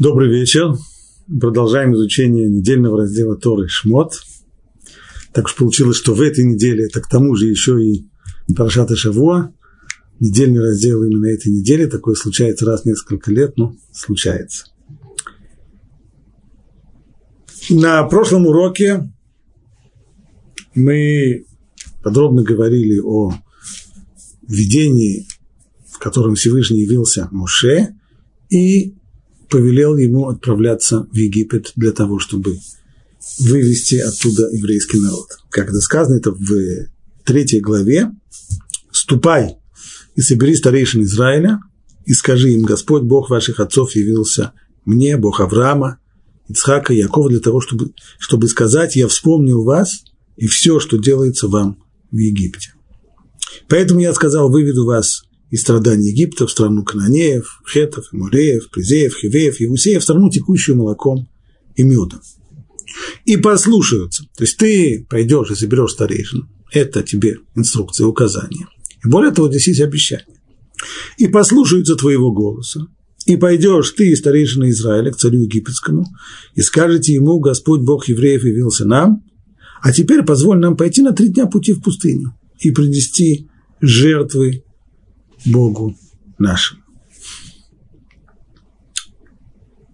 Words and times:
Добрый 0.00 0.28
вечер. 0.28 0.74
Продолжаем 1.40 1.94
изучение 1.94 2.50
недельного 2.50 2.98
раздела 2.98 3.36
Торы 3.36 3.68
Шмот. 3.68 4.14
Так 5.32 5.44
уж 5.44 5.54
получилось, 5.54 5.96
что 5.96 6.14
в 6.14 6.20
этой 6.20 6.44
неделе, 6.44 6.86
это 6.86 7.00
к 7.00 7.08
тому 7.08 7.36
же 7.36 7.46
еще 7.46 7.80
и 7.80 8.08
Парашата 8.56 8.96
Шавуа, 8.96 9.52
недельный 10.18 10.58
раздел 10.58 11.04
именно 11.04 11.26
этой 11.26 11.52
недели. 11.52 11.86
Такое 11.86 12.16
случается 12.16 12.66
раз 12.66 12.82
в 12.82 12.86
несколько 12.86 13.30
лет, 13.30 13.56
но 13.56 13.76
случается. 13.92 14.66
На 17.70 18.02
прошлом 18.02 18.46
уроке 18.46 19.08
мы 20.74 21.46
подробно 22.02 22.42
говорили 22.42 22.98
о 22.98 23.32
видении, 24.42 25.28
в 25.88 26.00
котором 26.00 26.34
Всевышний 26.34 26.80
явился 26.80 27.28
Моше, 27.30 27.94
и 28.50 28.96
повелел 29.48 29.96
ему 29.96 30.28
отправляться 30.28 31.06
в 31.10 31.14
Египет 31.14 31.72
для 31.76 31.92
того, 31.92 32.18
чтобы 32.18 32.58
вывести 33.38 33.96
оттуда 33.96 34.48
еврейский 34.52 34.98
народ. 34.98 35.26
Как 35.50 35.68
это 35.68 35.80
сказано, 35.80 36.16
это 36.16 36.32
в 36.32 36.86
третьей 37.24 37.60
главе. 37.60 38.10
«Ступай 38.90 39.56
и 40.14 40.20
собери 40.20 40.54
старейшин 40.54 41.02
Израиля, 41.02 41.60
и 42.06 42.12
скажи 42.12 42.50
им, 42.52 42.62
Господь, 42.62 43.02
Бог 43.02 43.30
ваших 43.30 43.60
отцов 43.60 43.96
явился 43.96 44.52
мне, 44.84 45.16
Бог 45.16 45.40
Авраама, 45.40 45.98
Ицхака, 46.48 46.92
Якова, 46.92 47.30
для 47.30 47.40
того, 47.40 47.60
чтобы, 47.60 47.92
чтобы 48.18 48.48
сказать, 48.48 48.96
я 48.96 49.08
вспомнил 49.08 49.64
вас 49.64 50.04
и 50.36 50.46
все, 50.46 50.78
что 50.78 50.98
делается 50.98 51.48
вам 51.48 51.82
в 52.10 52.18
Египте. 52.18 52.74
Поэтому 53.68 54.00
я 54.00 54.12
сказал, 54.12 54.50
выведу 54.50 54.84
вас 54.84 55.24
из 55.54 55.60
страданий 55.60 56.10
Египта 56.10 56.48
в 56.48 56.50
страну 56.50 56.82
Кананеев, 56.82 57.62
Хетов, 57.72 58.08
Муреев, 58.10 58.70
Призеев, 58.70 59.14
Хивеев, 59.14 59.60
Евусеев, 59.60 60.02
в 60.02 60.04
страну, 60.04 60.28
текущую 60.28 60.76
молоком 60.76 61.28
и 61.76 61.84
медом. 61.84 62.20
И 63.24 63.36
послушаются. 63.36 64.24
То 64.36 64.42
есть 64.42 64.56
ты 64.56 65.06
пойдешь 65.08 65.52
и 65.52 65.54
соберешь 65.54 65.92
старейшин. 65.92 66.48
Это 66.72 67.04
тебе 67.04 67.36
инструкция, 67.54 68.08
указания. 68.08 68.66
И 69.04 69.08
более 69.08 69.30
того, 69.30 69.48
здесь 69.48 69.68
есть 69.68 69.80
обещание. 69.80 70.40
И 71.18 71.28
послушаются 71.28 71.94
твоего 71.94 72.32
голоса. 72.32 72.88
И 73.24 73.36
пойдешь 73.36 73.92
ты 73.92 74.10
и 74.10 74.16
старейшина 74.16 74.70
Израиля 74.70 75.12
к 75.12 75.16
царю 75.16 75.44
египетскому, 75.44 76.04
и 76.56 76.62
скажете 76.62 77.14
ему, 77.14 77.38
Господь 77.38 77.82
Бог 77.82 78.08
евреев 78.08 78.42
явился 78.42 78.86
нам, 78.86 79.22
а 79.82 79.92
теперь 79.92 80.24
позволь 80.24 80.58
нам 80.58 80.76
пойти 80.76 81.00
на 81.00 81.12
три 81.12 81.28
дня 81.28 81.46
пути 81.46 81.74
в 81.74 81.80
пустыню 81.80 82.34
и 82.58 82.72
принести 82.72 83.48
жертвы 83.80 84.63
Богу 85.44 85.96
нашему. 86.38 86.82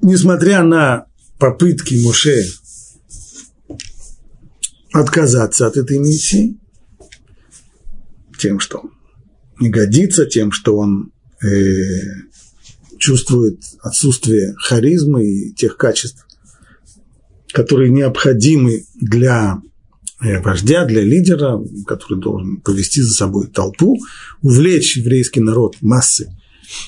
Несмотря 0.02 0.62
на 0.62 1.06
попытки 1.38 2.02
Моше 2.02 2.44
отказаться 4.92 5.66
от 5.66 5.76
этой 5.76 5.98
миссии, 5.98 6.58
тем, 8.38 8.60
что 8.60 8.90
не 9.58 9.68
годится, 9.68 10.24
тем, 10.24 10.52
что 10.52 10.76
он 10.76 11.12
э, 11.42 11.48
чувствует 12.98 13.62
отсутствие 13.80 14.54
харизмы 14.56 15.26
и 15.26 15.52
тех 15.52 15.76
качеств, 15.76 16.26
которые 17.52 17.90
необходимы 17.90 18.84
для 19.00 19.60
вождя, 20.20 20.84
для 20.84 21.02
лидера, 21.02 21.60
который 21.86 22.20
должен 22.20 22.60
повести 22.60 23.00
за 23.00 23.14
собой 23.14 23.46
толпу, 23.48 23.98
увлечь 24.42 24.96
еврейский 24.96 25.40
народ, 25.40 25.76
массы 25.80 26.36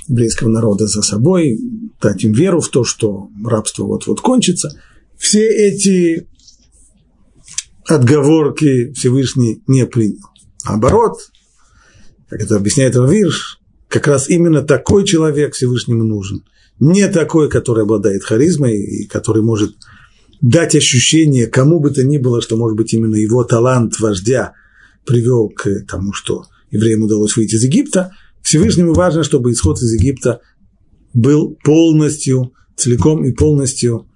еврейского 0.06 0.48
народа 0.48 0.86
за 0.86 1.02
собой, 1.02 1.58
дать 2.00 2.24
им 2.24 2.32
веру 2.32 2.60
в 2.60 2.68
то, 2.68 2.84
что 2.84 3.28
рабство 3.44 3.84
вот-вот 3.84 4.20
кончится. 4.20 4.78
Все 5.18 5.46
эти 5.46 6.28
отговорки 7.86 8.92
Всевышний 8.92 9.62
не 9.66 9.86
принял. 9.86 10.28
Наоборот, 10.64 11.18
как 12.28 12.40
это 12.40 12.56
объясняет 12.56 12.96
Равирш, 12.96 13.60
как 13.88 14.06
раз 14.06 14.28
именно 14.28 14.62
такой 14.62 15.04
человек 15.04 15.54
Всевышнему 15.54 16.04
нужен. 16.04 16.44
Не 16.78 17.08
такой, 17.08 17.48
который 17.48 17.84
обладает 17.84 18.24
харизмой 18.24 18.76
и 18.76 19.06
который 19.06 19.42
может 19.42 19.76
дать 20.42 20.74
ощущение 20.74 21.46
кому 21.46 21.80
бы 21.80 21.90
то 21.90 22.04
ни 22.04 22.18
было, 22.18 22.42
что, 22.42 22.56
может 22.56 22.76
быть, 22.76 22.92
именно 22.92 23.14
его 23.14 23.44
талант 23.44 23.98
вождя 24.00 24.52
привел 25.06 25.48
к 25.48 25.86
тому, 25.88 26.12
что 26.12 26.44
евреям 26.70 27.02
удалось 27.02 27.36
выйти 27.36 27.54
из 27.54 27.64
Египта, 27.64 28.10
Всевышнему 28.42 28.92
важно, 28.92 29.22
чтобы 29.22 29.52
исход 29.52 29.78
из 29.80 29.92
Египта 29.94 30.40
был 31.14 31.56
полностью, 31.64 32.52
целиком 32.76 33.24
и 33.24 33.32
полностью 33.32 34.08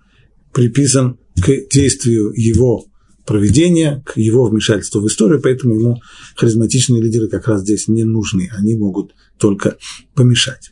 приписан 0.53 1.19
к 1.37 1.49
действию 1.73 2.33
его 2.35 2.87
проведения, 3.25 4.03
к 4.05 4.17
его 4.17 4.47
вмешательству 4.47 5.01
в 5.01 5.07
историю, 5.07 5.41
поэтому 5.41 5.75
ему 5.75 6.01
харизматичные 6.37 7.03
лидеры 7.03 7.29
как 7.29 7.47
раз 7.47 7.63
здесь 7.63 7.89
не 7.89 8.05
нужны, 8.05 8.49
они 8.57 8.77
могут 8.77 9.15
только 9.39 9.77
помешать. 10.15 10.71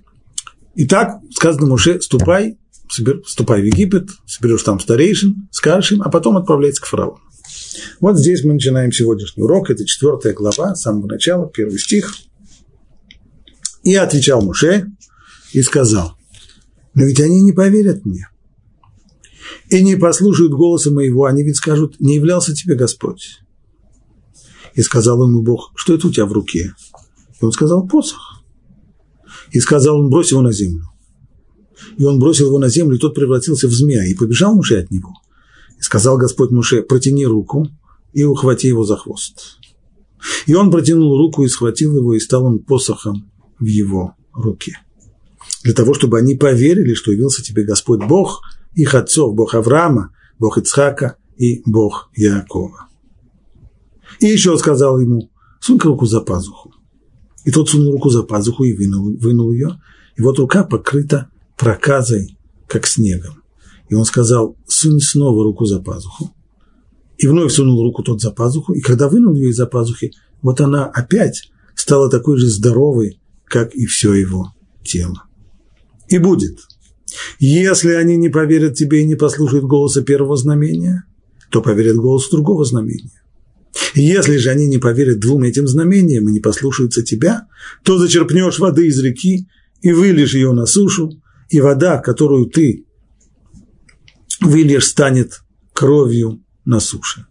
Итак, 0.77 1.21
сказано 1.33 1.67
Моше, 1.67 2.01
ступай 2.01 2.59
ступай 3.27 3.63
в 3.63 3.65
Египет, 3.65 4.11
соберешь 4.27 4.63
там 4.63 4.81
старейшин, 4.81 5.49
скажешь 5.51 5.93
им, 5.93 6.03
а 6.03 6.11
потом 6.11 6.37
отправляйся 6.37 6.81
к 6.81 6.87
фараону. 6.87 7.21
Вот 8.01 8.19
здесь 8.19 8.45
мы 8.45 8.55
начинаем 8.55 8.93
сегодняшний 8.93 9.43
урок, 9.43 9.71
это 9.71 9.85
четвертая 9.85 10.33
глава, 10.33 10.75
с 10.75 10.83
самого 10.83 11.07
начала, 11.07 11.49
первый 11.49 11.79
стих. 11.79 12.15
И 13.83 13.95
отвечал 13.95 14.43
Муше 14.43 14.87
и 15.53 15.63
сказал, 15.63 16.17
но 16.95 17.05
ведь 17.05 17.21
они 17.21 17.43
не 17.43 17.53
поверят 17.53 18.05
мне 18.05 18.29
и 19.69 19.83
не 19.83 19.97
послушают 19.97 20.53
голоса 20.53 20.91
моего, 20.91 21.25
они 21.25 21.43
ведь 21.43 21.57
скажут, 21.57 22.01
не 22.01 22.17
являлся 22.17 22.55
тебе 22.55 22.77
Господь. 22.77 23.41
И 24.75 24.83
сказал 24.83 25.23
ему 25.23 25.43
Бог, 25.43 25.73
что 25.77 25.95
это 25.95 26.09
у 26.09 26.11
тебя 26.11 26.27
в 26.27 26.33
руке? 26.33 26.75
И 27.41 27.45
он 27.45 27.53
сказал, 27.53 27.87
посох. 27.87 28.43
И 29.53 29.61
сказал 29.61 30.01
он, 30.01 30.11
брось 30.11 30.31
его 30.31 30.41
на 30.41 30.53
землю 30.53 30.94
и 31.97 32.05
он 32.05 32.19
бросил 32.19 32.47
его 32.47 32.59
на 32.59 32.69
землю, 32.69 32.97
и 32.97 33.01
тот 33.01 33.15
превратился 33.15 33.69
в 33.69 33.73
змея, 33.73 34.05
и 34.07 34.15
побежал 34.15 34.55
Муше 34.55 34.77
от 34.77 34.91
него. 34.91 35.13
И 35.79 35.83
сказал 35.83 36.17
Господь 36.19 36.51
Муше, 36.51 36.83
протяни 36.83 37.27
руку 37.27 37.69
и 38.13 38.25
ухвати 38.25 38.69
его 38.69 38.85
за 38.85 38.97
хвост. 38.97 39.59
И 40.47 40.55
он 40.55 40.71
протянул 40.71 41.19
руку 41.19 41.43
и 41.43 41.49
схватил 41.49 41.97
его, 41.97 42.15
и 42.15 42.21
стал 42.21 42.45
он 42.45 42.61
посохом 42.61 43.31
в 43.59 43.67
его 43.67 44.15
руке. 44.33 44.79
Для 45.63 45.75
того, 45.75 45.95
чтобы 45.95 46.19
они 46.19 46.35
поверили, 46.35 46.95
что 46.95 47.13
явился 47.13 47.43
тебе 47.43 47.65
Господь 47.65 48.05
Бог, 48.05 48.43
их 48.75 48.95
отцов, 48.95 49.35
Бог 49.35 49.55
Авраама, 49.55 50.15
Бог 50.39 50.59
Ицхака 50.59 51.17
и 51.37 51.63
Бог 51.65 52.11
Якова. 52.15 52.89
И 54.21 54.27
еще 54.27 54.57
сказал 54.59 55.01
ему, 55.01 55.31
сунь 55.61 55.79
руку 55.79 56.07
за 56.07 56.21
пазуху. 56.21 56.73
И 57.45 57.51
тот 57.51 57.69
сунул 57.69 57.93
руку 57.93 58.11
за 58.11 58.23
пазуху 58.23 58.65
и 58.65 58.75
вынул, 58.75 59.17
вынул 59.19 59.53
ее, 59.53 59.81
и 60.17 60.23
вот 60.23 60.39
рука 60.39 60.65
покрыта 60.65 61.31
проказой, 61.57 62.39
как 62.67 62.87
снегом. 62.87 63.43
И 63.89 63.95
он 63.95 64.05
сказал, 64.05 64.57
сунь 64.67 65.01
снова 65.01 65.45
руку 65.45 65.67
за 65.67 65.81
пазуху. 65.81 66.35
И 67.19 67.27
вновь 67.27 67.53
сунул 67.53 67.83
руку 67.83 68.03
тот 68.03 68.21
за 68.21 68.31
пазуху, 68.31 68.73
и 68.75 68.81
когда 68.81 69.09
вынул 69.09 69.35
ее 69.35 69.51
из-за 69.51 69.67
пазухи, 69.67 70.13
вот 70.43 70.61
она 70.61 70.87
опять 70.87 71.51
стала 71.75 72.11
такой 72.11 72.39
же 72.39 72.49
здоровой, 72.49 73.21
как 73.45 73.75
и 73.75 73.87
все 73.87 74.15
его 74.15 74.53
тело. 74.85 75.25
И 76.09 76.19
будет. 76.19 76.59
Если 77.39 77.93
они 77.93 78.17
не 78.17 78.29
поверят 78.29 78.75
тебе 78.75 79.03
и 79.03 79.07
не 79.07 79.15
послушают 79.15 79.65
голоса 79.65 80.03
первого 80.03 80.37
знамения, 80.37 81.05
то 81.51 81.63
поверят 81.63 81.97
голосу 81.97 82.31
другого 82.33 82.65
знамения. 82.65 83.23
Если 83.95 84.37
же 84.37 84.51
они 84.51 84.67
не 84.67 84.79
поверят 84.79 85.21
двум 85.21 85.45
этим 85.45 85.67
знамениям 85.67 86.29
и 86.29 86.33
не 86.33 86.41
послушаются 86.41 87.03
тебя, 87.03 87.47
то 87.85 87.99
зачерпнешь 87.99 88.59
воды 88.59 88.87
из 88.87 88.99
реки 89.01 89.49
и 89.83 89.93
вылишь 89.93 90.35
ее 90.35 90.53
на 90.53 90.67
сушу, 90.67 91.23
и 91.55 91.61
вода, 91.61 91.99
которую 91.99 92.47
ты 92.47 92.85
выльешь, 94.41 94.89
станет 94.89 95.43
кровью 95.73 96.43
на 96.65 96.81
суше. 96.81 97.27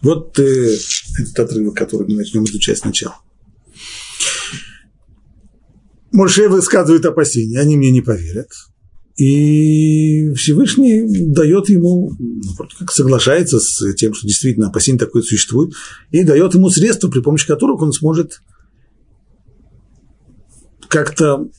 Вот 0.00 0.38
э, 0.38 0.76
этот 1.20 1.38
отрывок, 1.40 1.76
который 1.76 2.08
мы 2.08 2.14
начнем 2.14 2.44
изучать 2.44 2.78
сначала. 2.78 3.16
Моше 6.10 6.48
высказывает 6.48 7.04
опасения, 7.04 7.60
они 7.60 7.76
мне 7.76 7.90
не 7.90 8.00
поверят. 8.00 8.48
И 9.16 10.32
Всевышний 10.32 11.02
дает 11.26 11.68
ему, 11.68 12.12
ну, 12.18 12.54
как 12.78 12.92
соглашается 12.92 13.60
с 13.60 13.92
тем, 13.92 14.14
что 14.14 14.26
действительно 14.26 14.68
опасение 14.68 14.98
такое 14.98 15.20
существует, 15.20 15.74
и 16.12 16.24
дает 16.24 16.54
ему 16.54 16.70
средства, 16.70 17.10
при 17.10 17.20
помощи 17.20 17.46
которых 17.46 17.82
он 17.82 17.92
сможет 17.92 18.40
как-то 20.88 21.50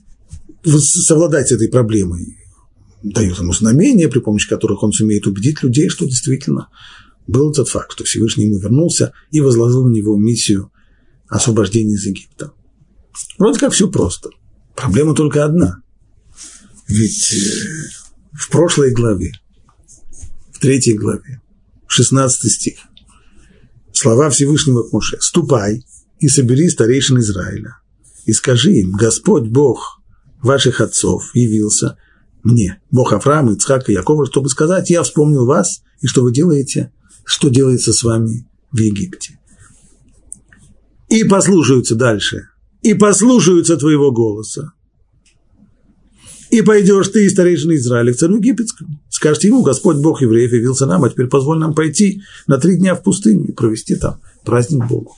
совладать 0.63 1.49
с 1.49 1.51
этой 1.51 1.69
проблемой. 1.69 2.37
Дает 3.03 3.37
ему 3.37 3.53
знамения, 3.53 4.09
при 4.09 4.19
помощи 4.19 4.49
которых 4.49 4.83
он 4.83 4.91
сумеет 4.91 5.25
убедить 5.25 5.63
людей, 5.63 5.89
что 5.89 6.05
действительно 6.05 6.69
был 7.27 7.53
тот 7.53 7.69
факт, 7.69 7.93
что 7.93 8.03
Всевышний 8.03 8.45
ему 8.45 8.59
вернулся 8.59 9.13
и 9.31 9.39
возложил 9.39 9.85
на 9.85 9.93
него 9.93 10.17
миссию 10.17 10.71
освобождения 11.27 11.93
из 11.93 12.05
Египта. 12.05 12.51
Вроде 13.37 13.59
как 13.59 13.73
все 13.73 13.89
просто. 13.89 14.29
Проблема 14.75 15.13
только 15.13 15.45
одна. 15.45 15.81
Ведь 16.87 17.33
э, 17.33 18.09
в 18.33 18.49
прошлой 18.49 18.91
главе, 18.91 19.33
в 20.51 20.59
третьей 20.59 20.97
главе, 20.97 21.41
16 21.87 22.51
стих, 22.51 22.79
слова 23.93 24.29
Всевышнего 24.29 24.83
к 24.83 24.91
Моше. 24.91 25.17
«Ступай 25.19 25.85
и 26.19 26.27
собери 26.27 26.69
старейшин 26.69 27.19
Израиля, 27.19 27.77
и 28.25 28.33
скажи 28.33 28.73
им, 28.73 28.91
Господь 28.93 29.47
Бог 29.47 29.98
ваших 30.41 30.81
отцов 30.81 31.31
явился 31.33 31.97
мне, 32.43 32.81
Бог 32.91 33.13
Авраама, 33.13 33.53
Ицхака 33.53 33.91
и 33.91 33.95
Якова, 33.95 34.25
чтобы 34.25 34.49
сказать, 34.49 34.89
я 34.89 35.03
вспомнил 35.03 35.45
вас, 35.45 35.81
и 36.01 36.07
что 36.07 36.23
вы 36.23 36.31
делаете, 36.31 36.91
что 37.25 37.49
делается 37.49 37.93
с 37.93 38.03
вами 38.03 38.47
в 38.71 38.77
Египте. 38.77 39.39
И 41.09 41.23
послушаются 41.23 41.95
дальше, 41.95 42.49
и 42.81 42.93
послушаются 42.93 43.77
твоего 43.77 44.11
голоса, 44.11 44.73
и 46.49 46.61
пойдешь 46.61 47.09
ты, 47.09 47.29
старейшина 47.29 47.75
Израиля, 47.75 48.13
к 48.13 48.17
царю 48.17 48.37
египетскому. 48.37 48.99
Скажете 49.09 49.49
ему, 49.49 49.61
Господь 49.61 49.97
Бог 49.97 50.21
евреев 50.21 50.51
явился 50.51 50.85
нам, 50.87 51.03
а 51.03 51.09
теперь 51.09 51.27
позволь 51.27 51.59
нам 51.59 51.75
пойти 51.75 52.23
на 52.47 52.57
три 52.57 52.77
дня 52.77 52.95
в 52.95 53.03
пустыню 53.03 53.45
и 53.45 53.51
провести 53.51 53.95
там 53.95 54.19
праздник 54.45 54.87
Богу. 54.87 55.15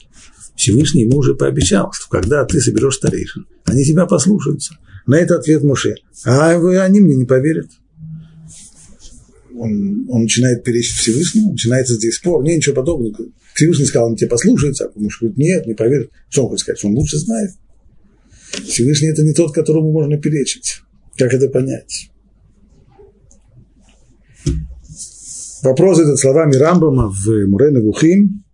Всевышний 0.56 1.02
ему 1.02 1.18
уже 1.18 1.34
пообещал, 1.34 1.90
что 1.92 2.08
когда 2.10 2.44
ты 2.44 2.60
соберешь 2.60 2.96
старейшин, 2.96 3.46
они 3.64 3.84
тебя 3.84 4.04
послушаются. 4.04 4.76
На 5.06 5.16
это 5.16 5.36
ответ 5.36 5.62
Муше. 5.62 5.94
А 6.24 6.50
они 6.50 7.00
мне 7.00 7.16
не 7.16 7.24
поверят. 7.24 7.70
Он, 9.54 10.06
он 10.08 10.22
начинает 10.22 10.64
перечить 10.64 10.96
Всевышнему, 10.96 11.52
начинается 11.52 11.94
здесь 11.94 12.16
спор, 12.16 12.42
нет 12.42 12.56
ничего 12.56 12.76
подобного. 12.76 13.16
Всевышний 13.54 13.84
сказал, 13.84 14.08
он 14.08 14.16
тебе 14.16 14.30
послушается, 14.30 14.86
а 14.86 14.98
Муж 14.98 15.20
говорит, 15.20 15.38
нет, 15.38 15.66
не 15.66 15.74
поверит. 15.74 16.10
Что 16.28 16.44
он 16.44 16.48
хочет 16.50 16.62
сказать, 16.62 16.78
что 16.78 16.88
он 16.88 16.94
лучше 16.94 17.18
знает. 17.18 17.50
Всевышний– 18.66 19.08
это 19.10 19.22
не 19.22 19.32
тот, 19.32 19.52
которому 19.52 19.92
можно 19.92 20.18
перечить. 20.18 20.80
Как 21.16 21.32
это 21.32 21.48
понять? 21.48 22.10
Вопрос 25.62 26.00
этот 26.00 26.18
словами 26.18 26.56
Рамбама 26.56 27.08
в 27.08 27.46
Мурена 27.46 27.80
Вухим. 27.80 28.44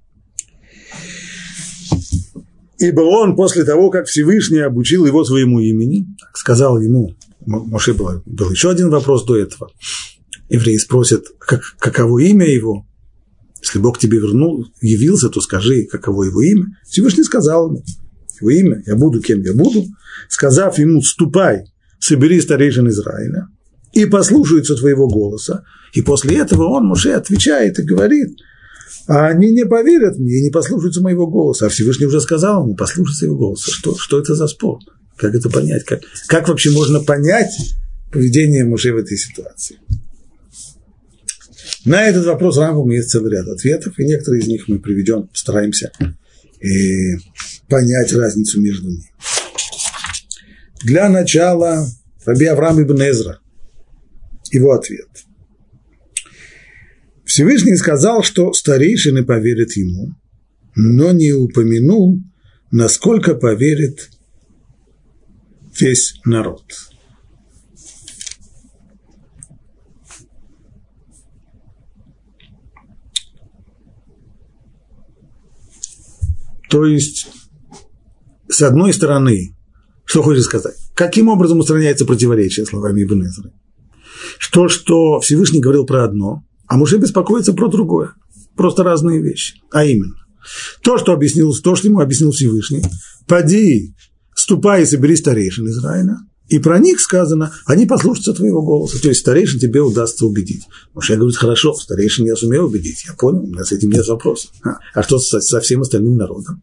Ибо 2.78 3.00
он 3.00 3.34
после 3.34 3.64
того, 3.64 3.90
как 3.90 4.06
Всевышний 4.06 4.58
обучил 4.58 5.04
его 5.04 5.24
своему 5.24 5.60
имени, 5.60 6.06
сказал 6.34 6.80
ему, 6.80 7.16
Моше 7.44 7.92
был, 7.92 8.22
был 8.24 8.50
еще 8.50 8.70
один 8.70 8.90
вопрос 8.90 9.24
до 9.24 9.36
этого. 9.36 9.70
Евреи 10.48 10.76
спросят, 10.76 11.26
как, 11.38 11.62
каково 11.78 12.18
имя 12.20 12.46
его? 12.46 12.86
Если 13.60 13.80
Бог 13.80 13.98
тебе 13.98 14.18
вернул, 14.18 14.66
явился, 14.80 15.28
то 15.28 15.40
скажи, 15.40 15.84
каково 15.90 16.24
его 16.24 16.42
имя. 16.42 16.66
Всевышний 16.86 17.24
сказал 17.24 17.68
ему, 17.68 17.84
его 18.40 18.50
имя, 18.50 18.82
я 18.86 18.94
буду 18.94 19.20
кем 19.20 19.40
я 19.42 19.54
буду. 19.54 19.84
Сказав 20.28 20.78
ему, 20.78 21.02
ступай 21.02 21.64
собери 21.98 22.40
старейшин 22.40 22.88
Израиля 22.88 23.48
и 23.92 24.04
послушаются 24.06 24.76
твоего 24.76 25.08
голоса. 25.08 25.64
И 25.92 26.02
после 26.02 26.38
этого 26.38 26.68
он, 26.68 26.86
Муше, 26.86 27.10
отвечает 27.10 27.78
и 27.78 27.82
говорит, 27.82 28.38
а 29.06 29.26
они 29.26 29.52
не 29.52 29.64
поверят 29.64 30.18
мне 30.18 30.38
и 30.38 30.42
не 30.42 30.50
послушаются 30.50 31.00
моего 31.00 31.26
голоса. 31.26 31.66
А 31.66 31.68
Всевышний 31.68 32.06
уже 32.06 32.20
сказал 32.20 32.64
ему, 32.64 32.74
послушаться 32.74 33.26
его 33.26 33.36
голоса. 33.36 33.70
Что, 33.70 33.96
что 33.96 34.18
это 34.18 34.34
за 34.34 34.46
спор? 34.46 34.78
Как 35.16 35.34
это 35.34 35.50
понять? 35.50 35.84
Как, 35.84 36.00
как 36.26 36.48
вообще 36.48 36.70
можно 36.70 37.00
понять 37.00 37.52
поведение 38.12 38.64
Муше 38.64 38.92
в 38.92 38.96
этой 38.96 39.16
ситуации? 39.16 39.78
На 41.84 42.04
этот 42.04 42.26
вопрос 42.26 42.58
Рамбам 42.58 42.90
есть 42.90 43.10
целый 43.10 43.32
ряд 43.32 43.48
ответов, 43.48 43.98
и 43.98 44.04
некоторые 44.04 44.42
из 44.42 44.46
них 44.46 44.68
мы 44.68 44.78
приведем, 44.78 45.28
постараемся 45.28 45.90
и 46.60 47.14
э, 47.14 47.18
понять 47.68 48.12
разницу 48.12 48.60
между 48.60 48.88
ними. 48.88 49.10
Для 50.82 51.08
начала 51.08 51.86
Раби 52.24 52.46
Авраам 52.46 52.82
ибн 52.82 53.02
Эзра. 53.02 53.38
Его 54.50 54.72
ответ. 54.72 55.08
Всевышний 57.38 57.76
сказал, 57.76 58.24
что 58.24 58.52
старейшины 58.52 59.24
поверят 59.24 59.70
ему, 59.76 60.16
но 60.74 61.12
не 61.12 61.30
упомянул, 61.30 62.20
насколько 62.72 63.36
поверит 63.36 64.10
весь 65.78 66.14
народ. 66.24 66.64
То 76.68 76.86
есть, 76.86 77.28
с 78.48 78.62
одной 78.62 78.92
стороны, 78.92 79.56
что 80.04 80.24
хочет 80.24 80.42
сказать? 80.42 80.74
Каким 80.96 81.28
образом 81.28 81.60
устраняется 81.60 82.04
противоречие 82.04 82.66
словами 82.66 83.04
Ибн 83.04 83.26
Эзры? 83.26 83.52
То, 84.50 84.68
что 84.68 85.20
Всевышний 85.20 85.60
говорил 85.60 85.86
про 85.86 86.02
одно, 86.02 86.42
а 86.68 86.76
Муше 86.76 86.98
беспокоится 86.98 87.52
про 87.52 87.68
другое. 87.68 88.12
Просто 88.56 88.82
разные 88.82 89.20
вещи. 89.20 89.54
А 89.70 89.84
именно, 89.84 90.14
то, 90.82 90.98
что 90.98 91.12
объяснил, 91.12 91.54
то, 91.54 91.74
что 91.76 91.88
ему 91.88 92.00
объяснил 92.00 92.30
Всевышний, 92.30 92.82
поди, 93.26 93.94
ступай 94.34 94.82
и 94.82 94.86
собери 94.86 95.16
старейшин 95.16 95.68
Израиля, 95.68 96.18
и 96.48 96.58
про 96.58 96.78
них 96.78 97.00
сказано, 97.00 97.52
они 97.66 97.86
послушаются 97.86 98.32
твоего 98.32 98.62
голоса. 98.62 99.00
То 99.00 99.08
есть 99.08 99.20
старейшин 99.20 99.60
тебе 99.60 99.80
удастся 99.80 100.24
убедить. 100.24 100.64
Муше 100.94 101.16
говорит, 101.16 101.36
хорошо, 101.36 101.74
старейшин 101.74 102.24
я 102.24 102.36
сумею 102.36 102.64
убедить. 102.64 103.04
Я 103.06 103.14
понял, 103.14 103.44
у 103.44 103.46
меня 103.46 103.64
с 103.64 103.72
этим 103.72 103.90
нет 103.90 104.06
вопросов. 104.08 104.50
А, 104.64 104.78
а 104.94 105.02
что 105.02 105.18
со, 105.18 105.40
со 105.40 105.60
всем 105.60 105.82
остальным 105.82 106.16
народом? 106.16 106.62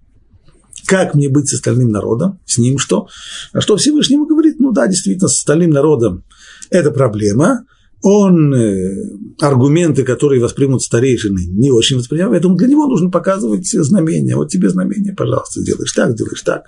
Как 0.88 1.13
мне 1.13 1.30
быть 1.30 1.48
с 1.50 1.54
остальным 1.54 1.92
народом? 1.92 2.40
С 2.46 2.57
ним 2.57 2.78
что? 2.78 3.07
А 3.54 3.62
что 3.62 3.78
Всевышнему 3.78 4.25
говорит? 4.25 4.60
Ну 4.60 4.72
да, 4.72 4.88
действительно, 4.88 5.28
с 5.28 5.38
остальным 5.38 5.69
народом 5.69 6.24
это 6.69 6.92
проблема. 6.92 7.66
Он 8.01 8.53
э, 8.53 8.94
аргументы, 9.39 10.03
которые 10.03 10.42
воспримут 10.42 10.83
старейшины, 10.83 11.45
не 11.47 11.71
очень 11.71 11.97
воспринимает, 11.97 12.33
поэтому 12.33 12.56
для 12.56 12.68
него 12.68 12.88
нужно 12.88 13.09
показывать 13.09 13.68
знамения. 13.68 14.36
Вот 14.36 14.50
тебе 14.50 14.69
знамение, 14.69 15.13
пожалуйста, 15.13 15.63
делаешь 15.63 15.92
так, 15.94 16.15
делаешь 16.15 16.42
так. 16.42 16.65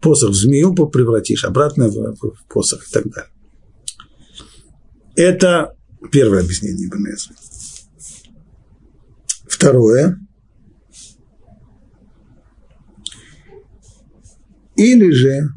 Посох 0.00 0.30
в 0.30 0.34
змею 0.34 0.74
превратишь, 0.74 1.44
обратно 1.44 1.88
в, 1.88 2.16
посох 2.48 2.86
и 2.88 2.92
так 2.92 3.04
далее. 3.10 3.30
Это 5.14 5.74
первое 6.10 6.42
объяснение 6.42 6.88
Ибн 6.88 7.06
Второе– 9.46 10.18
Или 14.80 15.10
же, 15.10 15.50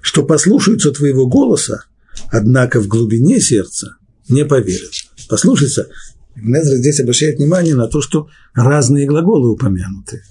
что 0.00 0.22
послушаются 0.24 0.90
твоего 0.90 1.26
голоса, 1.26 1.84
однако 2.30 2.80
в 2.80 2.88
глубине 2.88 3.42
сердца 3.42 3.98
не 4.28 4.44
поверят. 4.44 4.92
Послушаться, 5.28 5.88
Незра 6.36 6.76
здесь 6.76 7.00
обращает 7.00 7.38
внимание 7.38 7.74
на 7.74 7.88
то, 7.88 8.02
что 8.02 8.28
разные 8.54 9.06
глаголы 9.06 9.50
упомянуты. 9.50 10.22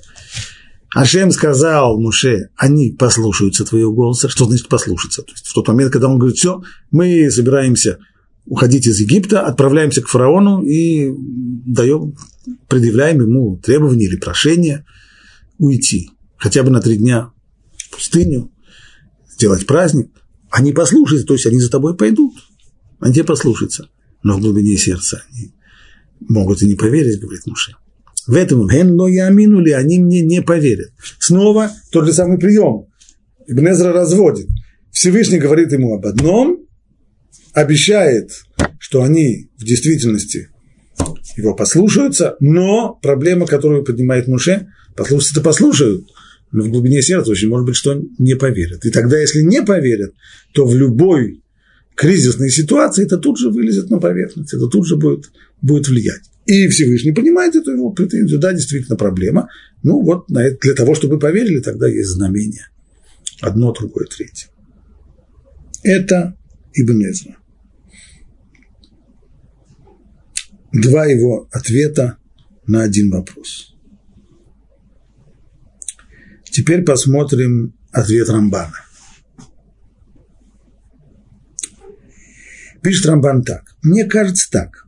Ашем 0.93 1.31
сказал 1.31 1.99
Муше, 1.99 2.49
они 2.55 2.91
послушаются 2.91 3.65
твоего 3.65 3.91
голоса. 3.91 4.29
Что 4.29 4.45
значит 4.45 4.69
послушаться? 4.69 5.23
То 5.23 5.31
есть 5.31 5.47
в 5.47 5.53
тот 5.53 5.67
момент, 5.67 5.91
когда 5.91 6.07
он 6.07 6.17
говорит, 6.17 6.37
все, 6.37 6.61
мы 6.91 7.29
собираемся 7.31 7.99
уходить 8.45 8.87
из 8.87 8.99
Египта, 8.99 9.41
отправляемся 9.41 10.01
к 10.01 10.07
фараону 10.07 10.63
и 10.63 11.11
даем, 11.65 12.15
предъявляем 12.69 13.21
ему 13.21 13.57
требования 13.57 14.05
или 14.05 14.15
прошение 14.15 14.85
уйти. 15.57 16.11
Хотя 16.37 16.63
бы 16.63 16.69
на 16.69 16.79
три 16.79 16.97
дня 16.97 17.31
пустыню, 17.91 18.51
сделать 19.29 19.65
праздник, 19.65 20.11
они 20.49 20.71
послушаются, 20.71 21.27
то 21.27 21.33
есть 21.33 21.45
они 21.45 21.59
за 21.59 21.69
тобой 21.69 21.97
пойдут, 21.97 22.35
они 22.99 23.13
тебе 23.13 23.23
послушаются. 23.25 23.89
Но 24.23 24.37
в 24.37 24.41
глубине 24.41 24.77
сердца 24.77 25.23
они 25.31 25.53
могут 26.19 26.61
и 26.61 26.67
не 26.67 26.75
поверить, 26.75 27.19
говорит 27.19 27.45
Муше. 27.45 27.75
В 28.27 28.33
этом 28.33 28.67
«Ген 28.67 28.95
но 28.95 29.07
я 29.07 29.29
ли 29.29 29.71
они 29.71 29.99
мне 29.99 30.21
не 30.21 30.41
поверят. 30.41 30.91
Снова 31.19 31.71
тот 31.91 32.05
же 32.05 32.13
самый 32.13 32.39
прием. 32.39 32.87
Ибнезра 33.47 33.91
разводит. 33.91 34.47
Всевышний 34.91 35.37
говорит 35.37 35.71
ему 35.71 35.93
об 35.93 36.05
одном, 36.05 36.65
обещает, 37.53 38.31
что 38.79 39.03
они 39.03 39.49
в 39.57 39.63
действительности 39.63 40.49
его 41.37 41.53
послушаются, 41.53 42.35
но 42.39 42.97
проблема, 43.01 43.45
которую 43.45 43.83
поднимает 43.83 44.27
Муше, 44.27 44.67
послушаться-то 44.95 45.41
послушают, 45.41 46.07
но 46.51 46.63
в 46.63 46.69
глубине 46.69 47.01
сердца 47.01 47.31
очень 47.31 47.49
может 47.49 47.65
быть, 47.65 47.75
что 47.75 48.01
не 48.17 48.35
поверят. 48.35 48.85
И 48.85 48.89
тогда, 48.89 49.19
если 49.19 49.41
не 49.41 49.61
поверят, 49.61 50.13
то 50.53 50.65
в 50.65 50.75
любой 50.75 51.43
кризисной 51.95 52.49
ситуации 52.49 53.05
это 53.05 53.17
тут 53.17 53.39
же 53.39 53.49
вылезет 53.49 53.89
на 53.89 53.99
поверхность, 53.99 54.53
это 54.53 54.67
тут 54.67 54.85
же 54.87 54.97
будет, 54.97 55.31
будет 55.61 55.87
влиять. 55.87 56.23
И 56.45 56.67
Всевышний 56.67 57.11
понимает 57.11 57.55
эту 57.55 57.71
его 57.71 57.91
претензию, 57.91 58.39
да, 58.39 58.53
действительно 58.53 58.95
проблема. 58.95 59.49
Ну 59.81 60.01
вот 60.01 60.25
для 60.27 60.73
того, 60.75 60.93
чтобы 60.93 61.17
поверили, 61.17 61.59
тогда 61.59 61.87
есть 61.87 62.09
знамение. 62.09 62.67
Одно, 63.41 63.73
другое, 63.73 64.05
третье. 64.05 64.49
Это 65.83 66.37
Ибн 66.73 67.01
Эзра. 67.03 67.37
Два 70.71 71.05
его 71.05 71.47
ответа 71.51 72.17
на 72.67 72.83
один 72.83 73.09
вопрос– 73.09 73.71
Теперь 76.55 76.83
посмотрим 76.83 77.73
ответ 77.91 78.29
Рамбана. 78.29 78.79
Пишет 82.85 83.07
Рамбан 83.07 83.41
так. 83.41 83.63
Мне 83.81 84.05
кажется 84.05 84.47
так. 84.51 84.85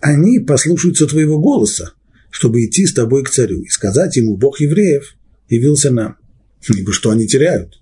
Они 0.00 0.38
послушаются 0.38 1.08
твоего 1.08 1.40
голоса, 1.40 1.92
чтобы 2.30 2.64
идти 2.64 2.86
с 2.86 2.94
тобой 2.94 3.24
к 3.24 3.30
царю 3.30 3.62
и 3.62 3.68
сказать 3.68 4.14
ему, 4.14 4.36
Бог 4.36 4.60
евреев 4.60 5.16
явился 5.48 5.90
нам. 5.90 6.18
Ибо 6.72 6.92
что 6.92 7.10
они 7.10 7.26
теряют? 7.26 7.80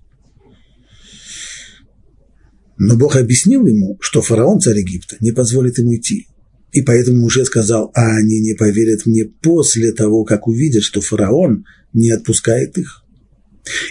Но 2.78 2.96
Бог 2.96 3.16
объяснил 3.16 3.66
ему, 3.66 3.98
что 4.00 4.22
фараон, 4.22 4.62
царь 4.62 4.78
Египта, 4.78 5.16
не 5.20 5.30
позволит 5.30 5.76
ему 5.76 5.94
идти. 5.94 6.26
И 6.72 6.80
поэтому 6.80 7.26
уже 7.26 7.44
сказал, 7.44 7.90
а 7.94 8.16
они 8.16 8.40
не 8.40 8.54
поверят 8.54 9.04
мне 9.04 9.26
после 9.26 9.92
того, 9.92 10.24
как 10.24 10.48
увидят, 10.48 10.84
что 10.84 11.02
фараон 11.02 11.66
не 11.92 12.08
отпускает 12.12 12.78
их. 12.78 13.04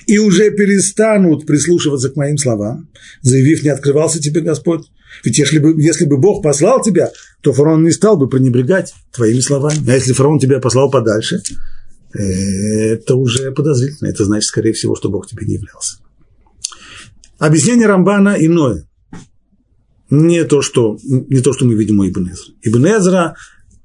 И 0.07 0.17
уже 0.17 0.49
перестанут 0.49 1.45
прислушиваться 1.45 2.09
к 2.09 2.15
моим 2.15 2.39
словам, 2.39 2.89
заявив, 3.21 3.61
не 3.61 3.69
открывался 3.69 4.19
тебе 4.19 4.41
Господь. 4.41 4.87
Ведь 5.23 5.37
если 5.37 5.59
бы, 5.59 5.81
если 5.81 6.05
бы 6.05 6.17
Бог 6.17 6.43
послал 6.43 6.81
тебя, 6.81 7.11
то 7.41 7.53
фараон 7.53 7.83
не 7.83 7.91
стал 7.91 8.17
бы 8.17 8.27
пренебрегать 8.27 8.93
твоими 9.11 9.39
словами. 9.39 9.77
А 9.89 9.95
если 9.95 10.13
фараон 10.13 10.39
тебя 10.39 10.59
послал 10.59 10.89
подальше, 10.89 11.41
это 12.13 13.15
уже 13.15 13.51
подозрительно. 13.51 14.07
Это 14.07 14.25
значит, 14.25 14.47
скорее 14.47 14.73
всего, 14.73 14.95
что 14.95 15.09
Бог 15.09 15.27
тебе 15.27 15.45
не 15.45 15.55
являлся. 15.55 15.97
Объяснение 17.37 17.87
Рамбана 17.87 18.35
иное. 18.39 18.87
Не 20.09 20.43
то, 20.43 20.61
что, 20.61 20.97
не 21.03 21.39
то, 21.41 21.53
что 21.53 21.65
мы 21.65 21.75
видим 21.75 21.99
у 21.99 22.07
Ибн 22.07 22.31
Эзра. 22.31 22.53
Ибн 22.63 22.85
Эзра 22.87 23.35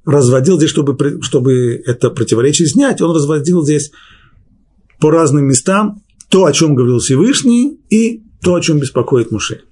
разводил 0.04 0.56
здесь, 0.56 0.70
чтобы, 0.70 0.96
чтобы 1.22 1.82
это 1.86 2.10
противоречие 2.10 2.66
снять, 2.66 3.00
он 3.00 3.14
разводил 3.14 3.62
здесь 3.62 3.90
по 5.00 5.10
разным 5.10 5.46
местам 5.46 6.02
то, 6.30 6.46
о 6.46 6.52
чем 6.52 6.74
говорил 6.74 6.98
Всевышний, 6.98 7.78
и 7.90 8.22
то, 8.42 8.54
о 8.54 8.60
чем 8.60 8.78
беспокоит 8.78 9.30
Муше. 9.30 9.62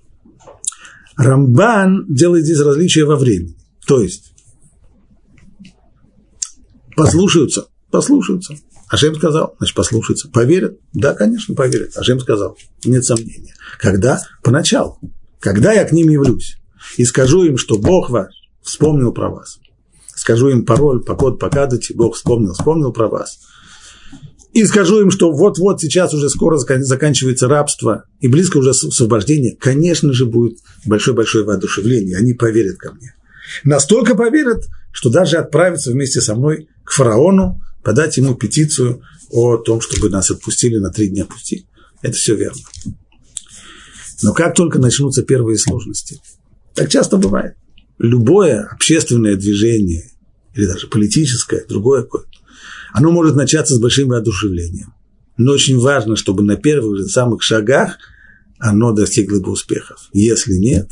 Рамбан 1.16 2.06
делает 2.08 2.44
здесь 2.44 2.60
различие 2.60 3.04
во 3.04 3.16
времени. 3.16 3.56
То 3.86 4.00
есть, 4.00 4.32
послушаются, 6.96 7.68
послушаются. 7.90 8.54
Ашем 8.88 9.14
сказал, 9.14 9.54
значит, 9.58 9.74
послушаются. 9.74 10.28
Поверят? 10.28 10.78
Да, 10.92 11.14
конечно, 11.14 11.54
поверят. 11.54 11.96
Ашем 11.96 12.20
сказал, 12.20 12.58
нет 12.84 13.04
сомнения. 13.04 13.54
Когда? 13.78 14.20
Поначалу. 14.42 14.98
Когда 15.40 15.72
я 15.72 15.84
к 15.84 15.92
ним 15.92 16.10
явлюсь 16.10 16.58
и 16.96 17.04
скажу 17.04 17.44
им, 17.44 17.56
что 17.56 17.78
Бог 17.78 18.10
ваш 18.10 18.34
вспомнил 18.62 19.12
про 19.12 19.30
вас. 19.30 19.58
Скажу 20.14 20.50
им 20.50 20.64
пароль, 20.64 21.02
по 21.02 21.14
код, 21.14 21.38
по 21.38 21.48
кадете, 21.48 21.94
Бог 21.94 22.16
вспомнил, 22.16 22.52
вспомнил 22.52 22.92
про 22.92 23.08
вас. 23.08 23.40
И 24.52 24.66
скажу 24.66 25.00
им, 25.00 25.10
что 25.10 25.32
вот-вот 25.32 25.80
сейчас 25.80 26.12
уже 26.12 26.28
скоро 26.28 26.58
заканчивается 26.58 27.48
рабство 27.48 28.04
и 28.20 28.28
близко 28.28 28.58
уже 28.58 28.70
освобождение. 28.70 29.56
Конечно 29.58 30.12
же, 30.12 30.26
будет 30.26 30.58
большое-большое 30.84 31.44
воодушевление. 31.44 32.18
Они 32.18 32.34
поверят 32.34 32.76
ко 32.76 32.92
мне. 32.92 33.14
Настолько 33.64 34.14
поверят, 34.14 34.64
что 34.92 35.08
даже 35.08 35.38
отправятся 35.38 35.90
вместе 35.90 36.20
со 36.20 36.34
мной 36.34 36.68
к 36.84 36.92
фараону, 36.92 37.62
подать 37.82 38.18
ему 38.18 38.34
петицию 38.34 39.02
о 39.30 39.56
том, 39.56 39.80
чтобы 39.80 40.10
нас 40.10 40.30
отпустили 40.30 40.76
на 40.76 40.90
три 40.90 41.08
дня 41.08 41.24
пути. 41.24 41.66
Это 42.02 42.14
все 42.14 42.34
верно. 42.34 42.60
Но 44.22 44.34
как 44.34 44.54
только 44.54 44.78
начнутся 44.78 45.22
первые 45.22 45.56
сложности, 45.56 46.20
так 46.74 46.90
часто 46.90 47.16
бывает, 47.16 47.56
любое 47.98 48.64
общественное 48.64 49.36
движение 49.36 50.10
или 50.54 50.66
даже 50.66 50.88
политическое, 50.88 51.64
другое 51.66 52.02
какое 52.02 52.24
оно 52.92 53.10
может 53.10 53.36
начаться 53.36 53.74
с 53.74 53.78
большим 53.78 54.08
воодушевлением. 54.08 54.94
Но 55.36 55.52
очень 55.52 55.78
важно, 55.78 56.16
чтобы 56.16 56.42
на 56.42 56.56
первых 56.56 56.98
же 56.98 57.06
самых 57.06 57.42
шагах 57.42 57.98
оно 58.58 58.92
достигло 58.92 59.40
бы 59.40 59.50
успехов. 59.50 60.08
Если 60.12 60.54
нет, 60.54 60.88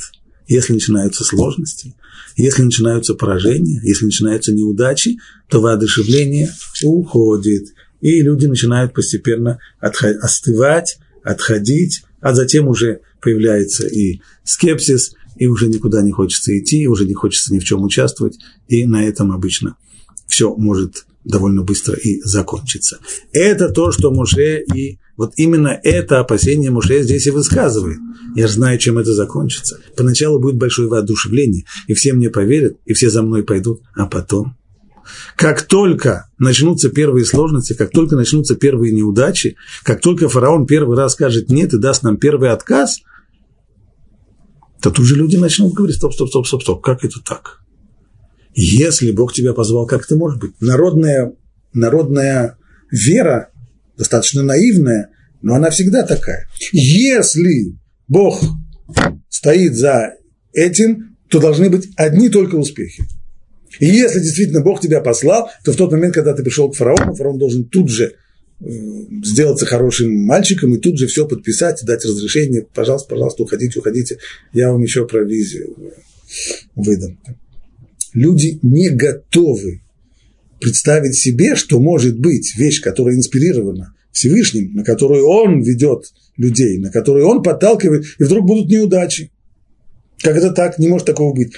если 0.48 0.72
начинаются 0.72 1.24
сложности, 1.24 1.94
если 2.36 2.62
начинаются 2.62 3.14
поражения, 3.14 3.80
если 3.84 4.06
начинаются 4.06 4.52
неудачи, 4.52 5.18
то 5.48 5.60
воодушевление 5.60 6.50
уходит. 6.82 7.68
И 8.00 8.22
люди 8.22 8.46
начинают 8.46 8.94
постепенно 8.94 9.58
остывать, 9.78 10.98
отходить, 11.22 12.02
а 12.20 12.34
затем 12.34 12.68
уже 12.68 13.00
появляется 13.20 13.86
и 13.86 14.20
скепсис, 14.42 15.14
и 15.36 15.46
уже 15.46 15.68
никуда 15.68 16.02
не 16.02 16.12
хочется 16.12 16.58
идти, 16.58 16.82
и 16.82 16.86
уже 16.86 17.04
не 17.04 17.14
хочется 17.14 17.52
ни 17.54 17.58
в 17.58 17.64
чем 17.64 17.82
участвовать, 17.82 18.38
и 18.68 18.86
на 18.86 19.04
этом 19.04 19.32
обычно 19.32 19.76
все 20.26 20.54
может 20.56 21.04
довольно 21.24 21.62
быстро 21.62 21.96
и 21.96 22.20
закончиться. 22.22 22.98
Это 23.32 23.68
то, 23.68 23.92
что 23.92 24.10
Муше 24.10 24.62
и 24.74 24.98
вот 25.16 25.32
именно 25.36 25.78
это 25.82 26.20
опасение 26.20 26.70
Муше 26.70 27.02
здесь 27.02 27.26
и 27.26 27.30
высказывает. 27.30 27.98
Я 28.34 28.46
же 28.46 28.54
знаю, 28.54 28.78
чем 28.78 28.98
это 28.98 29.12
закончится. 29.12 29.80
Поначалу 29.96 30.38
будет 30.38 30.56
большое 30.56 30.88
воодушевление, 30.88 31.64
и 31.88 31.94
все 31.94 32.12
мне 32.12 32.30
поверят, 32.30 32.76
и 32.86 32.94
все 32.94 33.10
за 33.10 33.22
мной 33.22 33.42
пойдут, 33.42 33.82
а 33.94 34.06
потом 34.06 34.56
как 35.36 35.62
только 35.62 36.28
начнутся 36.38 36.88
первые 36.88 37.24
сложности, 37.24 37.72
как 37.72 37.90
только 37.90 38.16
начнутся 38.16 38.56
первые 38.56 38.92
неудачи, 38.92 39.56
как 39.82 40.00
только 40.00 40.28
фараон 40.28 40.66
первый 40.66 40.96
раз 40.96 41.12
скажет 41.12 41.48
нет 41.48 41.72
и 41.74 41.78
даст 41.78 42.02
нам 42.02 42.16
первый 42.16 42.50
отказ, 42.50 43.00
то 44.80 44.90
тут 44.90 45.04
же 45.06 45.16
люди 45.16 45.36
начнут 45.36 45.74
говорить, 45.74 45.96
стоп, 45.96 46.14
стоп, 46.14 46.28
стоп, 46.28 46.46
стоп, 46.46 46.62
стоп, 46.62 46.82
как 46.82 47.04
это 47.04 47.20
так? 47.20 47.59
Если 48.54 49.12
Бог 49.12 49.32
тебя 49.32 49.52
позвал, 49.52 49.86
как 49.86 50.04
это 50.04 50.16
может 50.16 50.40
быть? 50.40 50.52
Народная, 50.60 51.32
народная 51.72 52.56
вера, 52.90 53.50
достаточно 53.96 54.42
наивная, 54.42 55.10
но 55.42 55.54
она 55.54 55.70
всегда 55.70 56.02
такая. 56.02 56.48
Если 56.72 57.76
Бог 58.08 58.42
стоит 59.28 59.76
за 59.76 60.14
этим, 60.52 61.16
то 61.28 61.38
должны 61.38 61.70
быть 61.70 61.88
одни 61.96 62.28
только 62.28 62.56
успехи. 62.56 63.04
И 63.78 63.86
если 63.86 64.18
действительно 64.18 64.62
Бог 64.62 64.80
тебя 64.80 65.00
послал, 65.00 65.48
то 65.64 65.72
в 65.72 65.76
тот 65.76 65.92
момент, 65.92 66.14
когда 66.14 66.34
ты 66.34 66.42
пришел 66.42 66.70
к 66.70 66.76
фараону, 66.76 67.14
фараон 67.14 67.38
должен 67.38 67.64
тут 67.64 67.88
же 67.88 68.14
э, 68.60 68.64
сделаться 69.24 69.64
хорошим 69.64 70.12
мальчиком 70.24 70.74
и 70.74 70.78
тут 70.78 70.98
же 70.98 71.06
все 71.06 71.26
подписать, 71.26 71.80
дать 71.84 72.04
разрешение, 72.04 72.66
пожалуйста, 72.74 73.08
пожалуйста, 73.08 73.44
уходите, 73.44 73.78
уходите, 73.78 74.18
я 74.52 74.72
вам 74.72 74.82
еще 74.82 75.06
провизию 75.06 75.76
выдам 76.74 77.18
люди 78.12 78.58
не 78.62 78.90
готовы 78.90 79.82
представить 80.60 81.14
себе, 81.14 81.56
что 81.56 81.80
может 81.80 82.18
быть 82.18 82.54
вещь, 82.56 82.80
которая 82.80 83.16
инспирирована 83.16 83.94
Всевышним, 84.12 84.74
на 84.74 84.84
которую 84.84 85.26
он 85.26 85.62
ведет 85.62 86.12
людей, 86.36 86.78
на 86.78 86.90
которую 86.90 87.26
он 87.26 87.42
подталкивает, 87.42 88.04
и 88.18 88.24
вдруг 88.24 88.46
будут 88.46 88.70
неудачи. 88.70 89.32
Как 90.22 90.36
это 90.36 90.50
так? 90.50 90.78
Не 90.78 90.88
может 90.88 91.06
такого 91.06 91.34
быть. 91.34 91.52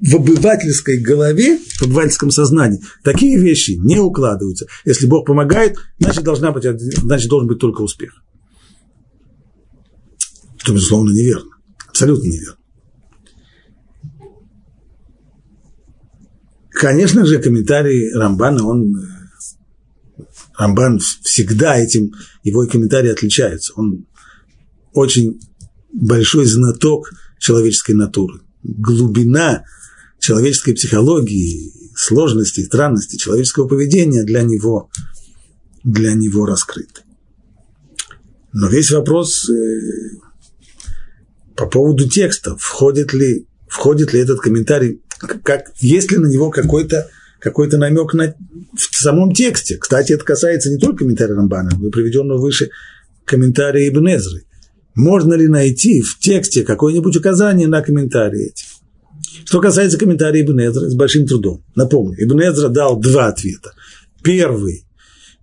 В 0.00 0.16
обывательской 0.16 0.98
голове, 0.98 1.58
в 1.58 1.82
обывательском 1.82 2.32
сознании 2.32 2.80
такие 3.04 3.38
вещи 3.38 3.72
не 3.72 4.00
укладываются. 4.00 4.66
Если 4.84 5.06
Бог 5.06 5.26
помогает, 5.26 5.76
значит, 6.00 6.24
должна 6.24 6.50
быть, 6.50 6.64
значит 6.64 7.30
должен 7.30 7.46
быть 7.46 7.60
только 7.60 7.82
успех. 7.82 8.12
Что, 10.56 10.72
безусловно, 10.72 11.12
неверно. 11.12 11.50
Абсолютно 11.88 12.26
неверно. 12.28 12.56
Конечно 16.82 17.24
же, 17.24 17.38
комментарий 17.38 18.12
Рамбана, 18.12 18.66
он 18.66 19.08
Рамбан 20.58 20.98
всегда 20.98 21.78
этим, 21.78 22.12
его 22.42 22.66
комментарии 22.66 23.12
отличаются. 23.12 23.72
Он 23.76 24.04
очень 24.92 25.40
большой 25.92 26.44
знаток 26.44 27.12
человеческой 27.38 27.92
натуры. 27.92 28.40
Глубина 28.64 29.62
человеческой 30.18 30.72
психологии, 30.72 31.72
сложности, 31.94 32.64
странности 32.64 33.14
человеческого 33.14 33.68
поведения 33.68 34.24
для 34.24 34.42
него, 34.42 34.90
для 35.84 36.14
него 36.14 36.46
раскрыты. 36.46 37.02
Но 38.52 38.66
весь 38.66 38.90
вопрос 38.90 39.48
э, 39.48 39.54
по 41.54 41.66
поводу 41.66 42.08
текста, 42.08 42.56
входит 42.56 43.12
ли, 43.12 43.46
входит 43.68 44.12
ли 44.12 44.18
этот 44.18 44.40
комментарий 44.40 45.00
как, 45.42 45.72
есть 45.80 46.10
ли 46.10 46.18
на 46.18 46.26
него 46.26 46.50
какой-то 46.50 47.08
какой 47.42 47.68
намек 47.68 48.14
на, 48.14 48.34
в 48.72 48.96
самом 48.96 49.34
тексте. 49.34 49.76
Кстати, 49.76 50.12
это 50.12 50.24
касается 50.24 50.70
не 50.70 50.78
только 50.78 50.98
комментария 50.98 51.34
Рамбана, 51.34 51.70
но 51.76 51.88
и 51.88 51.90
приведенного 51.90 52.40
выше 52.40 52.70
комментария 53.24 53.88
Ибн 53.88 54.14
Эзры. 54.14 54.44
Можно 54.94 55.34
ли 55.34 55.48
найти 55.48 56.02
в 56.02 56.20
тексте 56.20 56.62
какое-нибудь 56.62 57.16
указание 57.16 57.66
на 57.66 57.82
комментарии 57.82 58.52
эти? 58.52 58.64
Что 59.44 59.60
касается 59.60 59.98
комментария 59.98 60.42
Ибн 60.42 60.60
Эзры, 60.60 60.88
с 60.88 60.94
большим 60.94 61.26
трудом. 61.26 61.64
Напомню, 61.74 62.14
Ибн 62.22 62.42
Эзра 62.42 62.68
дал 62.68 63.00
два 63.00 63.26
ответа. 63.26 63.72
Первый, 64.22 64.84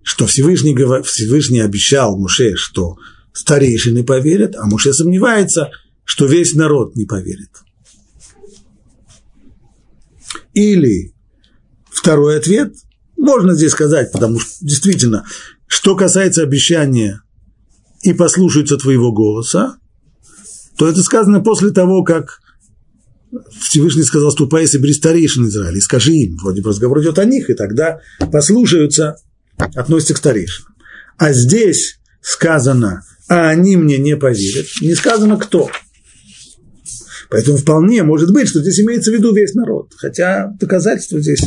что 0.02 0.26
Всевышний, 0.26 0.74
Всевышний 1.02 1.60
обещал 1.60 2.16
Муше, 2.16 2.54
что 2.56 2.96
старейшины 3.34 4.04
поверят, 4.04 4.56
а 4.56 4.64
Муше 4.64 4.94
сомневается, 4.94 5.70
что 6.04 6.24
весь 6.24 6.54
народ 6.54 6.96
не 6.96 7.04
поверит. 7.04 7.50
Или 10.52 11.14
второй 11.90 12.38
ответ, 12.38 12.74
можно 13.16 13.54
здесь 13.54 13.72
сказать, 13.72 14.12
потому 14.12 14.38
что 14.38 14.50
действительно, 14.60 15.24
что 15.66 15.96
касается 15.96 16.42
обещания 16.42 17.22
и 18.02 18.12
послушаются 18.12 18.76
твоего 18.76 19.12
голоса, 19.12 19.76
то 20.76 20.88
это 20.88 21.02
сказано 21.02 21.40
после 21.40 21.70
того, 21.70 22.02
как 22.02 22.40
Всевышний 23.60 24.02
сказал, 24.02 24.32
ступай 24.32 24.64
и 24.64 24.66
собери 24.66 24.92
старейшин 24.92 25.46
Израиля, 25.46 25.76
и 25.76 25.82
скажи 25.82 26.12
им, 26.12 26.36
вроде 26.38 26.62
бы 26.62 26.70
разговор 26.70 27.00
идет 27.00 27.18
о 27.18 27.24
них, 27.24 27.50
и 27.50 27.54
тогда 27.54 28.00
послушаются, 28.32 29.16
относятся 29.56 30.14
к 30.14 30.18
старейшинам. 30.18 30.74
А 31.18 31.32
здесь 31.32 32.00
сказано, 32.22 33.02
а 33.28 33.50
они 33.50 33.76
мне 33.76 33.98
не 33.98 34.16
поверят, 34.16 34.66
не 34.80 34.94
сказано 34.94 35.36
кто. 35.36 35.70
Поэтому 37.30 37.56
вполне 37.56 38.02
может 38.02 38.32
быть, 38.32 38.48
что 38.48 38.60
здесь 38.60 38.80
имеется 38.80 39.10
в 39.10 39.14
виду 39.14 39.32
весь 39.32 39.54
народ. 39.54 39.92
Хотя 39.96 40.52
доказательства 40.58 41.20
здесь 41.20 41.42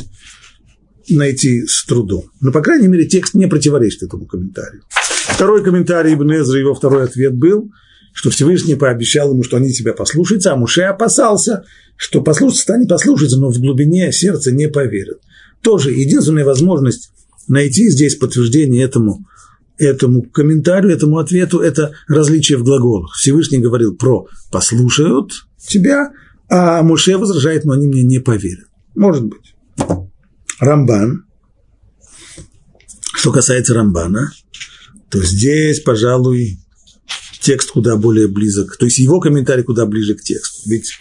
найти 1.09 1.65
с 1.67 1.85
трудом. 1.85 2.25
Но, 2.39 2.51
по 2.51 2.61
крайней 2.61 2.87
мере, 2.87 3.05
текст 3.05 3.33
не 3.33 3.47
противоречит 3.47 4.03
этому 4.03 4.25
комментарию. 4.25 4.83
Второй 5.27 5.63
комментарий 5.63 6.13
Ибн 6.13 6.31
Эзра, 6.31 6.57
его 6.59 6.73
второй 6.73 7.03
ответ 7.03 7.33
был, 7.35 7.69
что 8.13 8.29
Всевышний 8.29 8.75
пообещал 8.75 9.31
ему, 9.31 9.43
что 9.43 9.57
они 9.57 9.73
тебя 9.73 9.93
послушаются, 9.93 10.53
а 10.53 10.55
Муше 10.55 10.83
опасался, 10.83 11.65
что 11.97 12.21
послушаться-то 12.21 12.75
они 12.75 12.87
послушаются, 12.87 13.37
но 13.37 13.49
в 13.49 13.59
глубине 13.59 14.11
сердца 14.13 14.51
не 14.51 14.69
поверят. 14.69 15.19
Тоже 15.61 15.91
единственная 15.91 16.45
возможность 16.45 17.11
найти 17.47 17.89
здесь 17.89 18.15
подтверждение 18.15 18.83
этому 18.83 19.25
этому 19.83 20.23
комментарию, 20.23 20.93
этому 20.93 21.17
ответу, 21.17 21.59
это 21.59 21.93
различие 22.07 22.57
в 22.57 22.63
глаголах. 22.63 23.13
Всевышний 23.15 23.59
говорил 23.59 23.95
про 23.95 24.27
«послушают 24.51 25.31
тебя», 25.57 26.11
а 26.49 26.83
Муше 26.83 27.17
возражает, 27.17 27.65
но 27.65 27.73
они 27.73 27.87
мне 27.87 28.03
не 28.03 28.19
поверят. 28.19 28.67
Может 28.95 29.25
быть. 29.25 29.55
Рамбан. 30.59 31.25
Что 33.15 33.31
касается 33.31 33.73
Рамбана, 33.73 34.31
то 35.09 35.23
здесь, 35.23 35.79
пожалуй, 35.79 36.59
текст 37.41 37.71
куда 37.71 37.95
более 37.97 38.27
близок, 38.27 38.77
то 38.77 38.85
есть 38.85 38.99
его 38.99 39.19
комментарий 39.19 39.63
куда 39.63 39.85
ближе 39.85 40.15
к 40.15 40.21
тексту. 40.21 40.69
Ведь 40.69 40.99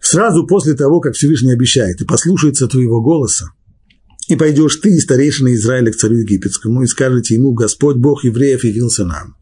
сразу 0.00 0.46
после 0.46 0.74
того, 0.74 1.00
как 1.00 1.14
Всевышний 1.14 1.52
обещает 1.52 2.00
и 2.00 2.04
послушается 2.04 2.66
твоего 2.68 3.00
голоса, 3.00 3.52
и 4.30 4.36
пойдешь 4.36 4.76
ты, 4.76 4.96
старейшина 5.00 5.54
Израиля, 5.56 5.90
к 5.90 5.96
царю 5.96 6.18
египетскому, 6.18 6.84
и 6.84 6.86
скажете 6.86 7.34
ему, 7.34 7.52
Господь 7.52 7.96
Бог 7.96 8.22
евреев 8.22 8.62
явился 8.62 9.04
нам. 9.04 9.34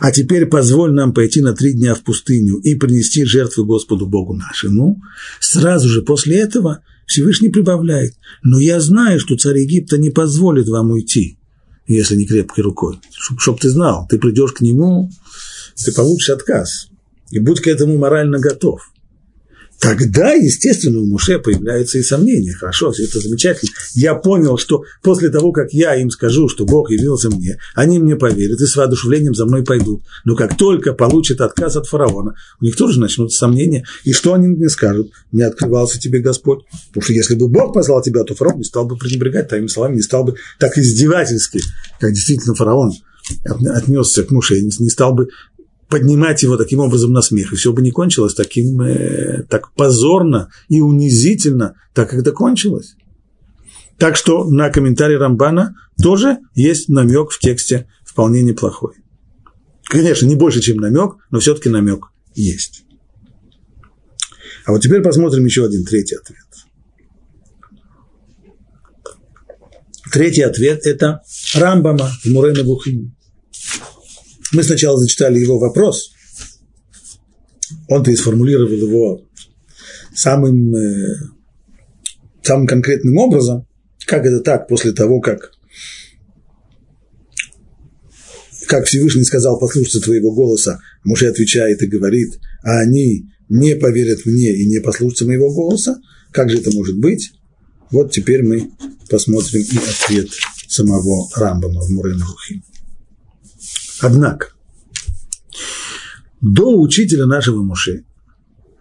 А 0.00 0.10
теперь 0.12 0.46
позволь 0.46 0.94
нам 0.94 1.12
пойти 1.12 1.42
на 1.42 1.52
три 1.52 1.74
дня 1.74 1.94
в 1.94 2.02
пустыню 2.02 2.56
и 2.56 2.74
принести 2.74 3.26
жертвы 3.26 3.66
Господу 3.66 4.06
Богу 4.06 4.32
нашему. 4.32 5.02
Сразу 5.40 5.90
же 5.90 6.00
после 6.00 6.38
этого 6.38 6.80
Всевышний 7.06 7.50
прибавляет, 7.50 8.14
но 8.42 8.58
я 8.58 8.80
знаю, 8.80 9.20
что 9.20 9.36
царь 9.36 9.58
Египта 9.58 9.98
не 9.98 10.08
позволит 10.08 10.68
вам 10.68 10.92
уйти, 10.92 11.36
если 11.86 12.16
не 12.16 12.24
крепкой 12.24 12.64
рукой. 12.64 13.00
Чтоб, 13.12 13.40
чтоб 13.40 13.60
ты 13.60 13.68
знал, 13.68 14.06
ты 14.08 14.18
придешь 14.18 14.52
к 14.52 14.62
нему, 14.62 15.10
ты 15.76 15.92
получишь 15.92 16.30
отказ. 16.30 16.88
И 17.30 17.40
будь 17.40 17.60
к 17.60 17.66
этому 17.66 17.98
морально 17.98 18.38
готов. 18.38 18.80
Тогда, 19.80 20.32
естественно, 20.32 21.00
у 21.00 21.06
Муше 21.06 21.38
появляются 21.38 21.98
и 21.98 22.02
сомнения. 22.02 22.52
Хорошо, 22.52 22.92
все 22.92 23.04
это 23.04 23.20
замечательно. 23.20 23.70
Я 23.94 24.14
понял, 24.14 24.56
что 24.56 24.84
после 25.02 25.28
того, 25.28 25.52
как 25.52 25.72
я 25.72 25.94
им 25.96 26.10
скажу, 26.10 26.48
что 26.48 26.64
Бог 26.64 26.90
явился 26.90 27.28
мне, 27.28 27.58
они 27.74 27.98
мне 27.98 28.16
поверят 28.16 28.60
и 28.60 28.66
с 28.66 28.76
воодушевлением 28.76 29.34
за 29.34 29.46
мной 29.46 29.64
пойдут. 29.64 30.02
Но 30.24 30.36
как 30.36 30.56
только 30.56 30.92
получат 30.94 31.40
отказ 31.40 31.76
от 31.76 31.86
фараона, 31.86 32.34
у 32.60 32.64
них 32.64 32.76
тоже 32.76 32.98
начнутся 33.00 33.38
сомнения. 33.38 33.84
И 34.04 34.12
что 34.12 34.32
они 34.34 34.48
мне 34.48 34.68
скажут? 34.68 35.10
Не 35.32 35.42
открывался 35.42 36.00
тебе 36.00 36.20
Господь. 36.20 36.60
Потому 36.88 37.02
что 37.02 37.12
если 37.12 37.34
бы 37.34 37.48
Бог 37.48 37.74
позвал 37.74 38.02
тебя, 38.02 38.24
то 38.24 38.34
фараон 38.34 38.58
не 38.58 38.64
стал 38.64 38.86
бы 38.86 38.96
пренебрегать 38.96 39.48
твоими 39.48 39.66
словами, 39.66 39.96
не 39.96 40.02
стал 40.02 40.24
бы 40.24 40.36
так 40.58 40.78
издевательски, 40.78 41.60
как 42.00 42.12
действительно 42.12 42.54
фараон 42.54 42.92
отнесся 43.44 44.22
к 44.22 44.30
Муше, 44.30 44.60
не 44.60 44.90
стал 44.90 45.14
бы 45.14 45.28
поднимать 45.94 46.42
его 46.42 46.56
таким 46.56 46.80
образом 46.80 47.12
на 47.12 47.22
смех, 47.22 47.52
и 47.52 47.54
все 47.54 47.72
бы 47.72 47.80
не 47.80 47.92
кончилось 47.92 48.34
таким, 48.34 48.80
э, 48.80 49.44
так 49.44 49.72
позорно 49.74 50.50
и 50.68 50.80
унизительно, 50.80 51.76
так 51.92 52.10
как 52.10 52.18
это 52.18 52.32
кончилось. 52.32 52.96
Так 53.96 54.16
что 54.16 54.42
на 54.42 54.70
комментарий 54.70 55.16
Рамбана 55.16 55.76
тоже 56.02 56.38
есть 56.52 56.88
намек 56.88 57.30
в 57.30 57.38
тексте 57.38 57.88
вполне 58.04 58.42
неплохой. 58.42 58.94
Конечно, 59.84 60.26
не 60.26 60.34
больше, 60.34 60.60
чем 60.60 60.78
намек, 60.78 61.12
но 61.30 61.38
все-таки 61.38 61.68
намек 61.68 62.06
есть. 62.34 62.82
А 64.66 64.72
вот 64.72 64.82
теперь 64.82 65.00
посмотрим 65.00 65.44
еще 65.44 65.64
один 65.64 65.84
третий 65.84 66.16
ответ. 66.16 66.38
Третий 70.12 70.42
ответ– 70.42 70.80
это 70.86 71.22
Рамбама 71.54 72.10
в 72.24 72.26
Мурена 72.26 72.64
Бухиме. 72.64 73.13
Мы 74.54 74.62
сначала 74.62 74.96
зачитали 74.96 75.40
его 75.40 75.58
вопрос, 75.58 76.12
он-то 77.88 78.10
и 78.10 78.16
сформулировал 78.16 78.70
его 78.70 79.22
самым, 80.14 80.74
э, 80.76 81.16
самым 82.42 82.66
конкретным 82.66 83.16
образом, 83.16 83.66
как 84.06 84.24
это 84.24 84.40
так 84.40 84.68
после 84.68 84.92
того, 84.92 85.20
как, 85.20 85.50
как 88.68 88.86
Всевышний 88.86 89.24
сказал 89.24 89.58
послушаться 89.58 90.00
твоего 90.00 90.32
голоса, 90.32 90.80
Муж 91.02 91.22
отвечает 91.24 91.82
и 91.82 91.86
говорит, 91.86 92.38
а 92.62 92.78
они 92.80 93.26
не 93.48 93.74
поверят 93.74 94.24
мне 94.24 94.52
и 94.52 94.66
не 94.66 94.80
послушаются 94.80 95.26
моего 95.26 95.52
голоса, 95.52 96.00
как 96.30 96.48
же 96.48 96.58
это 96.58 96.70
может 96.74 96.98
быть? 96.98 97.32
Вот 97.90 98.12
теперь 98.12 98.42
мы 98.42 98.70
посмотрим 99.10 99.62
и 99.62 99.78
ответ 99.78 100.28
самого 100.68 101.28
Рамбама 101.34 101.80
в 101.80 101.90
Мурена 101.90 102.24
Рухим. 102.24 102.62
Однако, 104.04 104.48
до 106.42 106.78
учителя 106.78 107.24
нашего 107.24 107.62
Муше 107.62 108.04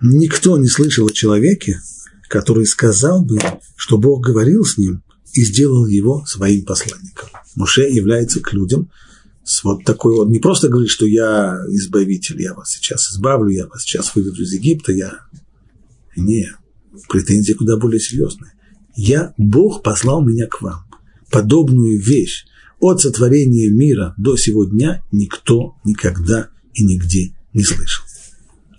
никто 0.01 0.57
не 0.57 0.67
слышал 0.67 1.07
о 1.07 1.13
человеке, 1.13 1.79
который 2.27 2.65
сказал 2.65 3.23
бы, 3.23 3.39
что 3.77 3.97
Бог 3.97 4.21
говорил 4.21 4.65
с 4.65 4.77
ним 4.77 5.01
и 5.31 5.45
сделал 5.45 5.85
его 5.87 6.25
своим 6.25 6.65
посланником. 6.65 7.29
Муше 7.55 7.83
является 7.83 8.41
к 8.41 8.51
людям 8.51 8.91
с 9.45 9.63
вот 9.63 9.85
такой 9.85 10.13
вот, 10.13 10.27
не 10.27 10.39
просто 10.39 10.67
говорит, 10.67 10.89
что 10.89 11.05
я 11.05 11.57
избавитель, 11.69 12.41
я 12.41 12.53
вас 12.53 12.71
сейчас 12.71 13.09
избавлю, 13.09 13.47
я 13.47 13.67
вас 13.67 13.83
сейчас 13.83 14.13
выведу 14.13 14.41
из 14.43 14.51
Египта, 14.51 14.91
я... 14.91 15.19
Не, 16.17 16.51
претензии 17.07 17.53
куда 17.53 17.77
более 17.77 18.01
серьезные. 18.01 18.51
Я, 18.97 19.33
Бог 19.37 19.83
послал 19.83 20.21
меня 20.21 20.47
к 20.47 20.61
вам. 20.61 20.83
Подобную 21.31 21.97
вещь 21.97 22.45
от 22.83 22.99
сотворения 22.99 23.69
мира 23.69 24.13
до 24.17 24.35
сего 24.35 24.65
дня 24.65 25.01
никто 25.13 25.77
никогда 25.85 26.49
и 26.73 26.83
нигде 26.83 27.33
не 27.53 27.63
слышал. 27.63 28.03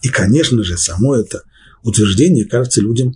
И, 0.02 0.08
конечно 0.08 0.62
же, 0.62 0.76
само 0.76 1.16
это 1.16 1.42
утверждение 1.82 2.44
кажется 2.44 2.82
людям 2.82 3.14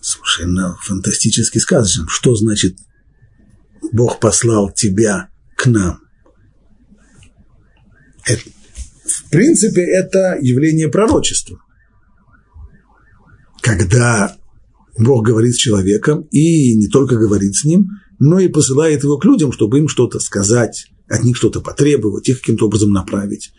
совершенно 0.00 0.76
фантастически 0.82 1.58
сказочным. 1.58 2.06
Что 2.08 2.36
значит 2.36 2.78
Бог 3.90 4.20
послал 4.20 4.70
тебя 4.70 5.30
к 5.56 5.66
нам? 5.66 5.98
Это, 8.24 8.42
в 9.04 9.30
принципе, 9.30 9.82
это 9.82 10.38
явление 10.40 10.88
пророчества. 10.88 11.58
Когда 13.62 14.36
Бог 14.96 15.26
говорит 15.26 15.54
с 15.54 15.58
человеком 15.58 16.22
и 16.30 16.76
не 16.76 16.86
только 16.86 17.16
говорит 17.16 17.56
с 17.56 17.64
ним, 17.64 17.88
но 18.18 18.38
и 18.38 18.48
посылает 18.48 19.02
его 19.02 19.18
к 19.18 19.24
людям, 19.24 19.52
чтобы 19.52 19.78
им 19.78 19.88
что-то 19.88 20.18
сказать, 20.20 20.86
от 21.08 21.24
них 21.24 21.36
что-то 21.36 21.60
потребовать, 21.60 22.28
их 22.28 22.40
каким-то 22.40 22.66
образом 22.66 22.92
направить. 22.92 23.52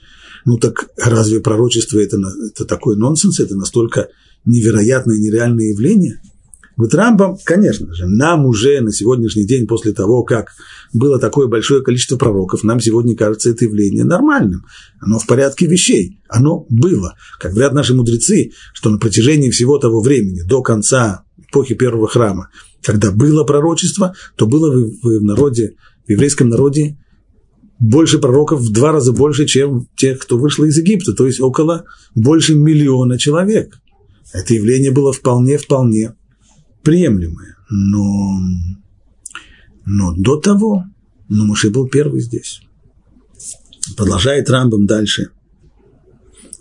Ну 0.45 0.57
так 0.57 0.89
разве 0.97 1.39
пророчество 1.39 1.99
это, 1.99 2.17
это 2.45 2.65
такой 2.65 2.95
нонсенс, 2.97 3.39
это 3.39 3.55
настолько 3.55 4.09
невероятное, 4.45 5.17
нереальное 5.17 5.71
явление? 5.71 6.21
Вот 6.77 6.93
Рамбам, 6.93 7.37
конечно 7.43 7.91
же, 7.95 8.05
нам 8.05 8.45
уже 8.45 8.81
на 8.81 8.91
сегодняшний 8.91 9.47
день, 9.47 9.65
после 9.65 9.93
того, 9.93 10.23
как 10.23 10.51
было 10.93 11.19
такое 11.19 11.47
большое 11.47 11.81
количество 11.81 12.17
пророков, 12.17 12.63
нам 12.63 12.79
сегодня 12.79 13.15
кажется 13.15 13.49
это 13.49 13.65
явление 13.65 14.03
нормальным. 14.03 14.63
Оно 14.99 15.17
в 15.17 15.25
порядке 15.25 15.65
вещей. 15.65 16.19
Оно 16.29 16.67
было. 16.69 17.15
Как 17.39 17.53
говорят 17.53 17.73
наши 17.73 17.95
мудрецы, 17.95 18.51
что 18.73 18.91
на 18.91 18.99
протяжении 18.99 19.49
всего 19.49 19.79
того 19.79 20.01
времени, 20.01 20.43
до 20.47 20.61
конца 20.61 21.23
эпохи 21.49 21.73
первого 21.73 22.07
храма, 22.07 22.49
когда 22.81 23.11
было 23.11 23.43
пророчество, 23.43 24.13
то 24.35 24.47
было 24.47 24.71
в, 24.71 24.91
в 25.01 25.23
народе, 25.23 25.75
в 26.05 26.11
еврейском 26.11 26.49
народе 26.49 26.97
больше 27.79 28.19
пророков 28.19 28.61
в 28.61 28.71
два 28.71 28.91
раза 28.91 29.13
больше, 29.13 29.45
чем 29.45 29.87
тех, 29.95 30.19
кто 30.19 30.37
вышел 30.37 30.65
из 30.65 30.77
Египта, 30.77 31.13
то 31.13 31.25
есть 31.25 31.39
около 31.39 31.85
больше 32.15 32.55
миллиона 32.55 33.17
человек. 33.17 33.79
Это 34.33 34.53
явление 34.53 34.91
было 34.91 35.13
вполне-вполне 35.13 36.15
приемлемое. 36.83 37.55
Но, 37.69 38.39
но 39.85 40.13
до 40.15 40.37
того, 40.37 40.85
но 41.29 41.45
Муше 41.45 41.69
был 41.69 41.87
первый 41.87 42.21
здесь. 42.21 42.61
Продолжает 43.95 44.49
Рамбам 44.49 44.85
дальше. 44.85 45.29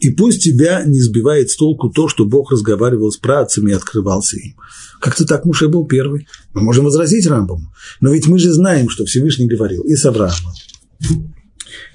И 0.07 0.11
пусть 0.11 0.40
тебя 0.40 0.85
не 0.85 1.01
сбивает 1.01 1.51
с 1.51 1.57
толку 1.57 1.90
то, 1.90 2.07
что 2.07 2.27
Бог 2.27 2.53
разговаривал 2.53 3.11
с 3.11 3.16
працами 3.16 3.73
и 3.73 3.75
открывался 3.75 4.37
им. 4.37 4.55
Как-то 5.01 5.27
так 5.27 5.45
Муше 5.45 5.66
был 5.66 5.85
первый. 5.85 6.29
Мы 6.55 6.61
можем 6.61 6.85
возразить 6.85 7.27
Рамбаму. 7.27 7.75
Но 8.01 8.12
ведь 8.12 8.29
мы 8.29 8.38
же 8.38 8.53
знаем, 8.53 8.88
что 8.88 9.05
Всевышний 9.05 9.49
говорил 9.49 9.83
и 9.83 9.97
с 9.97 10.07
Авраамом, 10.07 10.55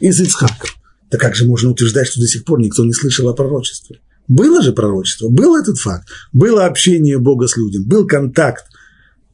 и 0.02 0.12
с 0.12 0.20
Ицхаком. 0.20 0.72
Да 1.10 1.18
как 1.18 1.38
же 1.38 1.46
можно 1.46 1.70
утверждать, 1.72 2.08
что 2.08 2.20
до 2.20 2.28
сих 2.28 2.44
пор 2.44 2.60
никто 2.60 2.84
не 2.84 2.92
слышал 2.92 3.30
о 3.30 3.34
пророчестве? 3.34 4.02
Было 4.28 4.62
же 4.62 4.74
пророчество, 4.74 5.30
был 5.30 5.56
этот 5.56 5.80
факт, 5.80 6.10
было 6.34 6.66
общение 6.66 7.18
Бога 7.18 7.48
с 7.48 7.56
людьми, 7.56 7.86
был 7.86 8.06
контакт, 8.06 8.66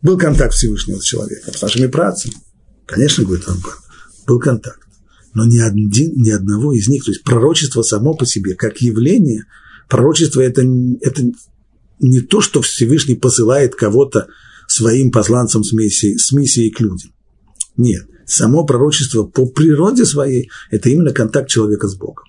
был 0.03 0.19
контакт 0.19 0.53
Всевышнего 0.53 0.99
с 0.99 1.03
человеком, 1.03 1.51
с 1.51 1.61
нашими 1.63 1.87
працами. 1.87 2.35
Конечно, 2.85 3.23
говорит 3.23 3.47
Рамбан, 3.47 3.73
был 4.27 4.37
контакт. 4.37 4.86
Но 5.33 5.45
ни, 5.45 5.59
один, 5.59 6.13
ни 6.15 6.29
одного 6.29 6.73
из 6.73 6.87
них, 6.87 7.05
то 7.05 7.11
есть 7.11 7.23
пророчество 7.23 7.81
само 7.81 8.13
по 8.13 8.25
себе, 8.25 8.55
как 8.55 8.81
явление, 8.81 9.45
пророчество 9.87 10.41
это, 10.41 10.63
это 11.01 11.23
не 11.99 12.21
то, 12.21 12.41
что 12.41 12.61
Всевышний 12.61 13.15
посылает 13.15 13.75
кого-то 13.75 14.27
своим 14.67 15.11
посланцам 15.11 15.63
с 15.63 15.73
миссией, 15.73 16.17
с 16.17 16.31
миссией 16.31 16.71
к 16.71 16.79
людям. 16.79 17.11
Нет, 17.77 18.07
само 18.25 18.65
пророчество 18.65 19.23
по 19.23 19.45
природе 19.45 20.05
своей– 20.05 20.49
это 20.71 20.89
именно 20.89 21.13
контакт 21.13 21.49
человека 21.49 21.87
с 21.87 21.95
Богом. 21.95 22.25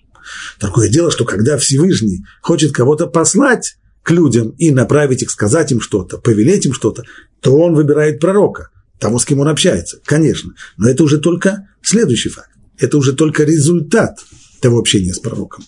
Такое 0.58 0.88
дело, 0.88 1.10
что 1.10 1.24
когда 1.24 1.56
Всевышний 1.56 2.24
хочет 2.42 2.72
кого-то 2.72 3.06
послать 3.06 3.76
к 4.02 4.10
людям 4.10 4.50
и 4.50 4.70
направить 4.70 5.22
их, 5.22 5.30
сказать 5.30 5.72
им 5.72 5.80
что-то, 5.80 6.18
повелеть 6.18 6.66
им 6.66 6.72
что-то, 6.72 7.04
то 7.40 7.56
он 7.56 7.74
выбирает 7.74 8.20
пророка, 8.20 8.70
того, 8.98 9.18
с 9.18 9.24
кем 9.24 9.40
он 9.40 9.48
общается, 9.48 10.00
конечно. 10.04 10.54
Но 10.76 10.88
это 10.88 11.02
уже 11.02 11.18
только 11.18 11.68
следующий 11.82 12.28
факт. 12.28 12.50
Это 12.78 12.98
уже 12.98 13.12
только 13.12 13.44
результат 13.44 14.18
того 14.60 14.78
общения 14.78 15.12
с 15.12 15.18
пророком. 15.18 15.64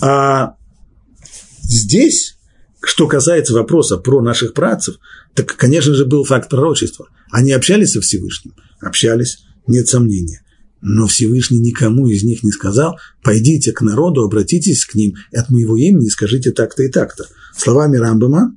А 0.00 0.54
здесь, 1.62 2.36
что 2.82 3.06
касается 3.06 3.54
вопроса 3.54 3.98
про 3.98 4.20
наших 4.20 4.54
працев, 4.54 4.96
так, 5.34 5.56
конечно 5.56 5.94
же, 5.94 6.04
был 6.04 6.24
факт 6.24 6.48
пророчества. 6.50 7.08
Они 7.30 7.52
общались 7.52 7.92
со 7.92 8.00
Всевышним? 8.00 8.54
Общались, 8.80 9.44
нет 9.66 9.88
сомнения. 9.88 10.42
Но 10.80 11.06
Всевышний 11.06 11.58
никому 11.58 12.06
из 12.06 12.22
них 12.22 12.44
не 12.44 12.52
сказал, 12.52 12.98
пойдите 13.22 13.72
к 13.72 13.80
народу, 13.82 14.22
обратитесь 14.22 14.84
к 14.84 14.94
ним 14.94 15.16
от 15.32 15.50
моего 15.50 15.76
имени 15.76 16.08
скажите 16.08 16.52
так-то 16.52 16.84
и 16.84 16.88
так-то. 16.88 17.26
Словами 17.56 17.96
Рамбама, 17.96 18.56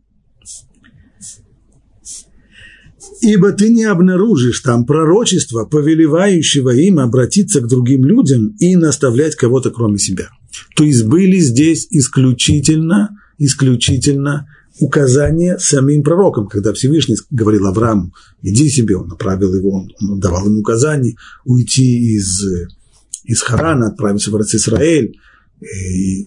ибо 3.21 3.51
ты 3.51 3.69
не 3.69 3.83
обнаружишь 3.83 4.59
там 4.61 4.85
пророчества, 4.85 5.65
повелевающего 5.65 6.71
им 6.71 6.99
обратиться 6.99 7.61
к 7.61 7.67
другим 7.67 8.03
людям 8.03 8.55
и 8.59 8.75
наставлять 8.75 9.35
кого-то 9.35 9.71
кроме 9.71 9.99
себя. 9.99 10.29
То 10.75 10.83
есть 10.83 11.03
были 11.03 11.39
здесь 11.39 11.87
исключительно, 11.91 13.17
исключительно 13.37 14.47
указания 14.79 15.57
самим 15.59 16.03
пророкам, 16.03 16.47
когда 16.47 16.73
Всевышний 16.73 17.15
говорил 17.29 17.67
Аврааму, 17.67 18.13
иди 18.41 18.69
себе, 18.69 18.97
он 18.97 19.07
направил 19.07 19.53
его, 19.53 19.71
он 19.71 20.19
давал 20.19 20.47
ему 20.47 20.59
указания 20.59 21.15
уйти 21.45 22.15
из, 22.15 22.43
из 23.23 23.41
Харана, 23.41 23.87
отправиться 23.87 24.31
в 24.31 24.41
Израиль, 24.41 25.19
и, 25.61 26.25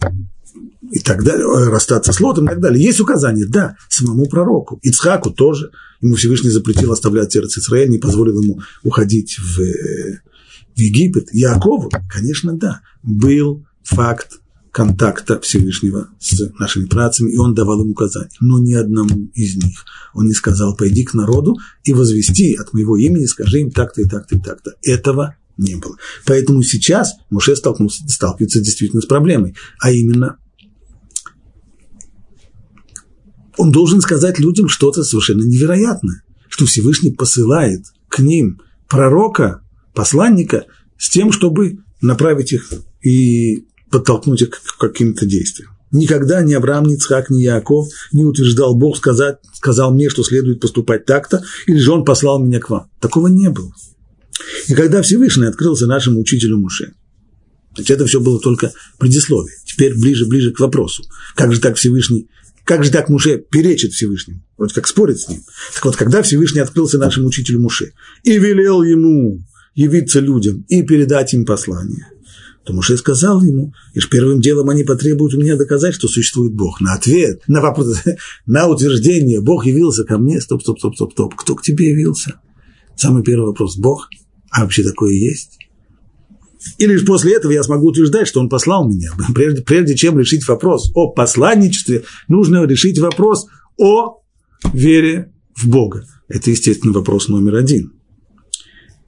и 0.90 1.01
так 1.01 1.25
далее, 1.25 1.47
расстаться 1.70 2.12
с 2.12 2.20
Лотом 2.20 2.47
и 2.47 2.49
так 2.49 2.61
далее. 2.61 2.83
Есть 2.83 3.01
указания, 3.01 3.47
да, 3.47 3.77
самому 3.88 4.27
пророку. 4.27 4.79
Ицхаку 4.83 5.31
тоже. 5.31 5.70
Ему 6.01 6.14
Всевышний 6.16 6.51
запретил 6.51 6.92
оставлять 6.92 7.35
Эрц 7.37 7.59
Израиль, 7.59 7.88
не 7.88 7.99
позволил 7.99 8.40
ему 8.42 8.61
уходить 8.83 9.38
в, 9.38 9.59
в 9.59 10.79
Египет. 10.79 11.29
Якову, 11.33 11.90
конечно, 12.09 12.57
да, 12.57 12.81
был 13.03 13.64
факт 13.83 14.40
контакта 14.75 15.40
Всевышнего 15.40 16.09
с 16.18 16.38
нашими 16.59 16.87
працами, 16.87 17.31
и 17.31 17.37
он 17.37 17.55
давал 17.55 17.83
им 17.83 17.92
указания. 17.92 18.31
Но 18.40 18.59
ни 18.59 18.75
одному 18.75 19.31
из 19.35 19.55
них 19.57 19.85
он 20.14 20.27
не 20.27 20.35
сказал, 20.35 20.77
пойди 20.77 21.05
к 21.05 21.14
народу 21.14 21.57
и 21.85 21.92
возвести 21.92 22.55
от 22.55 22.73
моего 22.73 22.97
имени, 22.97 23.27
скажи 23.27 23.61
им 23.61 23.70
так-то 23.70 24.03
и 24.03 24.05
так-то 24.09 24.37
и 24.37 24.40
так-то. 24.40 24.75
Этого 24.83 25.37
не 25.57 25.77
было. 25.77 25.97
Поэтому 26.27 26.62
сейчас 26.64 27.12
Муше 27.31 27.55
столкнулся, 27.55 28.03
сталкивается 28.09 28.61
действительно 28.61 29.01
с 29.01 29.07
проблемой, 29.07 29.55
а 29.79 29.92
именно 29.92 30.38
он 33.57 33.71
должен 33.71 34.01
сказать 34.01 34.38
людям 34.38 34.69
что-то 34.69 35.05
совершенно 35.05 35.43
невероятное, 35.43 36.23
что 36.49 36.67
Всевышний 36.67 37.12
посылает 37.12 37.85
к 38.09 38.19
ним 38.21 38.61
пророка, 38.88 39.62
посланника, 39.95 40.67
с 40.99 41.09
тем, 41.11 41.33
чтобы 41.33 41.79
направить 42.01 42.53
их 42.53 42.73
и 43.03 43.67
подтолкнуть 43.90 44.43
их 44.43 44.51
к 44.51 44.79
каким-то 44.79 45.27
действиям. 45.27 45.71
Никогда 45.90 46.43
ни 46.43 46.53
Авраам, 46.53 46.87
ни 46.87 46.97
Цхак, 46.97 47.31
ни 47.31 47.43
Яков 47.43 47.87
не 48.12 48.25
утверждал, 48.25 48.75
Бог 48.75 48.97
сказать, 48.97 49.38
сказал 49.53 49.95
мне, 49.95 50.09
что 50.09 50.25
следует 50.25 50.61
поступать 50.61 51.07
так-то, 51.07 51.45
или 51.67 51.79
же 51.79 51.93
Он 51.93 52.05
послал 52.05 52.43
меня 52.43 52.59
к 52.59 52.69
вам. 52.69 52.90
Такого 53.01 53.29
не 53.29 53.49
было. 53.49 53.73
И 54.67 54.75
когда 54.75 55.03
Всевышний 55.03 55.47
открылся 55.47 55.87
нашему 55.87 56.21
учителю 56.21 56.59
Муше, 56.59 56.95
значит, 57.75 57.97
это 57.97 58.07
все 58.07 58.19
было 58.19 58.40
только 58.40 58.73
предисловие. 58.99 59.55
Теперь 59.64 59.95
ближе-ближе 59.95 60.53
к 60.53 60.59
вопросу. 60.59 61.05
Как 61.37 61.53
же 61.53 61.61
так 61.61 61.77
Всевышний, 61.77 62.29
как 62.64 62.83
же 62.83 62.90
так 62.90 63.09
Муше 63.09 63.38
перечит 63.38 63.92
Всевышнему? 63.92 64.40
Вроде 64.57 64.74
как 64.74 64.87
спорит 64.87 65.20
с 65.20 65.29
ним. 65.29 65.42
Так 65.74 65.85
вот, 65.85 65.96
когда 65.96 66.22
Всевышний 66.22 66.61
открылся 66.61 66.98
нашему 66.98 67.29
учителю 67.29 67.61
Муше 67.61 67.92
и 68.22 68.38
велел 68.38 68.83
ему 68.83 69.40
явиться 69.74 70.20
людям 70.20 70.64
и 70.68 70.83
передать 70.83 71.35
им 71.35 71.44
послание, 71.44 72.09
то 72.64 72.72
Муше 72.72 72.96
сказал 72.96 73.42
ему, 73.42 73.74
и 73.92 74.00
первым 74.11 74.40
делом 74.40 74.70
они 74.70 74.85
потребуют 74.85 75.35
у 75.35 75.40
меня 75.40 75.57
доказать, 75.57 75.94
что 75.94 76.09
существует 76.09 76.55
Бог. 76.55 76.81
На 76.81 76.94
ответ, 76.94 77.42
на 77.46 77.61
вопрос, 77.61 77.98
на 78.46 78.66
утверждение, 78.66 79.42
Бог 79.42 79.66
явился 79.66 80.05
ко 80.05 80.16
мне, 80.16 80.40
стоп, 80.40 80.62
стоп, 80.62 80.79
стоп, 80.79 80.94
стоп, 80.94 81.12
стоп, 81.12 81.35
кто 81.35 81.55
к 81.57 81.62
тебе 81.62 81.90
явился? 81.90 82.40
Самый 82.96 83.22
первый 83.22 83.46
вопрос, 83.46 83.77
Бог? 83.77 84.09
А 84.50 84.62
вообще 84.62 84.83
такое 84.83 85.12
есть? 85.12 85.59
И 86.79 86.87
лишь 86.87 87.05
после 87.05 87.35
этого 87.35 87.53
я 87.53 87.62
смогу 87.62 87.88
утверждать, 87.88 88.29
что 88.29 88.40
он 88.40 88.48
послал 88.48 88.88
меня. 88.88 89.12
Прежде, 89.35 89.62
прежде 89.62 89.96
чем 89.96 90.18
решить 90.18 90.46
вопрос 90.46 90.90
о 90.94 91.11
посланничестве, 91.11 92.05
нужно 92.29 92.64
решить 92.64 92.98
вопрос 92.98 93.46
о 93.77 94.22
вере 94.72 95.33
в 95.55 95.68
Бога. 95.68 96.07
Это, 96.29 96.50
естественно, 96.50 96.92
вопрос 96.92 97.29
номер 97.29 97.57
один. 97.57 97.92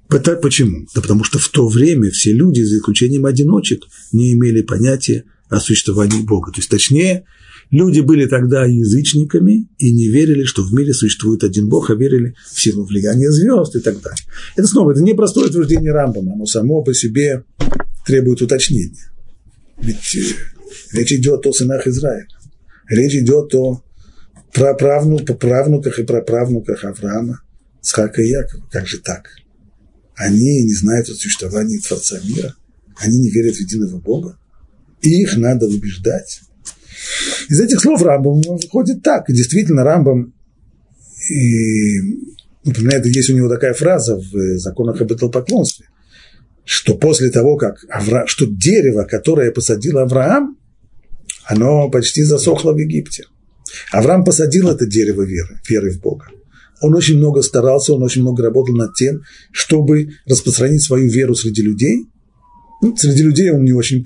Почему? 0.09 0.87
Да 0.95 1.01
потому 1.01 1.25
что 1.25 1.39
в 1.39 1.49
то 1.49 1.67
время 1.67 2.11
все 2.11 2.33
люди, 2.33 2.63
за 2.63 2.79
исключением 2.79 3.27
одиночек, 3.27 3.85
не 4.13 4.35
имели 4.35 4.63
понятия 4.63 5.25
о 5.49 5.59
существовании 5.59 6.23
Бога. 6.23 6.53
То 6.53 6.59
есть, 6.59 6.71
точнее, 6.71 7.25
люди 7.71 8.01
были 8.01 8.27
тогда 8.27 8.65
язычниками 8.65 9.69
и 9.79 9.93
не 9.93 10.09
верили, 10.09 10.45
что 10.45 10.63
в 10.63 10.73
мире 10.73 10.93
существует 10.93 11.45
один 11.45 11.69
Бог, 11.69 11.91
а 11.91 11.95
верили 11.95 12.35
в 12.53 12.61
силу 12.61 12.85
влияния 12.85 13.31
звезд 13.31 13.77
и 13.77 13.81
так 13.81 14.01
далее. 14.01 14.25
Это 14.57 14.67
снова, 14.67 14.93
это 14.93 15.03
не 15.03 15.15
простое 15.15 15.49
утверждение 15.49 15.93
Рамбама, 15.93 16.35
оно 16.35 16.47
само 16.47 16.83
по 16.83 16.95
себе 16.95 17.45
требует 18.07 18.41
уточнения. 18.43 19.13
Ведь 19.81 20.17
э, 20.17 20.97
речь 20.97 21.13
идет 21.13 21.47
о 21.47 21.53
сынах 21.53 21.87
Израиля. 21.87 22.29
Речь 22.89 23.15
идет 23.15 23.55
о 23.55 23.83
праправнуках 24.55 25.99
и 25.99 26.05
праправнуках 26.05 26.85
Авраама, 26.85 27.41
Схака 27.81 28.23
и 28.23 28.29
Якова. 28.29 28.69
Как 28.71 28.87
же 28.87 28.99
так? 28.99 29.29
они 30.17 30.65
не 30.65 30.75
знают 30.75 31.09
о 31.09 31.15
существовании 31.15 31.79
Творца 31.79 32.19
мира, 32.25 32.55
они 32.97 33.19
не 33.19 33.31
верят 33.31 33.57
в 33.57 33.61
единого 33.61 34.01
Бога, 34.01 34.39
и 35.03 35.23
их 35.23 35.37
надо 35.37 35.67
убеждать. 35.67 36.41
Из 37.49 37.61
этих 37.61 37.81
слов 37.81 38.03
Рамбам 38.03 38.41
выходит 38.41 39.03
так, 39.03 39.29
и 39.29 39.33
действительно 39.33 39.85
Рамбам, 39.85 40.35
и, 41.31 42.01
например, 42.65 43.05
есть 43.05 43.31
у 43.31 43.37
него 43.37 43.49
такая 43.49 43.75
фраза 43.75 44.17
в 44.17 44.59
законах 44.59 45.01
об 45.01 45.13
идолопоклонстве, 45.13 45.87
что 46.65 46.97
после 46.97 47.31
того, 47.31 47.57
как 47.57 47.85
Авра... 47.91 48.27
что 48.27 48.47
дерево, 48.47 49.05
которое 49.05 49.51
посадил 49.51 49.99
Авраам, 49.99 50.59
оно 51.45 51.89
почти 51.91 52.23
засохло 52.23 52.73
в 52.73 52.79
Египте. 52.79 53.25
Авраам 53.93 54.25
посадил 54.25 54.69
это 54.69 54.87
дерево 54.87 55.23
веры, 55.23 55.61
веры 55.69 55.91
в 55.91 56.01
Бога 56.01 56.27
он 56.81 56.95
очень 56.95 57.17
много 57.17 57.43
старался, 57.43 57.95
он 57.95 58.03
очень 58.03 58.23
много 58.23 58.43
работал 58.43 58.75
над 58.75 58.95
тем, 58.95 59.23
чтобы 59.53 60.11
распространить 60.27 60.83
свою 60.83 61.09
веру 61.09 61.35
среди 61.35 61.63
людей. 61.63 62.07
Ну, 62.83 62.97
среди 62.97 63.23
людей 63.23 63.51
он 63.51 63.65
не 63.65 63.73
очень 63.73 64.05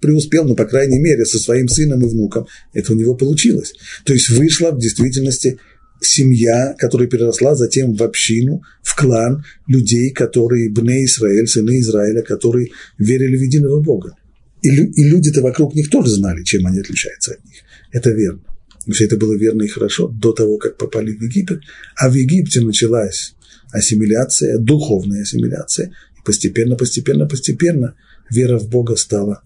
преуспел, 0.00 0.44
но, 0.44 0.54
по 0.54 0.64
крайней 0.64 0.98
мере, 0.98 1.24
со 1.24 1.38
своим 1.38 1.68
сыном 1.68 2.04
и 2.04 2.08
внуком 2.08 2.46
это 2.72 2.92
у 2.92 2.96
него 2.96 3.14
получилось. 3.14 3.74
То 4.04 4.12
есть 4.12 4.28
вышла 4.30 4.70
в 4.70 4.78
действительности 4.78 5.58
семья, 6.00 6.74
которая 6.78 7.08
переросла 7.08 7.54
затем 7.54 7.94
в 7.94 8.02
общину, 8.02 8.62
в 8.82 8.96
клан 8.96 9.44
людей, 9.66 10.10
которые, 10.10 10.70
бне 10.70 11.04
Израиль, 11.04 11.46
сыны 11.46 11.80
Израиля, 11.80 12.22
которые 12.22 12.68
верили 12.98 13.36
в 13.36 13.42
единого 13.42 13.80
Бога. 13.80 14.14
И, 14.62 14.68
и 14.68 15.04
люди-то 15.04 15.40
вокруг 15.40 15.74
них 15.74 15.88
тоже 15.90 16.10
знали, 16.10 16.42
чем 16.42 16.66
они 16.66 16.80
отличаются 16.80 17.32
от 17.32 17.44
них. 17.44 17.62
Это 17.92 18.10
верно 18.10 18.42
все 18.92 19.04
это 19.04 19.16
было 19.16 19.34
верно 19.34 19.62
и 19.62 19.68
хорошо 19.68 20.08
до 20.08 20.32
того, 20.32 20.58
как 20.58 20.76
попали 20.76 21.12
в 21.12 21.22
Египет, 21.22 21.60
а 21.96 22.08
в 22.08 22.14
Египте 22.14 22.60
началась 22.60 23.34
ассимиляция, 23.70 24.58
духовная 24.58 25.22
ассимиляция, 25.22 25.92
и 26.16 26.24
постепенно, 26.24 26.76
постепенно, 26.76 27.26
постепенно 27.26 27.94
вера 28.30 28.58
в 28.58 28.68
Бога 28.68 28.96
стала 28.96 29.42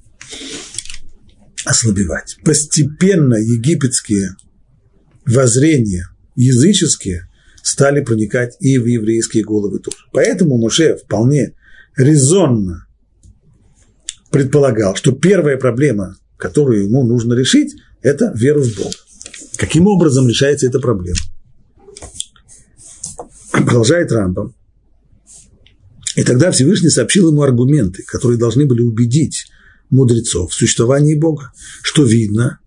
ослабевать. 1.64 2.36
Постепенно 2.44 3.34
египетские 3.34 4.36
воззрения, 5.24 6.08
языческие, 6.34 7.28
стали 7.62 8.00
проникать 8.00 8.56
и 8.60 8.78
в 8.78 8.86
еврейские 8.86 9.44
головы 9.44 9.78
тоже. 9.78 9.98
Поэтому 10.12 10.58
Муше 10.58 10.96
вполне 10.96 11.54
резонно 11.96 12.86
предполагал, 14.30 14.96
что 14.96 15.12
первая 15.12 15.56
проблема, 15.56 16.16
которую 16.36 16.84
ему 16.84 17.04
нужно 17.04 17.34
решить, 17.34 17.74
это 18.02 18.32
вера 18.34 18.60
в 18.60 18.76
Бога. 18.76 18.96
Каким 19.56 19.86
образом 19.86 20.28
решается 20.28 20.66
эта 20.66 20.80
проблема? 20.80 21.18
Продолжает 23.52 24.10
Рамбам. 24.10 24.54
И 26.16 26.24
тогда 26.24 26.50
Всевышний 26.50 26.90
сообщил 26.90 27.30
ему 27.30 27.42
аргументы, 27.42 28.02
которые 28.02 28.38
должны 28.38 28.66
были 28.66 28.82
убедить 28.82 29.46
мудрецов 29.90 30.52
в 30.52 30.54
существовании 30.54 31.14
Бога, 31.14 31.52
что 31.82 32.04
видно 32.04 32.58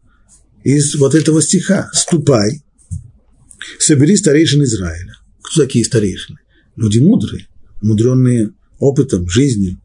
из 0.63 0.95
вот 0.95 1.13
этого 1.13 1.41
стиха 1.41 1.89
«Ступай, 1.93 2.63
собери 3.79 4.15
старейшин 4.15 4.63
Израиля». 4.63 5.15
Кто 5.41 5.61
такие 5.61 5.85
старейшины? 5.85 6.39
Люди 6.75 6.99
мудрые, 6.99 7.47
мудренные 7.81 8.51
опытом, 8.79 9.29
жизнью. 9.29 9.79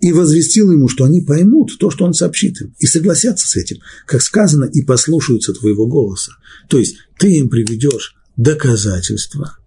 И 0.00 0.12
возвестил 0.12 0.70
ему, 0.72 0.88
что 0.88 1.04
они 1.04 1.20
поймут 1.20 1.78
то, 1.78 1.90
что 1.90 2.04
он 2.04 2.14
сообщит 2.14 2.60
им, 2.60 2.74
и 2.78 2.86
согласятся 2.86 3.46
с 3.48 3.56
этим, 3.56 3.78
как 4.06 4.22
сказано, 4.22 4.64
и 4.64 4.82
послушаются 4.82 5.52
твоего 5.52 5.86
голоса. 5.86 6.32
То 6.68 6.78
есть 6.78 6.96
ты 7.18 7.38
им 7.38 7.48
приведешь 7.48 8.16
доказательства. 8.36 9.58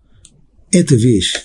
Это 0.72 0.96
вещь, 0.96 1.36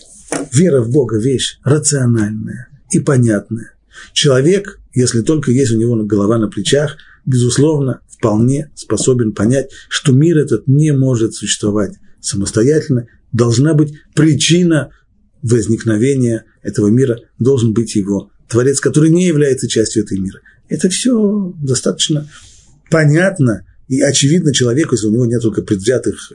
вера 0.53 0.81
в 0.83 0.91
Бога 0.91 1.19
вещь 1.19 1.59
рациональная 1.65 2.69
и 2.91 3.01
понятная. 3.01 3.75
Человек, 4.13 4.81
если 4.95 5.23
только 5.23 5.51
есть 5.51 5.73
у 5.73 5.79
него 5.79 5.97
голова 6.05 6.39
на 6.39 6.49
плечах, 6.49 6.97
безусловно, 7.27 8.01
вполне 8.09 8.71
способен 8.75 9.33
понять, 9.33 9.71
что 9.89 10.13
мир 10.13 10.39
этот 10.39 10.67
не 10.67 10.93
может 10.93 11.35
существовать 11.35 11.95
самостоятельно, 12.21 13.07
должна 13.33 13.75
быть 13.75 13.95
причина 14.15 14.91
возникновения 15.43 16.45
этого 16.63 16.89
мира, 16.89 17.21
должен 17.39 17.73
быть 17.73 17.95
его 17.95 18.31
творец, 18.49 18.81
который 18.81 19.11
не 19.11 19.27
является 19.27 19.69
частью 19.69 20.05
этого 20.05 20.19
мира. 20.21 20.41
Это 20.69 20.89
все 20.89 21.55
достаточно 21.63 22.29
понятно 22.91 23.65
и 23.89 24.01
очевидно 24.01 24.53
человеку, 24.53 24.95
если 24.95 25.09
у 25.09 25.13
него 25.13 25.27
нет 25.27 25.43
только 25.43 25.63
предвзятых 25.63 26.33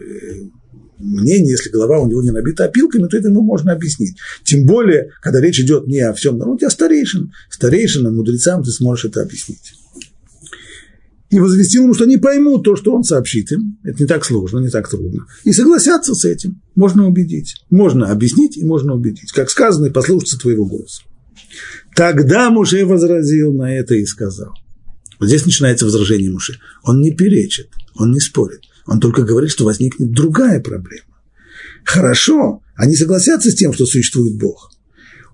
мнений, 0.99 1.51
если 1.51 1.69
голова 1.69 1.99
у 1.99 2.08
него 2.08 2.21
не 2.21 2.31
набита 2.31 2.65
опилками, 2.65 3.08
то 3.08 3.17
это 3.17 3.29
ему 3.29 3.41
можно 3.41 3.71
объяснить. 3.71 4.17
Тем 4.43 4.65
более, 4.65 5.12
когда 5.21 5.41
речь 5.41 5.60
идет 5.60 5.88
не 5.88 5.99
о 5.99 6.13
всем 6.13 6.38
народе, 6.38 6.67
а 6.67 6.69
старейшинам. 6.69 7.31
Старейшинам, 7.49 8.15
мудрецам 8.15 8.63
ты 8.63 8.71
сможешь 8.71 9.05
это 9.05 9.21
объяснить 9.21 9.73
и 11.36 11.39
возвестил 11.39 11.84
ему, 11.84 11.93
что 11.93 12.05
они 12.05 12.17
поймут 12.17 12.63
то, 12.63 12.75
что 12.75 12.93
он 12.95 13.03
сообщит 13.03 13.51
им. 13.51 13.77
Это 13.84 14.03
не 14.03 14.08
так 14.08 14.23
сложно, 14.23 14.60
не 14.60 14.69
так 14.69 14.89
трудно. 14.89 15.25
И 15.43 15.51
согласятся 15.51 16.13
с 16.13 16.23
этим. 16.23 16.62
Можно 16.75 17.08
убедить. 17.08 17.55
Можно 17.69 18.12
объяснить 18.12 18.58
и 18.58 18.63
можно 18.63 18.93
убедить. 18.93 19.34
Как 19.34 19.49
сказано, 19.49 19.88
и 19.88 19.91
послушаться 19.91 20.39
твоего 20.39 20.65
голоса. 20.65 21.03
Тогда 21.95 22.49
Муше 22.49 22.86
возразил 22.86 23.53
на 23.53 23.75
это 23.75 23.95
и 23.95 24.05
сказал. 24.05 24.53
Вот 25.19 25.27
здесь 25.27 25.45
начинается 25.45 25.86
возражение 25.86 26.31
Муше. 26.31 26.60
Он 26.84 27.01
не 27.01 27.12
перечит, 27.12 27.69
он 27.95 28.12
не 28.12 28.19
спорит. 28.19 28.62
Он 28.86 29.00
только 29.00 29.24
говорит, 29.24 29.52
что 29.52 29.65
возникнет 29.65 30.12
другая 30.12 30.60
проблема. 30.60 31.15
Хорошо, 31.84 32.62
они 32.76 32.95
согласятся 32.95 33.52
с 33.52 33.56
тем, 33.56 33.74
что 33.74 33.86
существует 33.86 34.38
Бог, 34.38 34.71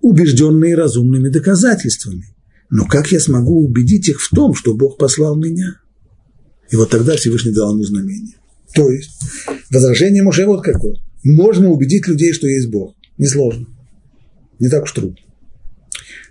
убежденные 0.02 0.76
разумными 0.76 1.30
доказательствами. 1.30 2.36
Но 2.70 2.86
как 2.86 3.12
я 3.12 3.20
смогу 3.20 3.66
убедить 3.66 4.10
их 4.10 4.22
в 4.22 4.30
том, 4.30 4.54
что 4.54 4.74
Бог 4.74 4.98
послал 4.98 5.36
меня? 5.36 5.78
И 6.70 6.76
вот 6.76 6.90
тогда 6.90 7.16
Всевышний 7.18 7.52
дал 7.52 7.74
ему 7.74 7.84
знамение. 7.84 8.38
То 8.74 8.90
есть, 8.90 9.12
возражение 9.70 10.24
Моше 10.24 10.46
вот 10.46 10.64
какое. 10.64 10.96
Можно 11.24 11.70
убедить 11.70 12.08
людей, 12.08 12.32
что 12.32 12.48
есть 12.48 12.70
Бог. 12.70 12.96
Несложно. 13.18 13.68
Не 14.60 14.70
так 14.70 14.84
уж 14.84 14.92
трудно. 14.94 15.18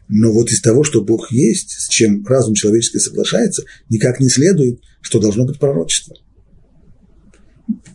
Но 0.08 0.32
вот 0.32 0.50
из 0.50 0.60
того, 0.60 0.82
что 0.82 1.02
Бог 1.02 1.30
есть, 1.30 1.70
с 1.70 1.88
чем 1.88 2.26
разум 2.26 2.54
человеческий 2.54 2.98
соглашается, 2.98 3.62
никак 3.90 4.18
не 4.18 4.28
следует, 4.28 4.80
что 5.02 5.20
должно 5.20 5.44
быть 5.44 5.58
пророчество. 5.58 6.16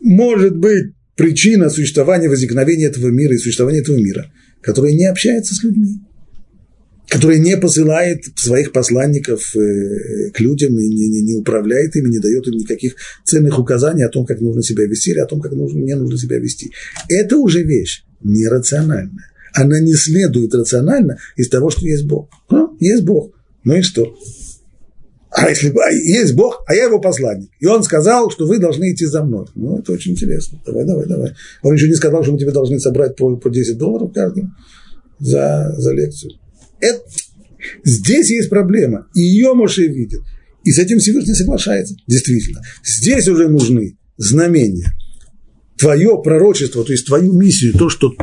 Может 0.06 0.56
быть 0.56 0.94
причина 1.16 1.70
существования, 1.70 2.30
возникновения 2.30 2.86
этого 2.86 3.08
мира 3.08 3.34
и 3.34 3.38
существования 3.38 3.80
этого 3.80 3.98
мира, 3.98 4.32
которая 4.62 4.94
не 4.94 5.06
общается 5.06 5.56
с 5.56 5.64
людьми 5.64 6.00
который 7.08 7.40
не 7.40 7.56
посылает 7.56 8.26
своих 8.36 8.72
посланников 8.72 9.56
э, 9.56 10.32
к 10.34 10.40
людям 10.40 10.78
и 10.80 10.88
не, 10.88 11.08
не, 11.08 11.22
не 11.22 11.34
управляет 11.36 11.96
ими, 11.96 12.10
не 12.10 12.20
дает 12.20 12.48
им 12.48 12.56
никаких 12.56 12.96
ценных 13.24 13.60
указаний 13.60 14.04
о 14.04 14.10
том, 14.10 14.26
как 14.26 14.42
нужно 14.42 14.64
себя 14.64 14.86
вести 14.86 15.12
или 15.12 15.20
о 15.20 15.28
том, 15.28 15.40
как 15.40 15.52
нужно, 15.54 15.80
не 15.80 15.96
нужно 15.96 16.18
себя 16.18 16.40
вести. 16.40 16.72
Это 17.08 17.38
уже 17.38 17.62
вещь 17.62 18.04
нерациональная. 18.24 19.32
Она 19.54 19.80
не 19.80 19.94
следует 19.94 20.54
рационально 20.56 21.18
из 21.36 21.48
того, 21.48 21.70
что 21.70 21.86
есть 21.86 22.06
Бог. 22.06 22.30
Ну, 22.50 22.76
есть 22.80 23.04
Бог. 23.04 23.34
Ну 23.64 23.76
и 23.76 23.82
что? 23.82 24.18
А 25.38 25.50
если 25.50 25.74
есть 26.10 26.34
Бог, 26.34 26.64
а 26.66 26.74
я 26.74 26.86
его 26.86 27.02
посланник. 27.02 27.50
И 27.60 27.66
он 27.66 27.84
сказал, 27.84 28.32
что 28.32 28.48
вы 28.48 28.58
должны 28.58 28.94
идти 28.94 29.06
за 29.06 29.22
мной. 29.22 29.46
Ну, 29.54 29.80
это 29.80 29.92
очень 29.92 30.14
интересно. 30.14 30.62
Давай, 30.66 30.86
давай, 30.86 31.06
давай. 31.08 31.34
Он 31.62 31.74
еще 31.74 31.90
не 31.90 31.96
сказал, 31.96 32.24
что 32.24 32.32
мы 32.32 32.40
тебе 32.40 32.52
должны 32.52 32.80
собрать 32.80 33.18
по, 33.18 33.36
по 33.36 33.50
10 33.50 33.78
долларов 33.78 34.14
каждому 34.14 34.52
за, 35.20 35.74
за 35.78 35.92
лекцию. 35.92 36.32
Это, 36.80 37.04
здесь 37.84 38.30
есть 38.30 38.50
проблема. 38.50 39.08
И 39.14 39.20
ее 39.20 39.54
Моше 39.54 39.88
видит. 39.88 40.22
И 40.64 40.72
с 40.72 40.80
этим 40.80 41.00
Всевышний 41.00 41.34
соглашается. 41.34 41.96
Действительно. 42.08 42.62
Здесь 42.86 43.28
уже 43.28 43.50
нужны 43.50 43.98
знамения. 44.16 44.94
Твое 45.78 46.18
пророчество, 46.24 46.86
то 46.86 46.94
есть 46.94 47.06
твою 47.08 47.34
миссию, 47.34 47.74
то 47.74 47.90
что, 47.90 48.14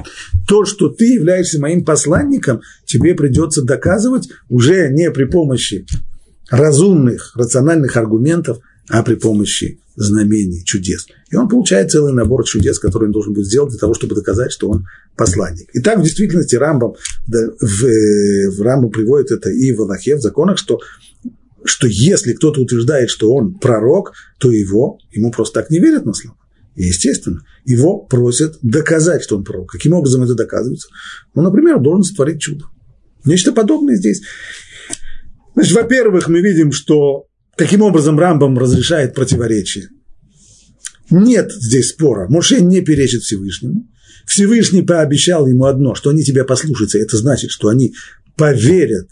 то, 0.48 0.64
что 0.64 0.88
ты 0.88 1.12
являешься 1.12 1.60
моим 1.60 1.84
посланником, 1.84 2.62
тебе 2.86 3.14
придется 3.14 3.60
доказывать 3.60 4.30
уже 4.48 4.88
не 4.88 5.10
при 5.10 5.24
помощи 5.24 5.84
разумных, 6.52 7.32
рациональных 7.34 7.96
аргументов, 7.96 8.58
а 8.88 9.02
при 9.02 9.14
помощи 9.14 9.80
знамений, 9.96 10.62
чудес. 10.64 11.06
И 11.30 11.36
он 11.36 11.48
получает 11.48 11.90
целый 11.90 12.12
набор 12.12 12.44
чудес, 12.44 12.78
которые 12.78 13.08
он 13.08 13.12
должен 13.12 13.32
будет 13.32 13.46
сделать 13.46 13.70
для 13.70 13.78
того, 13.78 13.94
чтобы 13.94 14.14
доказать, 14.14 14.52
что 14.52 14.68
он 14.68 14.86
посланник. 15.16 15.68
И 15.74 15.80
так 15.80 15.98
в 15.98 16.02
действительности 16.02 16.56
Рамбам, 16.56 16.94
да, 17.26 17.48
в, 17.58 18.56
в 18.56 18.62
Рамбам 18.62 18.90
приводит 18.90 19.30
это 19.30 19.50
и 19.50 19.72
в 19.72 19.80
Аллахе, 19.80 20.16
в 20.16 20.20
законах, 20.20 20.58
что, 20.58 20.80
что 21.64 21.86
если 21.86 22.34
кто-то 22.34 22.60
утверждает, 22.60 23.08
что 23.08 23.32
он 23.32 23.54
пророк, 23.54 24.12
то 24.38 24.50
его, 24.50 24.98
ему 25.10 25.30
просто 25.30 25.60
так 25.60 25.70
не 25.70 25.78
верят 25.78 26.04
на 26.04 26.12
слово. 26.12 26.36
И, 26.74 26.84
естественно, 26.84 27.42
его 27.64 27.98
просят 27.98 28.58
доказать, 28.62 29.22
что 29.22 29.38
он 29.38 29.44
пророк. 29.44 29.70
Каким 29.70 29.94
образом 29.94 30.22
это 30.22 30.34
доказывается? 30.34 30.88
Ну, 31.34 31.42
например, 31.42 31.80
должен 31.80 32.02
сотворить 32.02 32.40
чудо. 32.40 32.66
Нечто 33.24 33.52
подобное 33.52 33.96
здесь. 33.96 34.22
Значит, 35.54 35.72
во-первых, 35.72 36.28
мы 36.28 36.40
видим, 36.40 36.72
что 36.72 37.26
каким 37.56 37.82
образом 37.82 38.18
Рамбам 38.18 38.58
разрешает 38.58 39.14
противоречие. 39.14 39.88
Нет 41.10 41.52
здесь 41.52 41.90
спора. 41.90 42.28
Моше 42.28 42.60
не 42.60 42.80
перечит 42.80 43.22
Всевышнему. 43.22 43.86
Всевышний 44.26 44.82
пообещал 44.82 45.46
ему 45.46 45.64
одно, 45.64 45.94
что 45.94 46.10
они 46.10 46.22
тебя 46.22 46.44
послушаются. 46.44 46.98
Это 46.98 47.16
значит, 47.16 47.50
что 47.50 47.68
они 47.68 47.92
поверят, 48.36 49.08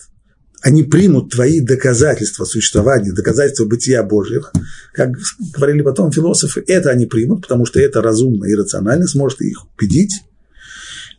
они 0.63 0.83
примут 0.83 1.31
твои 1.31 1.61
доказательства 1.61 2.45
существования, 2.45 3.13
доказательства 3.13 3.65
бытия 3.65 4.03
Божьего. 4.03 4.51
Как 4.93 5.11
говорили 5.55 5.83
потом 5.83 6.13
философы, 6.13 6.63
это 6.67 6.91
они 6.91 7.07
примут, 7.07 7.43
потому 7.43 7.67
что 7.67 7.81
это 7.81 8.03
разумно 8.03 8.45
и 8.45 8.55
рационально, 8.55 9.07
сможет 9.07 9.41
их 9.41 9.67
убедить. 9.77 10.13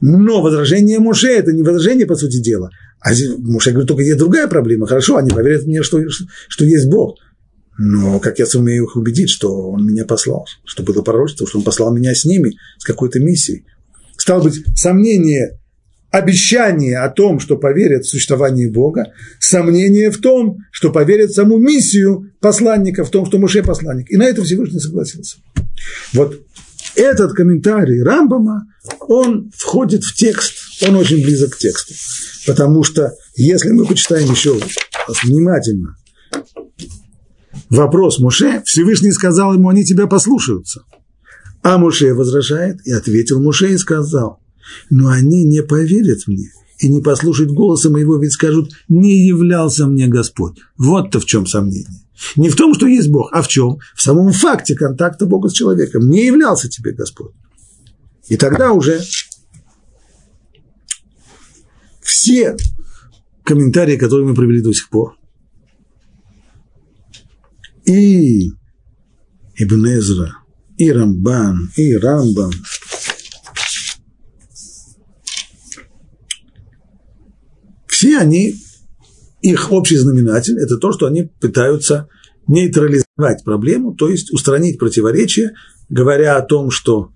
Но 0.01 0.41
возражение 0.41 0.99
Моше– 0.99 1.27
это 1.37 1.53
не 1.53 1.61
возражение, 1.61 2.07
по 2.07 2.15
сути 2.15 2.41
дела, 2.41 2.71
а 2.99 3.11
Моше 3.37 3.71
говорит, 3.71 3.87
только 3.87 4.03
есть 4.03 4.17
другая 4.17 4.47
проблема. 4.47 4.87
Хорошо, 4.87 5.17
они 5.17 5.29
поверят 5.29 5.65
мне, 5.65 5.83
что, 5.83 6.01
что 6.09 6.65
есть 6.65 6.89
Бог. 6.89 7.17
Но 7.77 8.19
как 8.19 8.39
я 8.39 8.45
сумею 8.45 8.85
их 8.85 8.95
убедить, 8.95 9.29
что 9.29 9.71
он 9.71 9.85
меня 9.85 10.05
послал, 10.05 10.45
что 10.65 10.83
было 10.83 11.01
пророчество, 11.01 11.47
что 11.47 11.59
он 11.59 11.63
послал 11.63 11.93
меня 11.93 12.13
с 12.13 12.25
ними, 12.25 12.57
с 12.77 12.83
какой-то 12.83 13.19
миссией. 13.19 13.65
Стало 14.17 14.43
быть, 14.43 14.63
сомнение, 14.75 15.59
обещание 16.11 16.99
о 16.99 17.09
том, 17.09 17.39
что 17.39 17.57
поверят 17.57 18.05
в 18.05 18.09
существование 18.09 18.69
Бога, 18.69 19.13
сомнение 19.39 20.11
в 20.11 20.19
том, 20.19 20.59
что 20.71 20.91
поверят 20.91 21.31
в 21.31 21.35
саму 21.35 21.57
миссию 21.57 22.31
посланника, 22.39 23.03
в 23.03 23.09
том, 23.09 23.25
что 23.25 23.39
Муше 23.39 23.63
посланник. 23.63 24.11
И 24.11 24.17
на 24.17 24.23
это 24.23 24.43
Всевышний 24.43 24.79
согласился. 24.79 25.37
Вот 26.13 26.39
этот 26.95 27.33
комментарий 27.33 28.01
Рамбама, 28.01 28.67
он 29.01 29.51
входит 29.55 30.03
в 30.03 30.13
текст, 30.13 30.53
он 30.87 30.95
очень 30.95 31.23
близок 31.23 31.55
к 31.55 31.57
тексту. 31.57 31.93
Потому 32.47 32.83
что 32.83 33.13
если 33.35 33.71
мы 33.71 33.85
почитаем 33.85 34.31
еще 34.31 34.59
внимательно 35.23 35.95
вопрос 37.69 38.19
Муше, 38.19 38.61
Всевышний 38.65 39.11
сказал 39.11 39.53
ему, 39.53 39.69
они 39.69 39.85
тебя 39.85 40.07
послушаются. 40.07 40.83
А 41.63 41.77
Муше 41.77 42.13
возражает 42.13 42.85
и 42.85 42.91
ответил 42.91 43.41
Муше 43.41 43.73
и 43.73 43.77
сказал, 43.77 44.39
но 44.89 45.09
они 45.09 45.45
не 45.45 45.61
поверят 45.61 46.27
мне 46.27 46.49
и 46.79 46.89
не 46.89 47.01
послушают 47.01 47.51
голоса 47.51 47.89
моего, 47.89 48.17
ведь 48.17 48.33
скажут, 48.33 48.71
не 48.89 49.27
являлся 49.27 49.85
мне 49.85 50.07
Господь. 50.07 50.57
Вот-то 50.77 51.19
в 51.19 51.25
чем 51.25 51.45
сомнение. 51.45 52.00
Не 52.35 52.49
в 52.49 52.55
том, 52.55 52.73
что 52.73 52.87
есть 52.87 53.09
Бог, 53.09 53.29
а 53.31 53.41
в 53.41 53.47
чем? 53.47 53.79
В 53.95 54.01
самом 54.01 54.31
факте 54.31 54.75
контакта 54.75 55.25
Бога 55.25 55.49
с 55.49 55.53
человеком. 55.53 56.09
Не 56.09 56.25
являлся 56.25 56.69
тебе 56.69 56.91
Господь. 56.91 57.33
И 58.27 58.37
тогда 58.37 58.71
уже 58.71 59.01
все 62.01 62.55
комментарии, 63.43 63.97
которые 63.97 64.27
мы 64.27 64.35
провели 64.35 64.61
до 64.61 64.73
сих 64.73 64.89
пор, 64.89 65.17
и 67.85 68.49
Ибн 69.55 69.87
Эзра, 69.87 70.37
и 70.77 70.91
Рамбан, 70.91 71.71
и 71.75 71.95
Рамбам, 71.95 72.51
все 77.87 78.17
они, 78.17 78.55
их 79.41 79.71
общий 79.71 79.97
знаменатель– 79.97 80.57
это 80.59 80.77
то, 80.77 80.91
что 80.91 81.05
они 81.05 81.31
пытаются 81.39 82.07
нейтрализовать 82.47 83.43
проблему, 83.43 83.95
то 83.95 84.09
есть 84.09 84.31
устранить 84.31 84.79
противоречие, 84.79 85.53
говоря 85.89 86.37
о 86.37 86.41
том, 86.41 86.71
что 86.71 87.11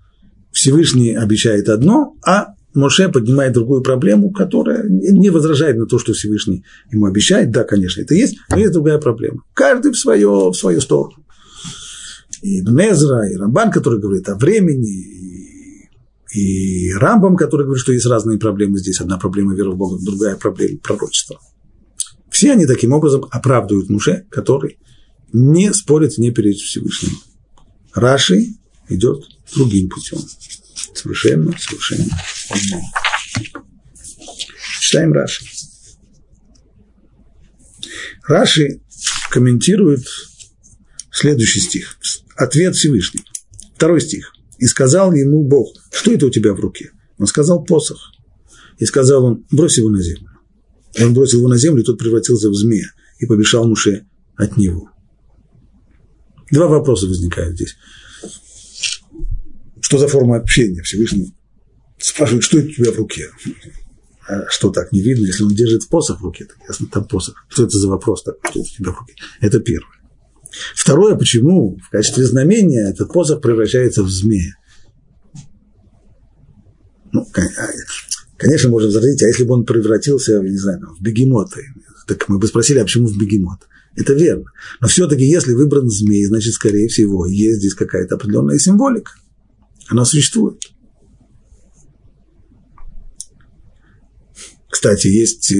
Всевышний 0.52 1.14
обещает 1.14 1.68
одно, 1.68 2.16
а 2.24 2.54
Моше 2.74 3.08
поднимает 3.08 3.54
другую 3.54 3.82
проблему, 3.82 4.30
которая 4.30 4.84
не 4.88 5.30
возражает 5.30 5.76
на 5.76 5.86
то, 5.86 5.98
что 5.98 6.12
Всевышний 6.12 6.64
ему 6.92 7.06
обещает. 7.06 7.50
Да, 7.50 7.64
конечно, 7.64 8.02
это 8.02 8.14
есть, 8.14 8.36
но 8.50 8.58
есть 8.58 8.72
другая 8.72 8.98
проблема. 8.98 9.42
Каждый 9.54 9.92
в, 9.92 9.98
свое, 9.98 10.28
в 10.28 10.54
свою 10.54 10.80
сторону. 10.80 11.24
И 12.42 12.60
Незра, 12.60 13.28
и 13.28 13.36
Рамбан, 13.36 13.70
который 13.70 13.98
говорит 13.98 14.28
о 14.28 14.36
времени, 14.36 15.90
и, 16.34 16.38
и 16.38 16.92
Рамбам, 16.94 17.36
который 17.36 17.62
говорит, 17.62 17.82
что 17.82 17.92
есть 17.92 18.06
разные 18.06 18.38
проблемы 18.38 18.78
здесь. 18.78 19.00
Одна 19.00 19.16
проблема 19.16 19.54
веры 19.54 19.70
в 19.70 19.76
Бога, 19.76 19.98
другая 20.04 20.36
проблема 20.36 20.78
пророчества. 20.82 21.38
Все 22.36 22.52
они 22.52 22.66
таким 22.66 22.92
образом 22.92 23.24
оправдывают 23.30 23.88
Муше, 23.88 24.26
который 24.28 24.78
не 25.32 25.72
спорит, 25.72 26.18
не 26.18 26.32
перед 26.32 26.58
Всевышним. 26.58 27.12
Раши 27.94 28.48
идет 28.90 29.24
другим 29.54 29.88
путем. 29.88 30.18
Совершенно, 30.92 31.56
совершенно. 31.58 32.04
Читаем 34.82 35.14
Раши. 35.14 35.46
Раши 38.28 38.82
комментирует 39.30 40.06
следующий 41.10 41.60
стих. 41.60 41.98
Ответ 42.36 42.74
Всевышний. 42.74 43.24
Второй 43.76 44.02
стих. 44.02 44.34
«И 44.58 44.66
сказал 44.66 45.14
ему 45.14 45.42
Бог, 45.42 45.70
что 45.90 46.12
это 46.12 46.26
у 46.26 46.30
тебя 46.30 46.52
в 46.52 46.60
руке?» 46.60 46.90
Он 47.16 47.26
сказал 47.26 47.64
посох. 47.64 48.12
И 48.76 48.84
сказал 48.84 49.24
он, 49.24 49.46
брось 49.50 49.78
его 49.78 49.88
на 49.88 50.02
землю. 50.02 50.35
И 50.96 51.04
он 51.04 51.14
бросил 51.14 51.38
его 51.38 51.48
на 51.48 51.58
землю, 51.58 51.82
и 51.82 51.84
тот 51.84 51.98
превратился 51.98 52.48
в 52.48 52.54
змея, 52.54 52.90
и 53.18 53.26
побежал 53.26 53.66
Муше 53.68 54.06
от 54.36 54.56
него. 54.56 54.90
Два 56.50 56.68
вопроса 56.68 57.06
возникают 57.06 57.56
здесь. 57.56 57.76
Что 59.80 59.98
за 59.98 60.08
форма 60.08 60.36
общения 60.36 60.82
Всевышний 60.82 61.34
спрашивает, 61.98 62.44
что 62.44 62.58
это 62.58 62.68
у 62.68 62.72
тебя 62.72 62.92
в 62.92 62.96
руке? 62.96 63.30
А 64.28 64.48
что 64.48 64.70
так 64.70 64.90
не 64.92 65.00
видно, 65.00 65.26
если 65.26 65.44
он 65.44 65.54
держит 65.54 65.88
посох 65.88 66.20
в 66.20 66.24
руке, 66.24 66.44
так 66.44 66.56
ясно, 66.66 66.86
там 66.90 67.06
посох. 67.06 67.46
Что 67.48 67.64
это 67.64 67.78
за 67.78 67.88
вопрос, 67.88 68.24
так, 68.24 68.36
что 68.50 68.60
у 68.60 68.64
тебя 68.64 68.90
в 68.90 68.98
руке? 68.98 69.14
Это 69.40 69.60
первое. 69.60 69.96
Второе, 70.74 71.14
почему 71.16 71.78
в 71.78 71.90
качестве 71.90 72.24
знамения 72.24 72.90
этот 72.90 73.12
посох 73.12 73.40
превращается 73.40 74.02
в 74.02 74.08
змея? 74.08 74.54
Ну, 77.12 77.26
а, 77.34 77.40
конечно, 78.36 78.70
можно 78.70 78.88
возразить, 78.88 79.22
а 79.22 79.26
если 79.26 79.44
бы 79.44 79.54
он 79.54 79.64
превратился, 79.64 80.40
не 80.40 80.58
знаю, 80.58 80.80
в 80.98 81.02
бегемота, 81.02 81.60
так 82.06 82.28
мы 82.28 82.38
бы 82.38 82.46
спросили, 82.46 82.78
а 82.78 82.84
почему 82.84 83.08
в 83.08 83.18
бегемот? 83.18 83.60
Это 83.96 84.12
верно. 84.12 84.52
Но 84.80 84.88
все-таки, 84.88 85.24
если 85.24 85.54
выбран 85.54 85.88
змей, 85.88 86.24
значит, 86.26 86.54
скорее 86.54 86.88
всего, 86.88 87.26
есть 87.26 87.58
здесь 87.58 87.74
какая-то 87.74 88.16
определенная 88.16 88.58
символика. 88.58 89.12
Она 89.88 90.04
существует. 90.04 90.60
Кстати, 94.68 95.08
есть 95.08 95.50
э, 95.52 95.56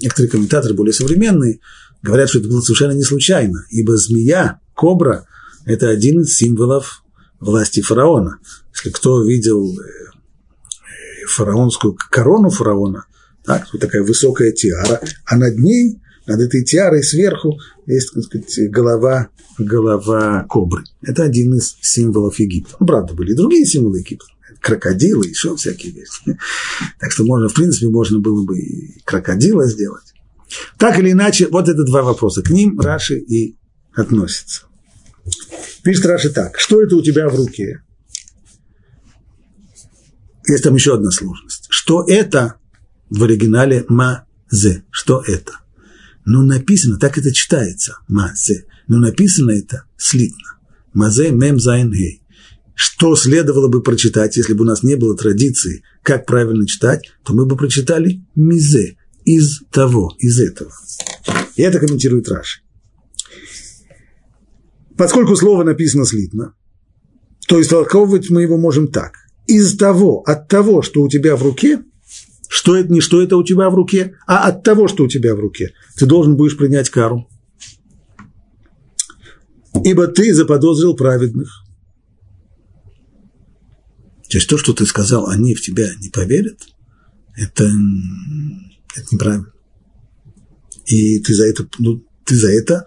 некоторые 0.00 0.30
комментаторы 0.30 0.74
более 0.74 0.92
современные, 0.92 1.58
говорят, 2.02 2.28
что 2.28 2.38
это 2.38 2.48
было 2.48 2.60
совершенно 2.60 2.92
не 2.92 3.02
случайно, 3.02 3.66
ибо 3.70 3.96
змея, 3.96 4.60
кобра– 4.74 5.26
это 5.64 5.88
один 5.88 6.20
из 6.20 6.36
символов 6.36 7.02
власти 7.40 7.80
фараона. 7.80 8.38
Если 8.72 8.90
кто 8.90 9.24
видел 9.24 9.76
э, 9.76 10.01
фараонскую 11.26 11.96
корону 12.10 12.50
фараона, 12.50 13.06
так, 13.44 13.66
вот 13.72 13.80
такая 13.80 14.02
высокая 14.02 14.52
тиара, 14.52 15.00
а 15.26 15.36
над 15.36 15.58
ней, 15.58 16.00
над 16.26 16.40
этой 16.40 16.64
тиарой 16.64 17.02
сверху 17.02 17.58
есть, 17.86 18.12
так 18.14 18.22
сказать, 18.24 18.70
голова, 18.70 19.28
голова 19.58 20.44
кобры. 20.48 20.84
Это 21.02 21.24
один 21.24 21.54
из 21.54 21.76
символов 21.80 22.38
Египта. 22.38 22.76
Ну, 22.78 22.86
правда, 22.86 23.14
были 23.14 23.32
и 23.32 23.36
другие 23.36 23.66
символы 23.66 23.98
Египта 23.98 24.26
крокодилы, 24.62 25.26
еще 25.26 25.56
всякие 25.56 25.92
вещи. 25.92 26.38
Так 26.98 27.10
что 27.10 27.24
можно, 27.24 27.48
в 27.48 27.54
принципе, 27.54 27.88
можно 27.88 28.20
было 28.20 28.44
бы 28.44 28.58
и 28.58 29.00
крокодила 29.04 29.66
сделать. 29.66 30.14
Так 30.78 30.98
или 30.98 31.12
иначе, 31.12 31.48
вот 31.48 31.68
это 31.68 31.82
два 31.84 32.02
вопроса. 32.02 32.42
К 32.42 32.50
ним 32.50 32.78
Раши 32.80 33.18
и 33.18 33.56
относится. 33.94 34.62
Пишет 35.82 36.06
Раши 36.06 36.30
так. 36.30 36.58
Что 36.58 36.82
это 36.82 36.96
у 36.96 37.02
тебя 37.02 37.28
в 37.28 37.34
руке? 37.34 37.82
Есть 40.48 40.64
там 40.64 40.74
еще 40.74 40.94
одна 40.94 41.10
сложность. 41.10 41.66
Что 41.70 42.04
это 42.06 42.54
в 43.10 43.22
оригинале 43.22 43.84
мазе? 43.88 44.84
Что 44.90 45.22
это? 45.26 45.52
Но 46.24 46.42
написано, 46.42 46.98
так 46.98 47.18
это 47.18 47.32
читается, 47.32 47.98
מה 48.08 48.31
זה. 48.31 48.66
Но 48.88 48.98
написано 48.98 49.50
это 49.50 49.84
слитно. 49.96 50.58
מזה 50.92 51.30
мем 51.30 51.58
зайн 51.58 51.90
гей 51.90 52.22
что 52.74 53.14
следовало 53.14 53.68
бы 53.68 53.82
прочитать, 53.82 54.36
если 54.36 54.54
бы 54.54 54.64
у 54.64 54.66
нас 54.66 54.82
не 54.82 54.96
было 54.96 55.16
традиции, 55.16 55.82
как 56.02 56.26
правильно 56.26 56.66
читать, 56.66 57.12
то 57.24 57.34
мы 57.34 57.46
бы 57.46 57.56
прочитали 57.56 58.24
«מזה» 58.34 58.96
из 59.24 59.60
того, 59.70 60.14
из 60.18 60.40
этого. 60.40 60.72
И 61.54 61.62
это 61.62 61.78
комментирует 61.78 62.28
Раши. 62.28 62.60
Поскольку 64.96 65.36
слово 65.36 65.64
написано 65.64 66.04
слитно, 66.04 66.54
то 67.46 67.60
истолковывать 67.60 68.30
мы 68.30 68.42
его 68.42 68.56
можем 68.56 68.88
так. 68.88 69.14
Из 69.52 69.76
того, 69.76 70.22
от 70.22 70.48
того, 70.48 70.80
что 70.80 71.02
у 71.02 71.08
тебя 71.10 71.36
в 71.36 71.42
руке, 71.42 71.84
что 72.48 72.74
это 72.74 72.90
не 72.90 73.00
что 73.02 73.20
это 73.20 73.36
у 73.36 73.44
тебя 73.44 73.68
в 73.68 73.74
руке, 73.74 74.16
а 74.26 74.48
от 74.48 74.62
того, 74.62 74.88
что 74.88 75.04
у 75.04 75.08
тебя 75.08 75.34
в 75.34 75.40
руке, 75.40 75.74
ты 75.96 76.06
должен 76.06 76.36
будешь 76.36 76.56
принять 76.56 76.88
кару. 76.88 77.28
Ибо 79.84 80.06
ты 80.06 80.32
заподозрил 80.32 80.94
праведных, 80.94 81.50
то 84.30 84.38
есть 84.38 84.48
то, 84.48 84.56
что 84.56 84.72
ты 84.72 84.86
сказал, 84.86 85.28
они 85.28 85.54
в 85.54 85.60
тебя 85.60 85.90
не 86.00 86.08
поверят, 86.08 86.58
это, 87.36 87.64
это 88.94 89.06
неправильно. 89.10 89.52
И 90.86 91.18
ты 91.20 91.34
за 91.34 91.46
это, 91.46 91.68
ну, 91.78 92.02
ты 92.24 92.36
за 92.36 92.50
это 92.50 92.86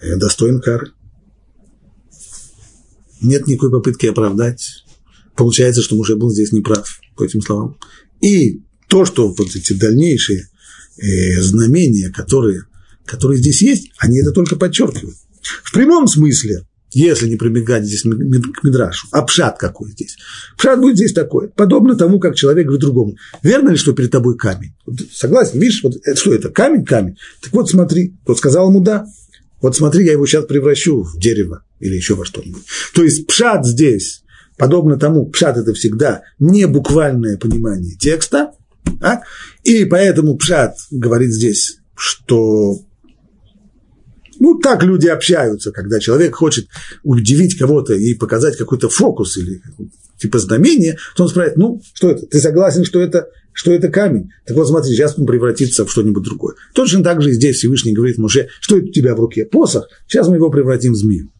э, 0.00 0.14
достоин 0.14 0.60
кары. 0.60 0.92
Нет 3.20 3.48
никакой 3.48 3.72
попытки 3.72 4.06
оправдать. 4.06 4.85
Получается, 5.36 5.82
что 5.82 5.96
муж 5.96 6.10
был 6.14 6.30
здесь 6.30 6.52
неправ 6.52 7.00
по 7.16 7.24
этим 7.24 7.40
словам. 7.42 7.78
И 8.20 8.62
то, 8.88 9.04
что 9.04 9.28
вот 9.28 9.54
эти 9.54 9.72
дальнейшие 9.72 10.48
э, 10.98 11.42
знамения, 11.42 12.10
которые, 12.10 12.64
которые 13.04 13.38
здесь 13.38 13.62
есть, 13.62 13.90
они 13.98 14.20
это 14.20 14.32
только 14.32 14.56
подчеркивают. 14.56 15.16
В 15.62 15.72
прямом 15.72 16.08
смысле 16.08 16.66
если 16.92 17.28
не 17.28 17.36
прибегать 17.36 17.84
здесь 17.84 18.02
к 18.02 18.64
Мидрашу, 18.64 19.08
а 19.10 19.22
пшат 19.22 19.58
какой 19.58 19.90
здесь. 19.90 20.16
Пшат 20.56 20.80
будет 20.80 20.96
здесь 20.96 21.12
такой, 21.12 21.48
подобно 21.48 21.94
тому, 21.94 22.18
как 22.18 22.36
человек 22.36 22.64
говорит 22.66 22.80
другому. 22.80 23.16
Верно 23.42 23.70
ли, 23.70 23.76
что 23.76 23.92
перед 23.92 24.10
тобой 24.10 24.38
камень? 24.38 24.74
Согласен, 25.12 25.60
видишь, 25.60 25.82
вот, 25.82 25.96
это, 26.02 26.18
что 26.18 26.32
это, 26.32 26.48
камень, 26.48 26.86
камень? 26.86 27.18
Так 27.42 27.52
вот 27.52 27.68
смотри, 27.68 28.14
тот 28.24 28.38
сказал 28.38 28.70
ему 28.70 28.80
да. 28.80 29.04
Вот 29.60 29.76
смотри, 29.76 30.06
я 30.06 30.12
его 30.12 30.26
сейчас 30.26 30.46
превращу 30.46 31.02
в 31.02 31.18
дерево 31.18 31.64
или 31.80 31.94
еще 31.94 32.14
во 32.14 32.24
что-нибудь. 32.24 32.62
То 32.94 33.02
есть 33.02 33.26
пшат 33.26 33.66
здесь, 33.66 34.22
подобно 34.56 34.98
тому, 34.98 35.26
пшат 35.26 35.56
это 35.56 35.72
всегда 35.74 36.22
не 36.38 36.66
буквальное 36.66 37.36
понимание 37.36 37.96
текста, 37.96 38.52
так? 39.00 39.22
и 39.64 39.84
поэтому 39.84 40.36
пшат 40.36 40.76
говорит 40.90 41.32
здесь, 41.32 41.78
что 41.94 42.78
ну, 44.38 44.58
так 44.58 44.82
люди 44.82 45.06
общаются, 45.06 45.72
когда 45.72 45.98
человек 45.98 46.34
хочет 46.34 46.68
удивить 47.02 47.56
кого-то 47.56 47.94
и 47.94 48.14
показать 48.14 48.56
какой-то 48.56 48.88
фокус 48.88 49.36
или 49.38 49.62
типа 50.18 50.38
знамение, 50.38 50.98
то 51.16 51.24
он 51.24 51.28
спрашивает, 51.28 51.56
ну, 51.56 51.80
что 51.94 52.10
это? 52.10 52.26
Ты 52.26 52.38
согласен, 52.38 52.84
что 52.84 53.00
это, 53.00 53.28
что 53.52 53.72
это 53.72 53.88
камень? 53.88 54.30
Так 54.46 54.56
вот, 54.56 54.68
смотри, 54.68 54.92
сейчас 54.92 55.18
он 55.18 55.26
превратится 55.26 55.84
в 55.84 55.90
что-нибудь 55.90 56.22
другое. 56.22 56.54
Точно 56.74 57.02
так 57.02 57.22
же 57.22 57.30
и 57.30 57.34
здесь 57.34 57.56
Всевышний 57.56 57.92
говорит 57.92 58.18
Муше, 58.18 58.48
что 58.60 58.76
это 58.76 58.86
у 58.86 58.92
тебя 58.92 59.14
в 59.14 59.20
руке? 59.20 59.44
Посох, 59.44 59.88
сейчас 60.06 60.28
мы 60.28 60.36
его 60.36 60.50
превратим 60.50 60.92
в 60.92 60.96
змею. 60.96 61.30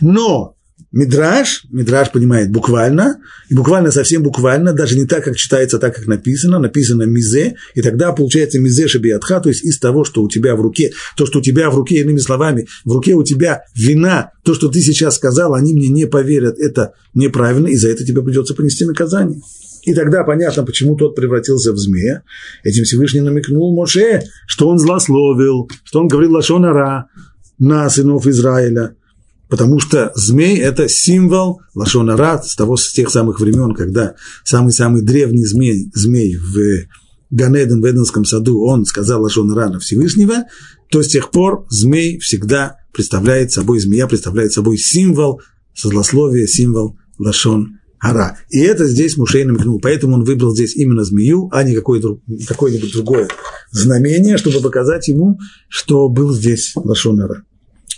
Но 0.00 0.56
Мидраж, 0.92 1.66
Мидраж 1.70 2.10
понимает 2.10 2.50
буквально, 2.50 3.20
и 3.48 3.54
буквально 3.54 3.92
совсем 3.92 4.24
буквально, 4.24 4.72
даже 4.72 4.98
не 4.98 5.06
так, 5.06 5.22
как 5.22 5.36
читается, 5.36 5.76
а 5.76 5.80
так, 5.80 5.94
как 5.94 6.08
написано, 6.08 6.58
написано 6.58 7.04
мизе, 7.04 7.54
и 7.76 7.82
тогда 7.82 8.12
получается 8.12 8.58
мизе 8.58 8.88
шабиатха, 8.88 9.40
то 9.40 9.48
есть 9.48 9.64
из 9.64 9.78
того, 9.78 10.02
что 10.02 10.22
у 10.22 10.28
тебя 10.28 10.56
в 10.56 10.60
руке, 10.60 10.90
то, 11.16 11.26
что 11.26 11.38
у 11.38 11.42
тебя 11.42 11.70
в 11.70 11.76
руке, 11.76 12.00
иными 12.00 12.18
словами, 12.18 12.66
в 12.84 12.92
руке 12.92 13.14
у 13.14 13.22
тебя 13.22 13.62
вина, 13.76 14.32
то, 14.42 14.52
что 14.52 14.68
ты 14.68 14.80
сейчас 14.80 15.14
сказал, 15.14 15.54
они 15.54 15.74
мне 15.74 15.88
не 15.88 16.06
поверят, 16.06 16.58
это 16.58 16.94
неправильно, 17.14 17.68
и 17.68 17.76
за 17.76 17.88
это 17.88 18.04
тебе 18.04 18.22
придется 18.22 18.54
понести 18.54 18.84
наказание. 18.84 19.40
И 19.84 19.94
тогда 19.94 20.24
понятно, 20.24 20.64
почему 20.64 20.96
тот 20.96 21.14
превратился 21.14 21.72
в 21.72 21.78
змея. 21.78 22.22
Этим 22.64 22.84
Всевышний 22.84 23.20
намекнул 23.20 23.74
Моше, 23.74 24.24
что 24.46 24.68
он 24.68 24.78
злословил, 24.78 25.70
что 25.84 26.00
он 26.00 26.08
говорил 26.08 26.32
лашонара, 26.32 27.06
на 27.60 27.88
сынов 27.90 28.26
Израиля, 28.26 28.96
потому 29.50 29.80
что 29.80 30.12
змей– 30.14 30.58
это 30.58 30.88
символ 30.88 31.60
Лашонара 31.74 32.40
с, 32.42 32.54
того, 32.54 32.76
с 32.76 32.92
тех 32.92 33.10
самых 33.10 33.40
времен, 33.40 33.74
когда 33.74 34.14
самый-самый 34.44 35.02
древний 35.02 35.44
змей, 35.44 35.90
змей 35.92 36.36
в 36.36 36.86
Ганеден 37.30 37.80
в 37.82 37.84
Эденском 37.84 38.24
саду, 38.24 38.62
он 38.62 38.86
сказал 38.86 39.22
Лашонара 39.22 39.68
на 39.68 39.80
Всевышнего, 39.80 40.44
то 40.90 41.02
с 41.02 41.08
тех 41.08 41.30
пор 41.30 41.66
змей 41.68 42.18
всегда 42.20 42.76
представляет 42.92 43.52
собой, 43.52 43.80
змея 43.80 44.06
представляет 44.06 44.52
собой 44.52 44.78
символ 44.78 45.40
со 45.74 45.88
злословия, 45.88 46.46
символ 46.46 46.96
Лашон 47.18 47.80
Ара. 48.00 48.38
И 48.48 48.60
это 48.60 48.86
здесь 48.86 49.16
Мушей 49.16 49.44
намекнул. 49.44 49.78
Поэтому 49.80 50.14
он 50.14 50.24
выбрал 50.24 50.54
здесь 50.54 50.74
именно 50.74 51.04
змею, 51.04 51.48
а 51.52 51.62
не 51.62 51.74
какое-нибудь 51.74 52.20
какое 52.48 52.80
другое 52.92 53.28
знамение, 53.70 54.38
чтобы 54.38 54.60
показать 54.60 55.08
ему, 55.08 55.38
что 55.68 56.08
был 56.08 56.32
здесь 56.32 56.72
Лашон 56.74 57.20
Ара. 57.20 57.44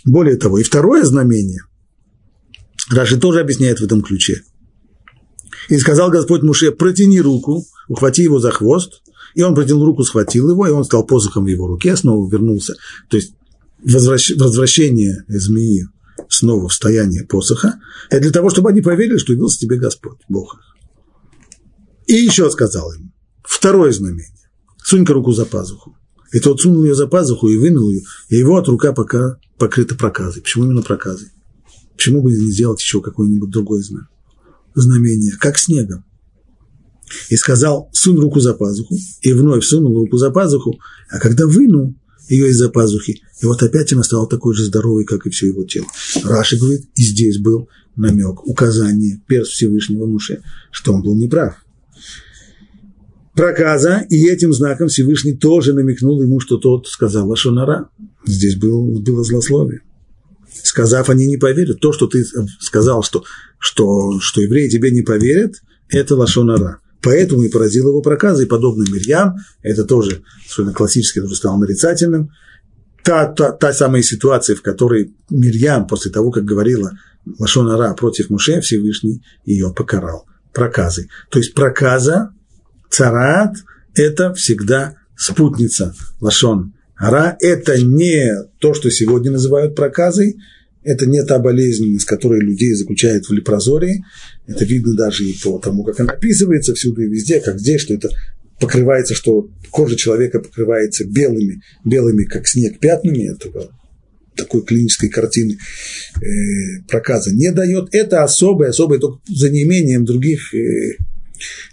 Более 0.05 0.35
того, 0.35 0.59
и 0.59 0.63
второе 0.63 1.03
знамение, 1.03 1.63
Раши 2.89 3.17
тоже 3.17 3.39
объясняет 3.39 3.79
в 3.79 3.83
этом 3.83 4.01
ключе. 4.01 4.43
И 5.69 5.77
сказал 5.77 6.09
Господь 6.09 6.43
Муше, 6.43 6.71
протяни 6.71 7.21
руку, 7.21 7.65
ухвати 7.87 8.23
его 8.23 8.39
за 8.39 8.51
хвост, 8.51 9.01
и 9.35 9.41
он 9.41 9.55
протянул 9.55 9.85
руку, 9.85 10.03
схватил 10.03 10.49
его, 10.49 10.67
и 10.67 10.71
он 10.71 10.83
стал 10.83 11.05
посохом 11.05 11.45
в 11.45 11.47
его 11.47 11.67
руке, 11.67 11.95
снова 11.95 12.29
вернулся. 12.29 12.75
То 13.09 13.17
есть 13.17 13.33
возвращ, 13.83 14.31
возвращение 14.35 15.23
змеи 15.27 15.87
снова 16.29 16.67
в 16.67 16.73
стояние 16.73 17.25
посоха, 17.25 17.79
это 18.09 18.21
для 18.21 18.31
того, 18.31 18.49
чтобы 18.49 18.69
они 18.69 18.81
поверили, 18.81 19.17
что 19.17 19.33
явился 19.33 19.59
тебе 19.59 19.77
Господь, 19.77 20.19
Бог 20.27 20.57
И 22.07 22.13
еще 22.13 22.49
сказал 22.51 22.91
им, 22.93 23.13
второе 23.43 23.91
знамение, 23.91 24.27
сунь-ка 24.83 25.13
руку 25.13 25.31
за 25.31 25.45
пазуху. 25.45 25.95
И 26.33 26.39
тот 26.39 26.59
сунул 26.59 26.83
ее 26.83 26.95
за 26.95 27.07
пазуху 27.07 27.47
и 27.47 27.57
вынул 27.57 27.89
ее, 27.89 28.01
и 28.29 28.37
его 28.37 28.57
от 28.57 28.67
рука 28.67 28.91
пока 28.91 29.37
покрыта 29.57 29.95
проказой. 29.95 30.41
Почему 30.41 30.65
именно 30.65 30.81
проказой? 30.81 31.29
Почему 31.95 32.21
бы 32.21 32.31
не 32.31 32.51
сделать 32.51 32.81
еще 32.81 33.01
какое-нибудь 33.01 33.51
другое 33.51 33.83
знамение, 34.73 35.33
как 35.39 35.59
снегом? 35.59 36.03
И 37.29 37.35
сказал, 37.35 37.89
сунь 37.93 38.17
руку 38.17 38.39
за 38.39 38.55
пазуху, 38.55 38.97
и 39.21 39.33
вновь 39.33 39.63
сунул 39.63 39.95
руку 39.99 40.17
за 40.17 40.31
пазуху, 40.31 40.79
а 41.09 41.19
когда 41.19 41.45
вынул, 41.45 41.95
ее 42.29 42.49
из-за 42.49 42.69
пазухи. 42.69 43.21
И 43.41 43.45
вот 43.45 43.61
опять 43.61 43.93
она 43.93 44.01
стала 44.01 44.27
такой 44.27 44.55
же 44.55 44.65
здоровой, 44.65 45.05
как 45.05 45.27
и 45.27 45.29
все 45.29 45.47
его 45.47 45.65
тело. 45.65 45.85
Раши 46.23 46.57
говорит, 46.57 46.89
и 46.95 47.03
здесь 47.03 47.37
был 47.37 47.69
намек, 47.95 48.47
указание 48.47 49.21
перс 49.27 49.49
Всевышнего 49.49 50.05
Муше, 50.07 50.41
что 50.71 50.93
он 50.93 51.03
был 51.03 51.15
неправ. 51.15 51.62
Проказа, 53.35 54.05
и 54.09 54.27
этим 54.27 54.53
знаком 54.53 54.89
Всевышний 54.89 55.33
тоже 55.33 55.73
намекнул 55.73 56.21
ему, 56.21 56.39
что 56.39 56.57
тот 56.57 56.87
сказал 56.87 57.27
Лашонара. 57.27 57.89
Здесь 58.25 58.55
был, 58.55 58.99
было 59.01 59.23
злословие. 59.23 59.81
Сказав, 60.63 61.09
они 61.09 61.25
не 61.25 61.37
поверят. 61.37 61.79
То, 61.79 61.93
что 61.93 62.05
ты 62.05 62.23
сказал, 62.59 63.01
что, 63.01 63.23
что, 63.57 64.19
что 64.19 64.41
евреи 64.41 64.69
тебе 64.69 64.91
не 64.91 65.01
поверят, 65.01 65.55
это 65.89 66.15
Лашонара. 66.15 66.79
Поэтому 67.01 67.43
и 67.43 67.49
поразил 67.49 67.89
его 67.89 68.01
проказа, 68.01 68.43
и 68.43 68.47
подобно 68.47 68.83
Мирьям, 68.83 69.35
это 69.61 69.83
тоже 69.83 70.21
особенно 70.47 70.73
классически 70.73 71.19
тоже 71.19 71.35
стал 71.35 71.57
нарицательным. 71.57 72.29
Та, 73.03 73.25
та, 73.25 73.51
та 73.51 73.73
самая 73.73 74.03
ситуация, 74.03 74.55
в 74.55 74.61
которой 74.61 75.13
Мирьям, 75.29 75.87
после 75.87 76.11
того, 76.11 76.31
как 76.31 76.45
говорила 76.45 76.91
Лашон 77.39 77.67
Ара 77.69 77.93
против 77.95 78.29
Муше, 78.29 78.61
Всевышний 78.61 79.21
ее 79.43 79.73
покарал 79.75 80.25
проказой. 80.53 81.09
То 81.29 81.39
есть 81.39 81.53
проказа, 81.53 82.31
царат– 82.93 83.55
это 83.95 84.33
всегда 84.33 84.95
спутница 85.17 85.95
Лашон 86.21 86.73
Ара. 86.95 87.35
Это 87.41 87.81
не 87.81 88.31
то, 88.59 88.73
что 88.73 88.89
сегодня 88.91 89.31
называют 89.31 89.75
проказой, 89.75 90.37
это 90.83 91.05
не 91.05 91.23
та 91.23 91.39
болезнь, 91.39 91.97
с 91.97 92.05
которой 92.05 92.41
людей 92.41 92.73
заключают 92.73 93.25
в 93.25 93.33
лепрозории. 93.33 94.03
Это 94.47 94.65
видно 94.65 94.95
даже 94.95 95.23
и 95.23 95.35
по 95.41 95.57
тому, 95.59 95.83
как 95.83 95.99
она 95.99 96.13
описывается 96.13 96.75
всюду 96.75 97.01
и 97.01 97.07
везде, 97.07 97.39
как 97.39 97.59
здесь, 97.59 97.81
что 97.81 97.93
это 97.93 98.09
покрывается, 98.59 99.15
что 99.15 99.49
кожа 99.71 99.95
человека 99.95 100.39
покрывается 100.39 101.05
белыми, 101.05 101.61
белыми, 101.83 102.25
как 102.25 102.47
снег, 102.47 102.79
пятнами 102.79 103.31
этого 103.31 103.71
такой 104.35 104.63
клинической 104.63 105.09
картины 105.09 105.57
э, 106.15 106.81
проказа 106.87 107.33
не 107.33 107.51
дает. 107.51 107.89
Это 107.91 108.23
особое, 108.23 108.69
особое 108.69 108.99
только 108.99 109.21
за 109.27 109.49
неимением 109.49 110.05
других, 110.05 110.53
э, 110.53 110.97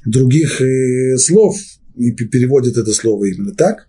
других 0.05 0.61
э, 0.61 1.17
слов, 1.19 1.57
и 1.97 2.13
переводит 2.13 2.77
это 2.77 2.93
слово 2.93 3.27
именно 3.27 3.55
так. 3.55 3.87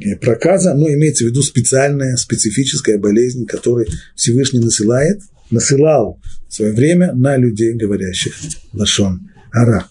Э, 0.00 0.16
проказа, 0.16 0.74
но 0.74 0.88
имеется 0.88 1.24
в 1.24 1.28
виду 1.28 1.42
специальная, 1.42 2.16
специфическая 2.16 2.98
болезнь, 2.98 3.46
которую 3.46 3.86
Всевышний 4.14 4.60
насылает, 4.60 5.20
насылал 5.50 6.20
в 6.48 6.54
свое 6.54 6.72
время 6.72 7.12
на 7.12 7.36
людей, 7.36 7.74
говорящих 7.74 8.34
лашон 8.72 9.30
ара. 9.52 9.88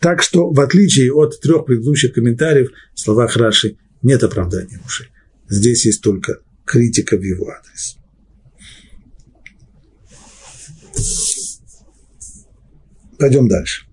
Так 0.00 0.22
что, 0.22 0.50
в 0.50 0.60
отличие 0.60 1.12
от 1.12 1.40
трех 1.40 1.64
предыдущих 1.66 2.12
комментариев, 2.12 2.70
в 2.94 3.00
словах 3.00 3.36
Раши 3.36 3.76
нет 4.02 4.22
оправдания 4.22 4.80
ушей. 4.84 5.08
Здесь 5.48 5.86
есть 5.86 6.02
только 6.02 6.38
критика 6.64 7.16
в 7.16 7.22
его 7.22 7.48
адрес. 7.50 7.96
Пойдем 13.18 13.48
дальше. 13.48 13.85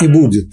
И 0.00 0.08
будет. 0.08 0.52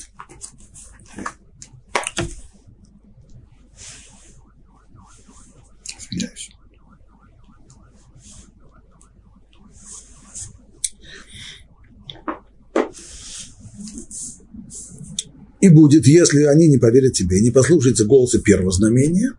И 15.62 15.70
будет, 15.70 16.06
если 16.06 16.44
они 16.44 16.68
не 16.68 16.78
поверят 16.78 17.14
тебе, 17.14 17.42
не 17.42 17.50
послушаются 17.50 18.06
голоса 18.06 18.40
первого 18.40 18.72
знамения, 18.72 19.34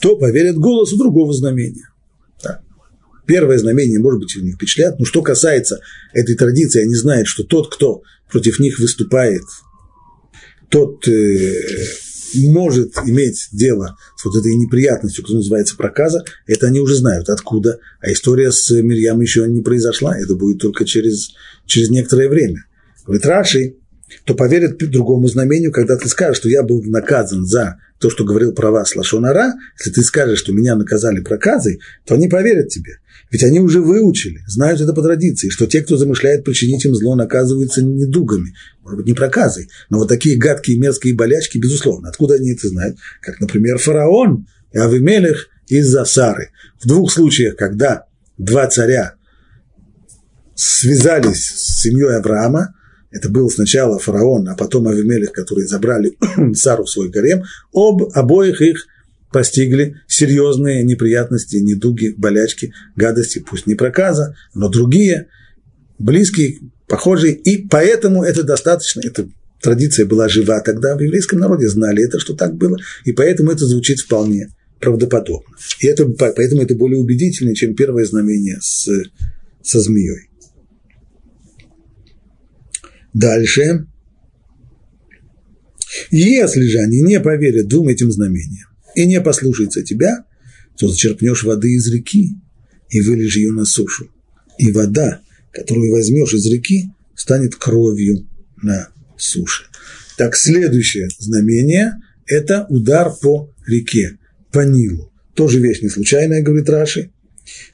то 0.00 0.16
поверят 0.16 0.56
голосу 0.56 0.96
другого 0.96 1.32
знамения. 1.34 1.90
Первое 3.26 3.58
знамение, 3.58 3.98
может 3.98 4.20
быть, 4.20 4.36
их 4.36 4.42
не 4.42 4.52
впечатляет, 4.52 4.98
но 4.98 5.04
что 5.04 5.22
касается 5.22 5.80
этой 6.12 6.36
традиции, 6.36 6.82
они 6.82 6.94
знают, 6.94 7.26
что 7.26 7.44
тот, 7.44 7.74
кто 7.74 8.02
против 8.30 8.58
них 8.60 8.78
выступает, 8.78 9.42
тот 10.68 11.06
э, 11.08 11.52
может 12.34 12.96
иметь 13.04 13.48
дело 13.52 13.96
с 14.16 14.24
вот 14.24 14.36
этой 14.36 14.54
неприятностью, 14.54 15.22
которая 15.22 15.40
называется 15.40 15.76
проказа, 15.76 16.24
это 16.46 16.66
они 16.66 16.80
уже 16.80 16.94
знают, 16.94 17.28
откуда. 17.28 17.78
А 18.00 18.12
история 18.12 18.52
с 18.52 18.70
Мирьям 18.70 19.20
еще 19.20 19.46
не 19.48 19.62
произошла, 19.62 20.16
это 20.16 20.34
будет 20.34 20.60
только 20.60 20.84
через, 20.84 21.30
через 21.66 21.90
некоторое 21.90 22.28
время. 22.28 22.64
Говорит 23.04 23.26
Раши, 23.26 23.76
то 24.24 24.34
поверят 24.34 24.78
другому 24.78 25.28
знамению, 25.28 25.72
когда 25.72 25.96
ты 25.96 26.08
скажешь, 26.08 26.38
что 26.38 26.48
я 26.48 26.62
был 26.62 26.82
наказан 26.84 27.44
за 27.44 27.78
то, 27.98 28.10
что 28.10 28.24
говорил 28.24 28.52
про 28.52 28.70
вас 28.70 28.94
Лашонара, 28.94 29.54
если 29.78 29.90
ты 29.90 30.02
скажешь, 30.02 30.38
что 30.38 30.52
меня 30.52 30.76
наказали 30.76 31.20
проказой, 31.20 31.80
то 32.04 32.14
они 32.14 32.28
поверят 32.28 32.68
тебе. 32.68 32.98
Ведь 33.30 33.42
они 33.42 33.58
уже 33.58 33.80
выучили, 33.80 34.40
знают 34.46 34.80
это 34.80 34.92
по 34.92 35.02
традиции, 35.02 35.48
что 35.48 35.66
те, 35.66 35.82
кто 35.82 35.96
замышляет 35.96 36.44
причинить 36.44 36.84
им 36.84 36.94
зло, 36.94 37.16
наказываются 37.16 37.82
недугами, 37.82 38.54
может 38.82 38.98
быть, 38.98 39.06
не 39.06 39.14
проказой, 39.14 39.68
но 39.90 39.98
вот 39.98 40.08
такие 40.08 40.36
гадкие 40.36 40.78
мерзкие 40.78 41.14
болячки, 41.14 41.58
безусловно. 41.58 42.08
Откуда 42.08 42.34
они 42.34 42.52
это 42.52 42.68
знают? 42.68 42.98
Как, 43.20 43.40
например, 43.40 43.78
фараон 43.78 44.46
и 44.72 44.78
Авимелех 44.78 45.48
из-за 45.66 46.04
Сары. 46.04 46.50
В 46.80 46.86
двух 46.86 47.10
случаях, 47.10 47.56
когда 47.56 48.04
два 48.38 48.68
царя 48.68 49.14
связались 50.54 51.46
с 51.46 51.82
семьей 51.82 52.16
Авраама, 52.16 52.75
это 53.16 53.30
был 53.30 53.48
сначала 53.50 53.98
фараон, 53.98 54.48
а 54.48 54.54
потом 54.54 54.88
Авимелех, 54.88 55.32
которые 55.32 55.66
забрали 55.66 56.16
Сару 56.54 56.84
в 56.84 56.90
свой 56.90 57.08
гарем, 57.08 57.44
об 57.72 58.02
обоих 58.14 58.60
их 58.60 58.86
постигли 59.32 59.96
серьезные 60.06 60.84
неприятности, 60.84 61.56
недуги, 61.56 62.14
болячки, 62.16 62.72
гадости, 62.94 63.38
пусть 63.38 63.66
не 63.66 63.74
проказа, 63.74 64.36
но 64.54 64.68
другие, 64.68 65.28
близкие, 65.98 66.58
похожие, 66.86 67.34
и 67.34 67.66
поэтому 67.66 68.22
это 68.22 68.42
достаточно, 68.42 69.00
эта 69.02 69.28
традиция 69.62 70.04
была 70.04 70.28
жива 70.28 70.60
тогда, 70.60 70.94
в 70.94 71.00
еврейском 71.00 71.38
народе 71.38 71.68
знали 71.68 72.04
это, 72.04 72.20
что 72.20 72.34
так 72.34 72.54
было, 72.54 72.76
и 73.04 73.12
поэтому 73.12 73.50
это 73.50 73.66
звучит 73.66 73.98
вполне 74.00 74.50
правдоподобно. 74.80 75.56
И 75.80 75.86
это, 75.86 76.06
поэтому 76.06 76.62
это 76.62 76.74
более 76.74 77.00
убедительно, 77.00 77.54
чем 77.54 77.74
первое 77.74 78.04
знамение 78.04 78.58
с, 78.60 78.88
со 79.62 79.80
змеей. 79.80 80.28
Дальше. 83.16 83.86
Если 86.10 86.66
же 86.66 86.78
они 86.80 87.00
не 87.00 87.18
поверят 87.18 87.66
двум 87.66 87.88
этим 87.88 88.12
знамениям, 88.12 88.68
и 88.94 89.06
не 89.06 89.22
послушается 89.22 89.82
тебя, 89.82 90.26
то 90.76 90.86
зачерпнешь 90.86 91.42
воды 91.42 91.72
из 91.72 91.90
реки 91.90 92.32
и 92.90 93.00
вылежь 93.00 93.38
ее 93.38 93.52
на 93.52 93.64
сушу. 93.64 94.10
И 94.58 94.70
вода, 94.70 95.22
которую 95.50 95.92
возьмешь 95.92 96.34
из 96.34 96.44
реки, 96.52 96.90
станет 97.14 97.56
кровью 97.56 98.28
на 98.62 98.90
суше. 99.16 99.64
Так, 100.18 100.36
следующее 100.36 101.08
знамение– 101.18 101.94
это 102.26 102.66
удар 102.68 103.10
по 103.22 103.50
реке, 103.66 104.18
по 104.52 104.60
Нилу. 104.60 105.10
Тоже 105.34 105.60
вещь 105.60 105.80
не 105.80 105.88
случайная, 105.88 106.42
говорит 106.42 106.68
Раши. 106.68 107.12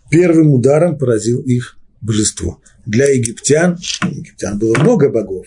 Первым 0.08 0.52
ударом 0.52 0.98
поразил 0.98 1.40
их 1.40 1.78
божество. 2.00 2.62
Для 2.86 3.06
египтян, 3.08 3.78
египтян 4.02 4.58
было 4.58 4.76
много 4.78 5.08
богов, 5.10 5.46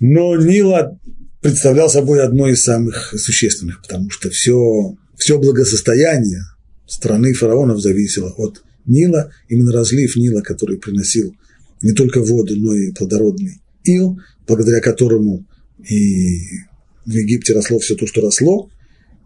но 0.00 0.36
Нила 0.36 0.98
представлял 1.40 1.88
собой 1.88 2.22
одно 2.22 2.48
из 2.48 2.62
самых 2.62 3.14
существенных, 3.18 3.82
потому 3.82 4.10
что 4.10 4.30
все, 4.30 4.96
все 5.16 5.38
благосостояние 5.38 6.42
страны 6.86 7.32
фараонов 7.32 7.80
зависело 7.80 8.30
от 8.36 8.62
Нила, 8.86 9.30
именно 9.48 9.72
разлив 9.72 10.16
Нила, 10.16 10.42
который 10.42 10.78
приносил 10.78 11.34
не 11.80 11.92
только 11.92 12.20
воду, 12.20 12.54
но 12.56 12.74
и 12.74 12.92
плодородный 12.92 13.60
ил, 13.84 14.18
благодаря 14.46 14.80
которому 14.80 15.46
и 15.88 16.38
в 17.04 17.10
Египте 17.10 17.52
росло 17.52 17.78
все 17.78 17.94
то, 17.94 18.06
что 18.06 18.20
росло, 18.20 18.70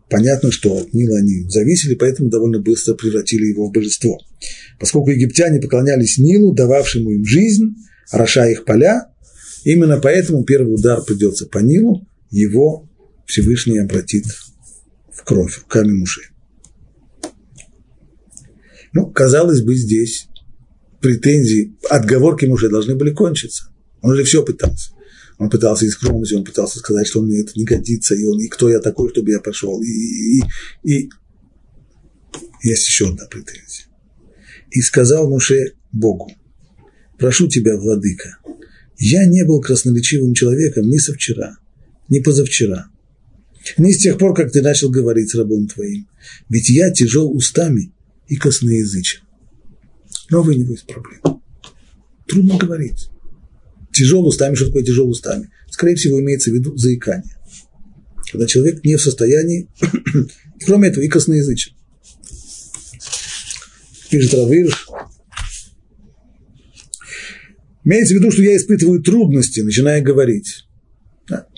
понятно, 0.09 0.50
что 0.50 0.76
от 0.76 0.92
Нила 0.92 1.18
они 1.18 1.48
зависели, 1.48 1.94
поэтому 1.94 2.30
довольно 2.30 2.61
быстро 2.61 2.94
превратили 2.94 3.46
его 3.46 3.68
в 3.68 3.72
божество. 3.72 4.18
Поскольку 4.78 5.11
египтяне 5.11 5.61
поклонялись 5.61 6.18
Нилу, 6.18 6.52
дававшему 6.52 7.11
им 7.11 7.24
жизнь, 7.24 7.76
орошая 8.11 8.52
их 8.52 8.64
поля, 8.64 9.12
именно 9.64 9.98
поэтому 9.98 10.44
первый 10.44 10.74
удар 10.74 11.02
придется 11.02 11.46
по 11.46 11.59
Нилу, 11.59 12.06
его 12.30 12.88
Всевышний 13.26 13.78
обратит 13.78 14.24
в 15.12 15.24
кровь 15.24 15.59
руками 15.59 15.92
мужей. 15.92 16.24
Ну, 18.92 19.11
казалось 19.11 19.62
бы, 19.62 19.74
здесь 19.74 20.28
претензии, 21.00 21.76
отговорки 21.90 22.46
мужа 22.46 22.68
должны 22.68 22.96
были 22.96 23.11
кончиться. 23.11 23.68
Он 24.00 24.14
же 24.14 24.24
все 24.24 24.42
пытался. 24.42 24.92
Он 25.39 25.49
пытался 25.51 25.86
и 25.86 25.89
скромности, 25.89 26.34
он 26.34 26.45
пытался 26.45 26.80
сказать, 26.80 27.07
что 27.07 27.22
мне 27.22 27.41
это 27.41 27.53
не 27.55 27.64
годится, 27.64 28.14
и 28.14 28.24
он, 28.24 28.41
и 28.41 28.49
кто 28.49 28.68
я 28.68 28.80
такой, 28.80 29.11
чтобы 29.11 29.30
я 29.30 29.41
пошел. 29.41 29.80
И, 29.82 29.89
и, 29.89 30.43
и 30.82 31.11
есть 32.62 32.86
еще 32.89 33.09
одна 33.09 33.26
претензия. 33.26 33.86
И 34.70 34.80
сказал 34.80 35.30
Муше 35.30 35.74
Богу, 35.93 36.32
прошу 37.18 37.49
тебя, 37.49 37.76
владыка, 37.76 38.39
я 38.99 39.24
не 39.26 39.45
был 39.45 39.61
красноречивым 39.61 40.34
человеком 40.34 40.89
ни 40.89 40.99
со 40.99 41.14
вчера, 41.14 41.57
ни 42.09 42.18
позавчера, 42.18 42.91
ни 43.76 43.93
с 43.93 43.99
тех 43.99 44.18
пор, 44.18 44.34
как 44.34 44.51
ты 44.51 44.61
начал 44.61 44.91
говорить 44.91 45.30
с 45.30 45.36
рабом 45.36 45.68
твоим, 45.68 46.09
ведь 46.49 46.68
я 46.68 46.91
тяжел 46.91 47.30
устами 47.30 47.93
и 48.26 48.36
косноязычен. 48.36 49.20
Новая 50.30 50.57
у 50.57 50.59
него 50.59 50.72
есть 50.72 50.86
проблема. 50.86 51.41
Трудно 52.26 52.59
говорить. 52.59 53.09
Тяжел 53.99 54.24
устами, 54.24 54.55
что 54.55 54.66
такое 54.66 54.84
тяжел 54.84 55.09
устами? 55.11 55.51
Скорее 55.68 55.96
всего, 55.96 56.20
имеется 56.20 56.53
в 56.53 56.55
виду 56.55 56.76
заикание. 56.76 57.36
Когда 58.30 58.46
человек 58.46 58.84
не 58.84 58.94
в 58.94 59.03
состоянии, 59.03 59.68
кроме 60.64 60.90
этого, 60.90 61.03
и 61.03 61.09
косноязычен. 61.09 61.72
Пишет 64.09 64.34
Равирш. 64.34 64.86
Имеется 67.82 68.14
в 68.14 68.18
виду, 68.18 68.30
что 68.30 68.42
я 68.42 68.57
испытываю 68.57 69.03
трудности, 69.03 69.62
начиная 69.62 70.01
говорить. 70.01 70.68
Да. 71.28 71.49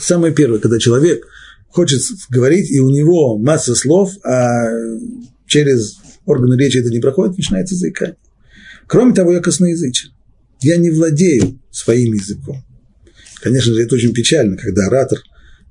Самое 0.00 0.32
первое, 0.32 0.60
когда 0.60 0.78
человек 0.78 1.26
хочет 1.70 2.02
говорить, 2.28 2.70
и 2.70 2.78
у 2.78 2.90
него 2.90 3.36
масса 3.36 3.74
слов, 3.74 4.12
а 4.24 4.70
через 5.48 5.98
органы 6.24 6.56
речи 6.56 6.78
это 6.78 6.90
не 6.90 7.00
проходит, 7.00 7.36
начинается 7.36 7.74
заикание. 7.74 8.16
Кроме 8.86 9.12
того, 9.12 9.32
я 9.32 9.40
косноязычен. 9.40 10.10
Я 10.62 10.76
не 10.76 10.90
владею 10.90 11.60
своим 11.70 12.14
языком. 12.14 12.64
Конечно 13.40 13.72
же, 13.72 13.82
это 13.82 13.94
очень 13.94 14.12
печально, 14.12 14.56
когда 14.56 14.86
оратор, 14.86 15.18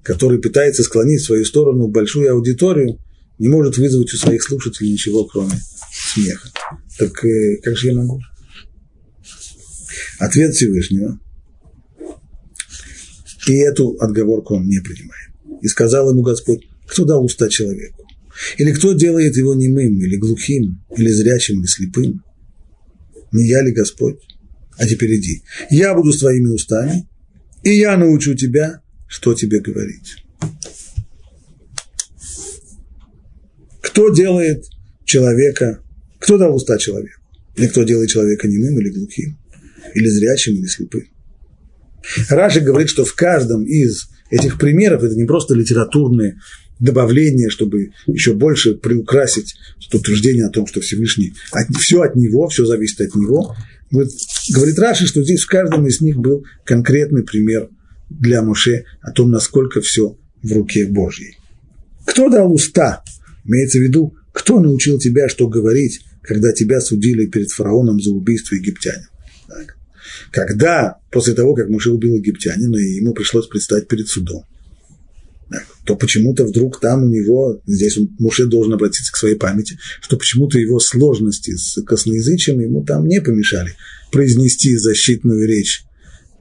который 0.03 0.39
пытается 0.39 0.83
склонить 0.83 1.21
в 1.21 1.25
свою 1.25 1.45
сторону 1.45 1.87
большую 1.87 2.31
аудиторию, 2.31 2.99
не 3.37 3.47
может 3.47 3.77
вызвать 3.77 4.13
у 4.13 4.17
своих 4.17 4.43
слушателей 4.43 4.91
ничего, 4.91 5.25
кроме 5.25 5.53
смеха. 5.91 6.49
Так 6.97 7.23
э, 7.23 7.57
как 7.63 7.77
же 7.77 7.87
я 7.87 7.95
могу? 7.95 8.19
Ответ 10.19 10.53
Всевышнего. 10.53 11.19
И 13.47 13.53
эту 13.59 13.97
отговорку 13.99 14.55
он 14.55 14.67
не 14.67 14.79
принимает. 14.79 15.29
И 15.61 15.67
сказал 15.67 16.11
ему 16.11 16.21
Господь, 16.21 16.67
кто 16.87 17.05
дал 17.05 17.23
уста 17.23 17.49
человеку? 17.49 18.05
Или 18.57 18.71
кто 18.71 18.93
делает 18.93 19.35
его 19.37 19.53
немым, 19.53 19.99
или 20.01 20.17
глухим, 20.17 20.83
или 20.95 21.09
зрячим, 21.09 21.59
или 21.59 21.67
слепым? 21.67 22.23
Не 23.31 23.47
я 23.47 23.61
ли 23.61 23.71
Господь? 23.71 24.19
А 24.79 24.87
теперь 24.87 25.17
иди. 25.17 25.43
Я 25.69 25.93
буду 25.93 26.13
с 26.13 26.19
твоими 26.19 26.47
устами, 26.47 27.07
и 27.63 27.71
я 27.71 27.97
научу 27.97 28.33
тебя, 28.33 28.81
что 29.07 29.33
тебе 29.33 29.59
говорить. 29.59 30.23
Кто 33.81 34.09
делает 34.13 34.65
человека, 35.03 35.83
кто 36.19 36.37
дал 36.37 36.55
уста 36.55 36.77
человеку? 36.77 37.19
Или 37.57 37.67
кто 37.67 37.83
делает 37.83 38.09
человека 38.09 38.47
немым 38.47 38.79
или 38.79 38.89
глухим? 38.89 39.37
Или 39.95 40.07
зрячим, 40.07 40.53
или 40.53 40.67
слепым? 40.67 41.03
Раши 42.29 42.61
говорит, 42.61 42.89
что 42.89 43.03
в 43.03 43.13
каждом 43.15 43.65
из 43.65 44.07
этих 44.31 44.57
примеров, 44.57 45.03
это 45.03 45.15
не 45.15 45.25
просто 45.25 45.55
литературные 45.55 46.39
добавление, 46.79 47.49
чтобы 47.49 47.91
еще 48.07 48.33
больше 48.33 48.75
приукрасить 48.75 49.55
утверждение 49.91 50.45
о 50.45 50.49
том, 50.49 50.65
что 50.67 50.79
Всевышний, 50.79 51.33
от, 51.51 51.75
все 51.77 52.01
от 52.01 52.15
него, 52.15 52.47
все 52.47 52.65
зависит 52.65 53.01
от 53.01 53.15
него. 53.15 53.55
Вот, 53.91 54.07
говорит 54.53 54.77
Раши, 54.77 55.07
что 55.07 55.23
здесь 55.23 55.43
в 55.43 55.47
каждом 55.47 55.87
из 55.87 56.01
них 56.01 56.17
был 56.17 56.45
конкретный 56.63 57.23
пример 57.23 57.69
для 58.09 58.41
Моше 58.41 58.85
о 59.01 59.11
том, 59.11 59.31
насколько 59.31 59.81
все 59.81 60.17
в 60.43 60.51
руке 60.53 60.85
Божьей. 60.85 61.37
Кто 62.05 62.29
дал 62.29 62.51
уста? 62.53 63.03
Имеется 63.45 63.79
в 63.79 63.81
виду, 63.81 64.15
кто 64.31 64.59
научил 64.59 64.99
тебя, 64.99 65.27
что 65.27 65.47
говорить, 65.47 66.01
когда 66.21 66.51
тебя 66.53 66.81
судили 66.81 67.25
перед 67.25 67.51
фараоном 67.51 67.99
за 67.99 68.11
убийство 68.11 68.55
египтянина? 68.55 69.07
Когда, 70.31 70.97
после 71.11 71.33
того, 71.33 71.53
как 71.55 71.69
Моше 71.69 71.91
убил 71.91 72.15
египтянина, 72.15 72.77
ему 72.77 73.13
пришлось 73.13 73.47
предстать 73.47 73.87
перед 73.87 74.07
судом, 74.07 74.45
то 75.85 75.95
почему-то 75.95 76.45
вдруг 76.45 76.79
там 76.79 77.03
у 77.03 77.09
него, 77.09 77.61
здесь 77.65 77.97
он, 77.97 78.09
Муше 78.19 78.45
должен 78.45 78.73
обратиться 78.73 79.11
к 79.11 79.17
своей 79.17 79.35
памяти, 79.35 79.77
что 80.01 80.17
почему-то 80.17 80.59
его 80.59 80.79
сложности 80.79 81.55
с 81.55 81.81
косноязычием 81.83 82.59
ему 82.59 82.83
там 82.83 83.07
не 83.07 83.21
помешали 83.21 83.75
произнести 84.11 84.75
защитную 84.75 85.47
речь, 85.47 85.83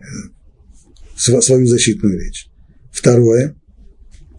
э, 0.01 1.41
свою 1.41 1.67
защитную 1.67 2.19
речь. 2.19 2.49
Второе, 2.93 3.55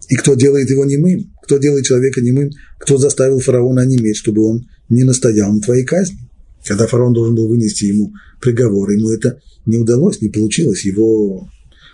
и 0.08 0.16
кто 0.16 0.34
делает 0.34 0.70
его 0.70 0.84
немым, 0.84 1.32
кто 1.42 1.58
делает 1.58 1.84
человека 1.84 2.20
немым, 2.20 2.50
кто 2.78 2.98
заставил 2.98 3.40
фараона 3.40 3.84
неметь, 3.84 4.16
чтобы 4.16 4.42
он 4.42 4.68
не 4.88 5.04
настоял 5.04 5.52
на 5.52 5.60
твоей 5.60 5.84
казни. 5.84 6.18
Когда 6.64 6.86
фараон 6.86 7.12
должен 7.12 7.34
был 7.34 7.48
вынести 7.48 7.84
ему 7.86 8.12
приговор, 8.40 8.90
ему 8.90 9.10
это 9.10 9.40
не 9.66 9.78
удалось, 9.78 10.20
не 10.20 10.28
получилось, 10.28 10.84
его 10.84 11.48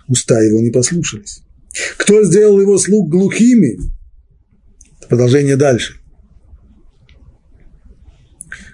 уста 0.07 0.41
его 0.41 0.61
не 0.61 0.71
послушались. 0.71 1.41
Кто 1.97 2.23
сделал 2.23 2.59
его 2.59 2.77
слуг 2.77 3.09
глухими? 3.09 3.77
Продолжение 5.07 5.55
дальше. 5.55 5.95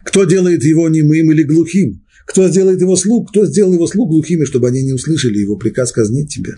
Кто 0.03 0.25
делает 0.25 0.63
его 0.63 0.89
немым 0.89 1.31
или 1.31 1.43
глухим? 1.43 2.03
Кто 2.25 2.47
сделает 2.47 2.81
его 2.81 2.95
слуг? 2.95 3.29
Кто 3.29 3.45
сделал 3.45 3.73
его 3.73 3.87
слуг 3.87 4.09
глухими, 4.09 4.45
чтобы 4.45 4.67
они 4.67 4.83
не 4.83 4.93
услышали 4.93 5.37
его 5.37 5.57
приказ 5.57 5.91
казнить 5.91 6.29
тебя? 6.33 6.53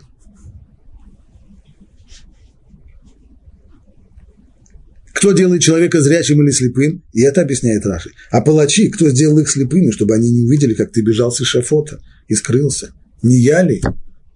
Кто 5.13 5.31
делает 5.31 5.61
человека 5.61 6.01
зрячим 6.01 6.43
или 6.43 6.51
слепым? 6.51 7.03
И 7.13 7.21
это 7.21 7.41
объясняет 7.41 7.85
Раши. 7.85 8.11
А 8.29 8.41
палачи, 8.41 8.89
кто 8.89 9.09
сделал 9.09 9.39
их 9.39 9.49
слепыми, 9.49 9.91
чтобы 9.91 10.13
они 10.13 10.29
не 10.29 10.43
увидели, 10.43 10.73
как 10.73 10.91
ты 10.91 11.01
бежал 11.01 11.31
с 11.31 11.43
шафота 11.43 11.99
и 12.27 12.35
скрылся? 12.35 12.93
Не 13.23 13.37
я 13.37 13.63
ли 13.63 13.81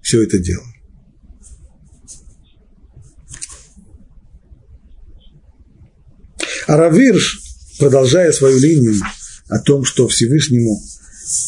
все 0.01 0.24
это 0.24 0.39
делал? 0.39 0.64
А 6.70 6.78
Равирш, 6.78 7.41
продолжая 7.80 8.32
свою 8.32 8.59
линию 8.59 8.93
о 9.47 9.57
том, 9.57 9.84
что 9.84 10.07
Всевышнему 10.07 10.80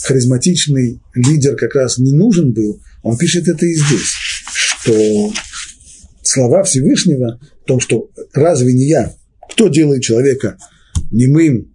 харизматичный 0.05 0.99
лидер 1.13 1.55
как 1.55 1.75
раз 1.75 1.99
не 1.99 2.11
нужен 2.11 2.53
был, 2.53 2.81
он 3.03 3.19
пишет 3.19 3.47
это 3.47 3.63
и 3.63 3.75
здесь, 3.75 4.15
что 4.51 5.31
слова 6.23 6.63
Всевышнего 6.63 7.39
о 7.39 7.67
том, 7.67 7.79
что 7.79 8.09
разве 8.33 8.73
не 8.73 8.87
я, 8.87 9.13
кто 9.47 9.67
делает 9.67 10.01
человека 10.01 10.57
немым, 11.11 11.71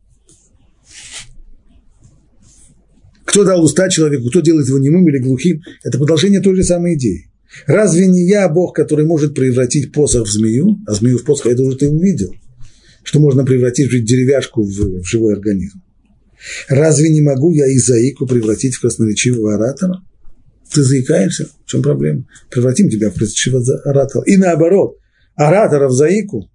кто 3.27 3.45
дал 3.45 3.63
уста 3.63 3.89
человеку, 3.89 4.29
кто 4.29 4.41
делает 4.41 4.67
его 4.67 4.81
немым 4.81 5.09
или 5.09 5.19
глухим, 5.19 5.63
это 5.85 5.99
продолжение 5.99 6.41
той 6.41 6.57
же 6.57 6.65
самой 6.65 6.95
идеи. 6.97 7.31
Разве 7.69 8.09
не 8.09 8.27
я 8.27 8.49
Бог, 8.49 8.75
который 8.75 9.07
может 9.07 9.37
превратить 9.37 9.93
посох 9.93 10.27
в 10.27 10.33
змею, 10.33 10.81
а 10.89 10.95
змею 10.95 11.19
в 11.19 11.25
посох, 11.25 11.47
это 11.47 11.63
уже 11.63 11.77
ты 11.77 11.89
увидел– 11.89 12.35
что 13.07 13.21
можно 13.21 13.45
превратить 13.45 13.89
деревяшку 14.05 14.65
в, 14.65 14.69
в 14.69 15.05
живой 15.05 15.35
организм. 15.35 15.81
Разве 16.69 17.09
не 17.11 17.21
могу 17.21 17.53
я 17.53 17.65
Изаику 17.77 18.27
превратить 18.27 18.75
в 18.75 18.81
красноречивого 18.81 19.55
оратора? 19.55 20.03
Ты 20.73 20.83
заикаешься? 20.83 21.49
В 21.65 21.71
чем 21.71 21.83
проблема? 21.83 22.27
Превратим 22.51 22.91
тебя 22.91 23.11
в 23.11 23.15
просящего 23.15 23.63
оратора. 23.85 24.25
И 24.25 24.37
наоборот, 24.37 24.99
оратора 25.37 25.87
в 25.87 25.93
заику. 25.93 26.51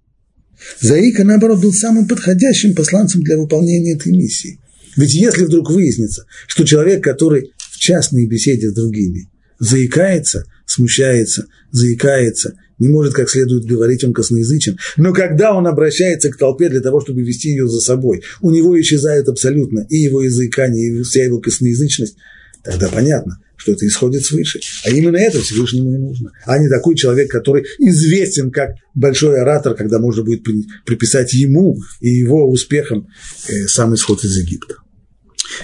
Заика, 0.78 1.24
наоборот, 1.24 1.62
был 1.62 1.72
самым 1.72 2.06
подходящим 2.06 2.74
посланцем 2.74 3.22
для 3.22 3.38
выполнения 3.38 3.94
этой 3.94 4.12
миссии. 4.12 4.60
Ведь 4.98 5.14
если 5.14 5.44
вдруг 5.44 5.70
выяснится, 5.70 6.26
что 6.46 6.64
человек, 6.64 7.02
который 7.02 7.52
в 7.56 7.78
частной 7.78 8.26
беседе 8.26 8.68
с 8.68 8.74
другими 8.74 9.30
заикается, 9.58 10.44
смущается, 10.66 11.46
заикается, 11.70 12.58
не 12.82 12.88
может 12.88 13.14
как 13.14 13.30
следует 13.30 13.64
говорить, 13.64 14.02
он 14.02 14.12
косноязычен. 14.12 14.76
Но 14.96 15.12
когда 15.12 15.56
он 15.56 15.68
обращается 15.68 16.30
к 16.30 16.36
толпе 16.36 16.68
для 16.68 16.80
того, 16.80 17.00
чтобы 17.00 17.22
вести 17.22 17.50
ее 17.50 17.68
за 17.68 17.80
собой, 17.80 18.22
у 18.40 18.50
него 18.50 18.78
исчезает 18.80 19.28
абсолютно 19.28 19.86
и 19.88 19.98
его 19.98 20.20
языкание, 20.20 20.88
и 20.88 21.02
вся 21.04 21.22
его 21.22 21.38
косноязычность, 21.38 22.16
тогда 22.64 22.88
понятно, 22.88 23.38
что 23.56 23.70
это 23.70 23.86
исходит 23.86 24.24
свыше. 24.24 24.58
А 24.84 24.90
именно 24.90 25.16
это 25.16 25.40
Всевышнему 25.40 25.94
и 25.94 25.98
нужно. 25.98 26.32
А 26.44 26.58
не 26.58 26.68
такой 26.68 26.96
человек, 26.96 27.30
который 27.30 27.64
известен 27.78 28.50
как 28.50 28.70
большой 28.94 29.40
оратор, 29.40 29.74
когда 29.74 30.00
можно 30.00 30.24
будет 30.24 30.42
приписать 30.84 31.32
ему 31.34 31.78
и 32.00 32.08
его 32.08 32.50
успехам 32.50 33.06
э, 33.46 33.68
сам 33.68 33.94
исход 33.94 34.24
из 34.24 34.36
Египта. 34.36 34.74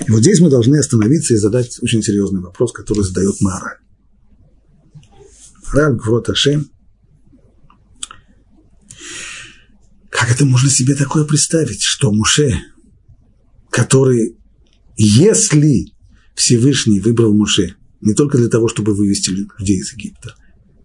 И 0.06 0.10
вот 0.12 0.20
здесь 0.20 0.38
мы 0.38 0.50
должны 0.50 0.76
остановиться 0.76 1.34
и 1.34 1.38
задать 1.38 1.78
очень 1.82 2.02
серьезный 2.02 2.40
вопрос, 2.40 2.72
который 2.72 3.02
задает 3.02 3.40
Мара. 3.40 3.78
Раль 5.72 5.96
Гврот 5.96 6.28
Ашем. 6.28 6.70
Как 10.18 10.32
это 10.32 10.44
можно 10.44 10.68
себе 10.68 10.96
такое 10.96 11.22
представить, 11.22 11.84
что 11.84 12.10
Муше, 12.10 12.60
который, 13.70 14.36
если 14.96 15.92
Всевышний 16.34 16.98
выбрал 16.98 17.32
Муше 17.32 17.76
не 18.00 18.14
только 18.14 18.36
для 18.36 18.48
того, 18.48 18.66
чтобы 18.66 18.96
вывести 18.96 19.30
людей 19.30 19.78
из 19.78 19.92
Египта, 19.92 20.34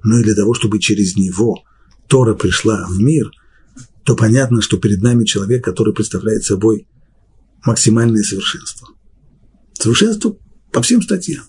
но 0.04 0.20
и 0.20 0.24
для 0.24 0.36
того, 0.36 0.54
чтобы 0.54 0.80
через 0.80 1.16
него 1.16 1.64
Тора 2.08 2.36
пришла 2.36 2.86
в 2.88 3.00
мир, 3.00 3.32
то 4.04 4.16
понятно, 4.16 4.62
что 4.62 4.78
перед 4.78 5.02
нами 5.02 5.26
человек, 5.26 5.64
который 5.64 5.96
представляет 5.96 6.44
собой 6.44 6.88
максимальное 7.66 8.22
совершенство. 8.22 8.90
Совершенство 9.74 10.38
по 10.72 10.84
всем 10.84 11.02
статьям. 11.02 11.46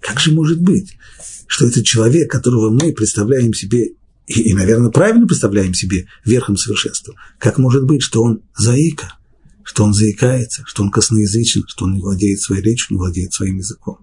Как 0.00 0.18
же 0.18 0.32
может 0.32 0.62
быть, 0.62 0.96
что 1.46 1.66
этот 1.66 1.84
человек, 1.84 2.30
которого 2.30 2.70
мы 2.70 2.94
представляем 2.94 3.52
себе, 3.52 3.96
и, 4.26 4.50
и, 4.50 4.54
наверное, 4.54 4.90
правильно 4.90 5.26
представляем 5.26 5.74
себе 5.74 6.06
верхом 6.24 6.56
совершенства, 6.56 7.14
как 7.38 7.58
может 7.58 7.84
быть, 7.84 8.02
что 8.02 8.22
он 8.22 8.42
заика, 8.56 9.14
что 9.64 9.84
он 9.84 9.94
заикается, 9.94 10.62
что 10.66 10.82
он 10.82 10.90
косноязычен, 10.90 11.64
что 11.66 11.84
он 11.84 11.94
не 11.94 12.00
владеет 12.00 12.40
своей 12.40 12.62
речью, 12.62 12.88
не 12.90 12.98
владеет 12.98 13.32
своим 13.32 13.58
языком? 13.58 13.98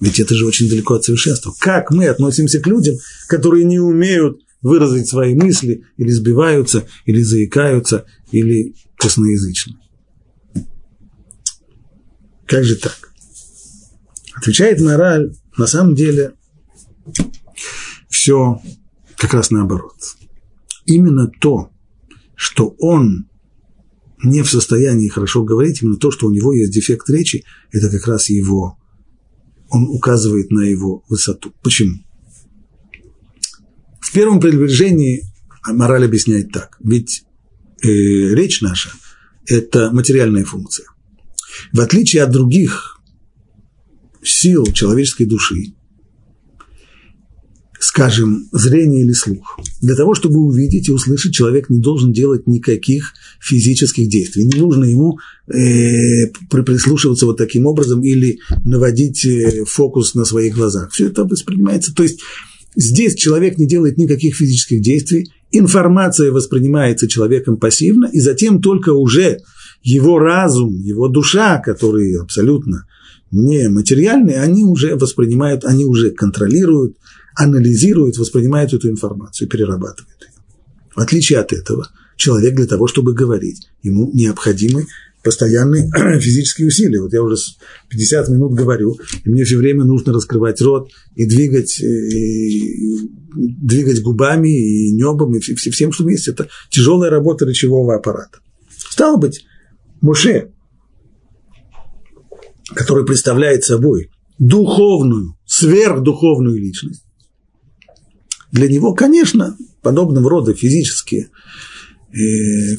Ведь 0.00 0.20
это 0.20 0.34
же 0.34 0.46
очень 0.46 0.68
далеко 0.68 0.94
от 0.94 1.04
совершенства. 1.04 1.54
Как 1.58 1.90
мы 1.90 2.06
относимся 2.06 2.60
к 2.60 2.66
людям, 2.66 2.96
которые 3.28 3.64
не 3.64 3.78
умеют 3.78 4.40
выразить 4.60 5.08
свои 5.08 5.34
мысли, 5.34 5.84
или 5.96 6.10
сбиваются, 6.10 6.86
или 7.04 7.22
заикаются, 7.22 8.04
или 8.30 8.74
косноязычны? 8.96 9.74
Как 12.46 12.64
же 12.64 12.76
так? 12.76 13.10
Отвечает 14.34 14.80
мораль, 14.80 15.34
на 15.56 15.66
самом 15.66 15.94
деле 15.94 16.34
все 18.08 18.60
как 19.16 19.34
раз 19.34 19.50
наоборот. 19.50 19.96
Именно 20.84 21.28
то, 21.28 21.70
что 22.34 22.74
он 22.78 23.28
не 24.22 24.42
в 24.42 24.50
состоянии 24.50 25.08
хорошо 25.08 25.42
говорить, 25.42 25.82
именно 25.82 25.96
то, 25.96 26.10
что 26.10 26.26
у 26.26 26.30
него 26.30 26.52
есть 26.52 26.72
дефект 26.72 27.08
речи, 27.10 27.44
это 27.70 27.90
как 27.90 28.06
раз 28.06 28.30
его, 28.30 28.78
он 29.68 29.84
указывает 29.88 30.50
на 30.50 30.60
его 30.60 31.04
высоту. 31.08 31.52
Почему? 31.62 31.98
В 34.00 34.12
первом 34.12 34.40
предупреждении 34.40 35.24
мораль 35.66 36.04
объясняет 36.04 36.52
так. 36.52 36.78
Ведь 36.82 37.24
э, 37.82 37.88
речь 37.88 38.60
наша– 38.62 38.90
это 39.46 39.90
материальная 39.90 40.44
функция. 40.44 40.86
В 41.72 41.80
отличие 41.80 42.22
от 42.22 42.30
других 42.30 43.00
сил 44.22 44.66
человеческой 44.72 45.24
души, 45.24 45.74
скажем, 47.78 48.48
зрение 48.52 49.02
или 49.02 49.12
слух. 49.12 49.58
Для 49.80 49.94
того, 49.94 50.14
чтобы 50.14 50.40
увидеть 50.40 50.88
и 50.88 50.92
услышать, 50.92 51.34
человек 51.34 51.68
не 51.70 51.80
должен 51.80 52.12
делать 52.12 52.46
никаких 52.46 53.12
физических 53.40 54.08
действий. 54.08 54.44
Не 54.46 54.60
нужно 54.60 54.84
ему 54.84 55.18
э, 55.48 56.26
прислушиваться 56.50 57.26
вот 57.26 57.36
таким 57.36 57.66
образом 57.66 58.02
или 58.02 58.38
наводить 58.64 59.24
э, 59.26 59.64
фокус 59.66 60.14
на 60.14 60.24
своих 60.24 60.54
глазах. 60.54 60.90
Все 60.92 61.06
это 61.06 61.24
воспринимается. 61.24 61.94
То 61.94 62.02
есть 62.02 62.20
здесь 62.74 63.14
человек 63.14 63.58
не 63.58 63.66
делает 63.66 63.98
никаких 63.98 64.36
физических 64.36 64.80
действий, 64.80 65.30
информация 65.52 66.32
воспринимается 66.32 67.08
человеком 67.08 67.56
пассивно, 67.56 68.08
и 68.12 68.20
затем 68.20 68.60
только 68.60 68.92
уже 68.92 69.40
его 69.82 70.18
разум, 70.18 70.80
его 70.80 71.08
душа, 71.08 71.58
которые 71.58 72.20
абсолютно 72.20 72.86
не 73.30 73.68
материальные, 73.68 74.40
они 74.40 74.64
уже 74.64 74.96
воспринимают, 74.96 75.64
они 75.64 75.84
уже 75.84 76.10
контролируют, 76.10 76.96
анализируют, 77.36 78.16
воспринимают 78.18 78.72
эту 78.72 78.90
информацию, 78.90 79.48
перерабатывают 79.48 80.22
ее. 80.22 80.42
В 80.94 81.00
отличие 81.00 81.38
от 81.38 81.52
этого, 81.52 81.88
человек 82.16 82.56
для 82.56 82.66
того, 82.66 82.88
чтобы 82.88 83.12
говорить, 83.12 83.68
ему 83.82 84.10
необходимы 84.12 84.86
постоянные 85.22 85.90
физические 86.20 86.68
усилия. 86.68 87.00
Вот 87.00 87.12
я 87.12 87.22
уже 87.22 87.36
50 87.90 88.28
минут 88.28 88.54
говорю, 88.54 88.96
и 89.24 89.28
мне 89.28 89.44
все 89.44 89.56
время 89.56 89.84
нужно 89.84 90.12
раскрывать 90.12 90.60
рот 90.62 90.90
и 91.14 91.26
двигать, 91.26 91.80
э, 91.80 91.84
и 91.84 93.10
двигать 93.34 94.02
губами 94.02 94.48
и 94.48 94.92
небом, 94.92 95.34
и 95.36 95.40
всем, 95.40 95.92
что 95.92 96.08
есть. 96.08 96.28
Это 96.28 96.48
тяжелая 96.70 97.10
работа 97.10 97.44
речевого 97.44 97.96
аппарата. 97.96 98.38
Стало 98.70 99.16
быть, 99.16 99.44
Муше, 100.00 100.52
который 102.74 103.04
представляет 103.04 103.64
собой 103.64 104.10
духовную, 104.38 105.36
сверхдуховную 105.44 106.58
личность, 106.58 107.02
для 108.56 108.68
него, 108.68 108.94
конечно, 108.94 109.56
подобного 109.82 110.30
рода 110.30 110.54
физические, 110.54 111.28
э, 112.10 112.76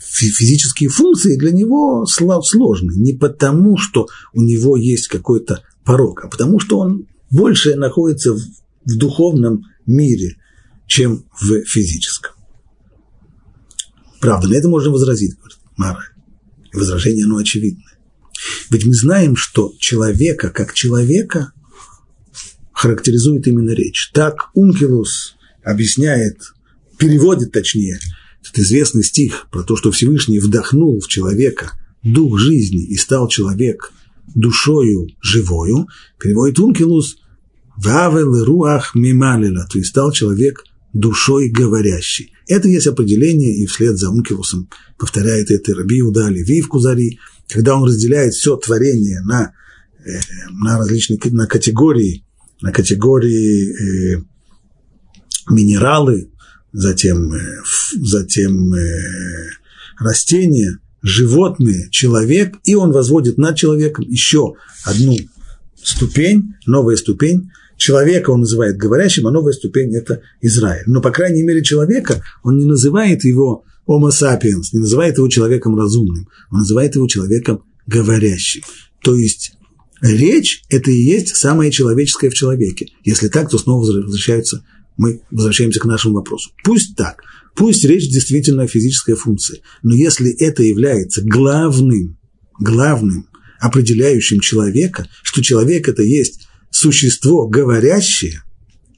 физические 0.00 0.88
функции 0.88 1.36
для 1.36 1.52
него 1.52 2.06
сложны. 2.06 2.94
Не 2.96 3.12
потому, 3.12 3.76
что 3.76 4.08
у 4.32 4.40
него 4.40 4.78
есть 4.78 5.08
какой-то 5.08 5.62
порог, 5.84 6.24
а 6.24 6.28
потому, 6.28 6.60
что 6.60 6.78
он 6.78 7.06
больше 7.30 7.74
находится 7.76 8.32
в, 8.32 8.40
духовном 8.86 9.66
мире, 9.84 10.38
чем 10.86 11.26
в 11.38 11.62
физическом. 11.66 12.32
Правда, 14.18 14.48
на 14.48 14.54
это 14.54 14.66
можно 14.70 14.90
возразить, 14.90 15.36
говорит 15.36 15.58
Мара. 15.76 16.04
Возражение, 16.72 17.26
оно 17.26 17.36
очевидное. 17.36 17.98
Ведь 18.70 18.86
мы 18.86 18.94
знаем, 18.94 19.36
что 19.36 19.74
человека 19.78 20.48
как 20.48 20.72
человека 20.72 21.52
характеризует 22.78 23.48
именно 23.48 23.72
речь. 23.72 24.12
Так 24.14 24.50
Ункилус 24.54 25.34
объясняет, 25.64 26.36
переводит 26.96 27.50
точнее, 27.50 27.98
этот 28.40 28.60
известный 28.60 29.02
стих 29.02 29.48
про 29.50 29.64
то, 29.64 29.76
что 29.76 29.90
Всевышний 29.90 30.38
вдохнул 30.38 31.00
в 31.00 31.08
человека 31.08 31.72
дух 32.04 32.38
жизни 32.38 32.84
и 32.84 32.96
стал 32.96 33.26
человек 33.26 33.92
душою 34.32 35.08
живою, 35.20 35.88
переводит 36.20 36.60
Ункилус 36.60 37.16
«Вавел 37.76 38.44
руах 38.44 38.94
мималила», 38.94 39.66
то 39.68 39.78
есть 39.78 39.90
стал 39.90 40.12
человек 40.12 40.62
душой 40.92 41.48
говорящий. 41.48 42.32
Это 42.46 42.68
есть 42.68 42.86
определение, 42.86 43.56
и 43.56 43.66
вслед 43.66 43.98
за 43.98 44.08
Ункилусом 44.08 44.70
повторяет 44.98 45.50
это 45.50 45.74
Раби 45.74 46.00
Удали 46.00 46.44
Вив 46.44 46.68
Кузари, 46.68 47.18
когда 47.48 47.74
он 47.74 47.88
разделяет 47.88 48.34
все 48.34 48.56
творение 48.56 49.20
на, 49.22 49.52
э, 50.06 50.20
на 50.62 50.78
различные 50.78 51.18
на 51.32 51.48
категории, 51.48 52.24
на 52.60 52.72
категории 52.72 54.16
э, 54.16 54.22
минералы, 55.50 56.30
затем, 56.72 57.32
э, 57.32 57.40
затем 58.00 58.74
э, 58.74 59.50
растения, 59.98 60.78
животные, 61.02 61.88
человек, 61.90 62.56
и 62.64 62.74
он 62.74 62.92
возводит 62.92 63.38
над 63.38 63.56
человеком 63.56 64.04
еще 64.08 64.54
одну 64.84 65.16
ступень, 65.82 66.54
новая 66.66 66.96
ступень. 66.96 67.50
Человека 67.76 68.30
он 68.30 68.40
называет 68.40 68.76
говорящим, 68.76 69.28
а 69.28 69.30
новая 69.30 69.52
ступень– 69.52 69.94
это 69.96 70.22
Израиль. 70.40 70.82
Но, 70.86 71.00
по 71.00 71.12
крайней 71.12 71.44
мере, 71.44 71.62
человека 71.62 72.22
он 72.42 72.58
не 72.58 72.64
называет 72.64 73.24
его 73.24 73.64
Homo 73.86 74.10
sapiens, 74.10 74.70
не 74.72 74.80
называет 74.80 75.16
его 75.16 75.28
человеком 75.28 75.78
разумным, 75.78 76.28
он 76.50 76.58
называет 76.58 76.96
его 76.96 77.06
человеком 77.06 77.62
говорящим. 77.86 78.62
То 79.02 79.14
есть 79.14 79.52
Речь– 80.00 80.62
это 80.68 80.90
и 80.90 81.00
есть 81.00 81.36
самое 81.36 81.70
человеческое 81.70 82.30
в 82.30 82.34
человеке. 82.34 82.88
Если 83.04 83.28
так, 83.28 83.50
то 83.50 83.58
снова 83.58 83.80
возвращаются, 83.80 84.64
мы 84.96 85.22
возвращаемся 85.30 85.80
к 85.80 85.84
нашему 85.84 86.16
вопросу. 86.16 86.50
Пусть 86.64 86.96
так, 86.96 87.22
пусть 87.56 87.84
речь 87.84 88.08
действительно 88.08 88.68
физическая 88.68 89.16
функция, 89.16 89.60
но 89.82 89.94
если 89.94 90.30
это 90.30 90.62
является 90.62 91.22
главным, 91.22 92.18
главным 92.60 93.28
определяющим 93.60 94.40
человека, 94.40 95.08
что 95.22 95.42
человек 95.42 95.88
это 95.88 96.02
есть 96.02 96.46
существо 96.70 97.48
говорящее, 97.48 98.42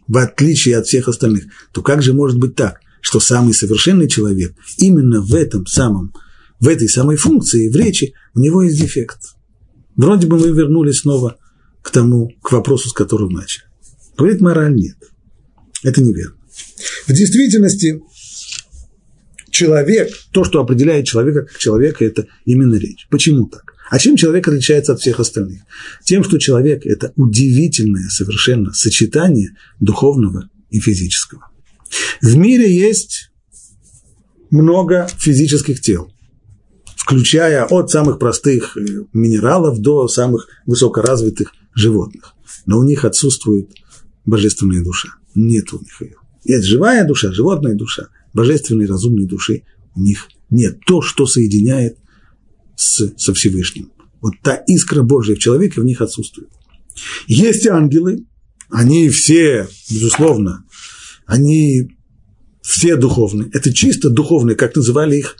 в 0.06 0.18
отличие 0.18 0.76
от 0.76 0.86
всех 0.86 1.08
остальных, 1.08 1.44
то 1.72 1.82
как 1.82 2.02
же 2.02 2.12
может 2.12 2.38
быть 2.38 2.56
так, 2.56 2.80
что 3.00 3.20
самый 3.20 3.54
совершенный 3.54 4.08
человек 4.08 4.54
именно 4.76 5.22
в 5.22 5.34
этом 5.34 5.66
самом, 5.66 6.12
в 6.58 6.68
этой 6.68 6.88
самой 6.88 7.16
функции, 7.16 7.70
в 7.70 7.76
речи, 7.76 8.12
у 8.34 8.40
него 8.40 8.62
есть 8.62 8.78
дефект. 8.78 9.18
Вроде 9.96 10.26
бы 10.26 10.38
мы 10.38 10.48
вернулись 10.48 11.00
снова 11.00 11.36
к 11.82 11.90
тому, 11.90 12.32
к 12.42 12.52
вопросу, 12.52 12.88
с 12.88 12.92
которого 12.92 13.30
начали. 13.30 13.64
Говорит 14.16 14.40
мораль, 14.40 14.74
нет. 14.74 14.96
Это 15.82 16.02
неверно. 16.02 16.36
В 17.06 17.12
действительности 17.12 18.02
человек, 19.50 20.10
то, 20.32 20.44
что 20.44 20.60
определяет 20.60 21.06
человека 21.06 21.42
как 21.42 21.58
человека, 21.58 22.04
это 22.04 22.26
именно 22.44 22.76
речь. 22.76 23.06
Почему 23.10 23.46
так? 23.46 23.74
А 23.90 23.98
чем 23.98 24.16
человек 24.16 24.46
отличается 24.46 24.92
от 24.92 25.00
всех 25.00 25.18
остальных? 25.18 25.62
Тем, 26.04 26.22
что 26.22 26.38
человек– 26.38 26.82
это 26.86 27.12
удивительное 27.16 28.08
совершенно 28.08 28.72
сочетание 28.72 29.56
духовного 29.80 30.48
и 30.70 30.78
физического. 30.78 31.50
В 32.22 32.36
мире 32.36 32.72
есть 32.72 33.30
много 34.50 35.08
физических 35.18 35.80
тел, 35.80 36.09
включая 37.00 37.64
от 37.64 37.90
самых 37.90 38.18
простых 38.18 38.76
э, 38.76 38.80
минералов 39.14 39.80
до 39.80 40.06
самых 40.06 40.48
высокоразвитых 40.66 41.52
животных. 41.74 42.34
Но 42.66 42.78
у 42.78 42.84
них 42.84 43.04
отсутствует 43.04 43.70
божественная 44.26 44.84
душа. 44.84 45.08
Нет 45.34 45.72
у 45.72 45.78
них 45.78 46.00
ее. 46.02 46.16
Есть 46.44 46.64
живая 46.64 47.06
душа, 47.06 47.32
животная 47.32 47.74
душа, 47.74 48.08
божественной 48.34 48.86
разумной 48.86 49.26
души 49.26 49.62
у 49.94 50.02
них 50.02 50.28
нет. 50.50 50.80
То, 50.86 51.00
что 51.00 51.26
соединяет 51.26 51.96
с, 52.76 53.12
со 53.16 53.32
Всевышним. 53.32 53.90
Вот 54.20 54.34
та 54.42 54.56
искра 54.66 55.02
Божья 55.02 55.34
в 55.34 55.38
человеке 55.38 55.80
в 55.80 55.84
них 55.84 56.02
отсутствует. 56.02 56.50
Есть 57.26 57.66
ангелы, 57.66 58.26
они 58.68 59.08
все, 59.08 59.68
безусловно, 59.90 60.64
они 61.24 61.96
все 62.60 62.96
духовные. 62.96 63.48
Это 63.54 63.72
чисто 63.72 64.10
духовные, 64.10 64.54
как 64.54 64.76
называли 64.76 65.16
их, 65.16 65.36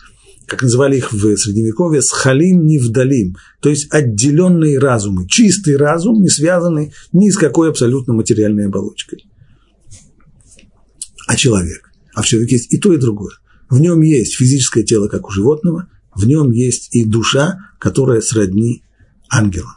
как 0.51 0.63
называли 0.63 0.97
их 0.97 1.13
в 1.13 1.37
Средневековье, 1.37 2.03
схалим 2.03 2.67
невдалим, 2.67 3.37
то 3.61 3.71
есть 3.71 3.87
отделенные 3.93 4.81
разумы, 4.81 5.29
чистый 5.29 5.77
разум, 5.77 6.21
не 6.21 6.29
связанный 6.29 6.93
ни 7.13 7.31
с 7.31 7.37
какой 7.37 7.71
абсолютно 7.71 8.15
материальной 8.15 8.67
оболочкой. 8.67 9.25
А 11.29 11.37
человек? 11.37 11.93
А 12.15 12.23
в 12.23 12.27
человеке 12.27 12.57
есть 12.57 12.73
и 12.73 12.79
то, 12.79 12.93
и 12.93 12.97
другое. 12.97 13.37
В 13.69 13.79
нем 13.79 14.01
есть 14.01 14.35
физическое 14.35 14.83
тело, 14.83 15.07
как 15.07 15.29
у 15.29 15.31
животного, 15.31 15.89
в 16.17 16.27
нем 16.27 16.51
есть 16.51 16.89
и 16.97 17.05
душа, 17.05 17.57
которая 17.79 18.21
сродни 18.21 18.83
ангелам. 19.29 19.77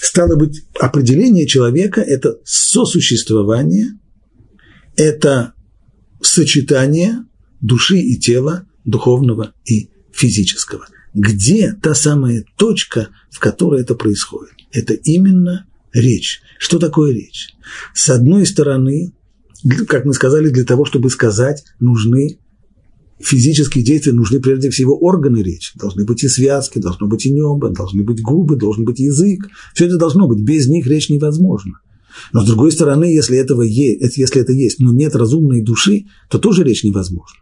Стало 0.00 0.36
быть, 0.36 0.62
определение 0.78 1.48
человека– 1.48 2.00
это 2.06 2.38
сосуществование, 2.44 3.98
это 4.94 5.54
сочетание 6.22 7.24
души 7.60 7.98
и 7.98 8.16
тела, 8.16 8.68
духовного 8.86 9.52
и 9.66 9.90
физического. 10.12 10.86
Где 11.12 11.72
та 11.82 11.94
самая 11.94 12.44
точка, 12.56 13.08
в 13.30 13.38
которой 13.38 13.82
это 13.82 13.94
происходит? 13.94 14.54
Это 14.72 14.94
именно 14.94 15.66
речь. 15.92 16.40
Что 16.58 16.78
такое 16.78 17.12
речь? 17.12 17.54
С 17.92 18.08
одной 18.08 18.46
стороны, 18.46 19.12
как 19.88 20.04
мы 20.04 20.14
сказали, 20.14 20.48
для 20.48 20.64
того, 20.64 20.84
чтобы 20.84 21.10
сказать, 21.10 21.64
нужны 21.80 22.38
физические 23.18 23.84
действия 23.84 24.12
нужны 24.12 24.40
прежде 24.40 24.70
всего 24.70 24.96
органы 24.98 25.42
речи. 25.42 25.72
Должны 25.76 26.04
быть 26.04 26.22
и 26.22 26.28
связки, 26.28 26.78
должно 26.78 27.06
быть 27.06 27.26
и 27.26 27.32
небо, 27.32 27.70
должны 27.70 28.02
быть 28.02 28.20
губы, 28.20 28.56
должен 28.56 28.84
быть 28.84 28.98
язык. 28.98 29.48
Все 29.74 29.86
это 29.86 29.96
должно 29.96 30.28
быть. 30.28 30.40
Без 30.40 30.68
них 30.68 30.86
речь 30.86 31.08
невозможна. 31.08 31.80
Но 32.32 32.42
с 32.42 32.46
другой 32.46 32.72
стороны, 32.72 33.04
если, 33.04 33.38
этого 33.38 33.62
есть, 33.62 34.16
если 34.16 34.40
это 34.40 34.52
есть, 34.52 34.78
но 34.80 34.92
нет 34.92 35.14
разумной 35.14 35.62
души, 35.62 36.04
то 36.28 36.38
тоже 36.38 36.64
речь 36.64 36.84
невозможна. 36.84 37.38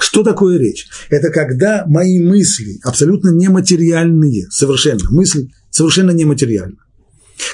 Что 0.00 0.22
такое 0.22 0.58
речь? 0.58 0.86
Это 1.10 1.30
когда 1.30 1.84
мои 1.86 2.18
мысли 2.20 2.78
абсолютно 2.82 3.30
нематериальные, 3.30 4.48
совершенно, 4.50 5.10
мысль 5.10 5.48
совершенно 5.70 6.10
нематериальна. 6.10 6.76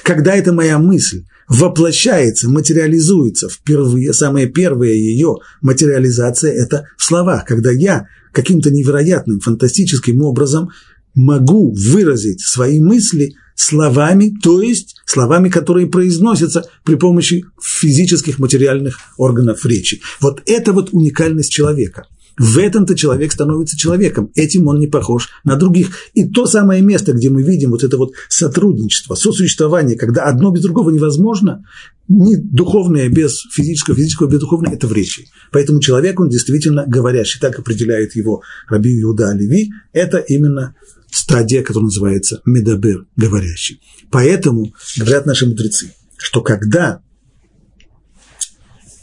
Когда 0.03 0.35
это 0.35 0.53
моя 0.53 0.77
мысль 0.77 1.23
воплощается, 1.47 2.49
материализуется 2.49 3.49
впервые, 3.49 4.13
самая 4.13 4.47
первая 4.47 4.93
ее 4.93 5.35
материализация– 5.61 6.51
это 6.53 6.85
в 6.97 7.03
словах, 7.03 7.45
когда 7.45 7.71
я 7.71 8.05
каким-то 8.31 8.71
невероятным, 8.71 9.39
фантастическим 9.39 10.21
образом 10.21 10.69
могу 11.13 11.73
выразить 11.73 12.41
свои 12.41 12.79
мысли 12.79 13.33
словами, 13.61 14.33
то 14.41 14.61
есть 14.61 14.95
словами, 15.05 15.49
которые 15.49 15.87
произносятся 15.87 16.65
при 16.83 16.95
помощи 16.95 17.45
физических 17.61 18.39
материальных 18.39 18.97
органов 19.17 19.65
речи. 19.65 20.01
Вот 20.19 20.41
это 20.45 20.73
вот 20.73 20.89
уникальность 20.91 21.51
человека– 21.51 22.07
в 22.37 22.57
этом-то 22.57 22.95
человек 22.95 23.31
становится 23.31 23.77
человеком. 23.77 24.31
Этим 24.35 24.67
он 24.67 24.79
не 24.79 24.87
похож 24.87 25.29
на 25.43 25.55
других. 25.57 25.91
И 26.13 26.27
то 26.27 26.45
самое 26.47 26.81
место, 26.81 27.13
где 27.13 27.29
мы 27.29 27.43
видим 27.43 27.71
вот 27.71 27.83
это 27.83 27.97
вот 27.97 28.13
сотрудничество, 28.29 29.15
сосуществование, 29.15 29.97
когда 29.97 30.23
одно 30.23 30.51
без 30.51 30.61
другого 30.61 30.89
невозможно, 30.89 31.63
не 32.07 32.35
духовное 32.37 33.09
без 33.09 33.41
физического, 33.53 33.95
физического 33.95 34.27
без 34.27 34.39
духовного– 34.39 34.73
это 34.75 34.87
в 34.87 34.93
речи. 34.93 35.27
Поэтому 35.51 35.79
человек, 35.79 36.19
он 36.19 36.29
действительно 36.29 36.83
говорящий, 36.87 37.39
так 37.39 37.59
определяет 37.59 38.15
его 38.15 38.41
Раби 38.67 39.01
Иуда 39.01 39.33
Леви, 39.33 39.71
это 39.93 40.17
именно 40.17 40.75
стадия, 41.11 41.61
которая 41.61 41.85
называется 41.85 42.41
медабер, 42.45 43.05
говорящий. 43.15 43.81
Поэтому 44.09 44.73
говорят 44.97 45.25
наши 45.25 45.45
мудрецы, 45.45 45.93
что 46.17 46.41
когда, 46.41 47.01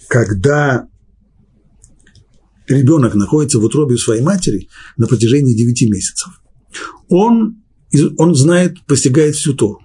когда 0.09 0.89
ребенок 2.67 3.15
находится 3.15 3.59
в 3.59 3.65
утробе 3.65 3.97
своей 3.97 4.23
матери 4.23 4.69
на 4.97 5.07
протяжении 5.07 5.55
9 5.55 5.83
месяцев, 5.91 6.41
он, 7.09 7.63
он 8.17 8.35
знает, 8.35 8.85
постигает 8.87 9.37
всю 9.37 9.55
Тору. 9.55 9.81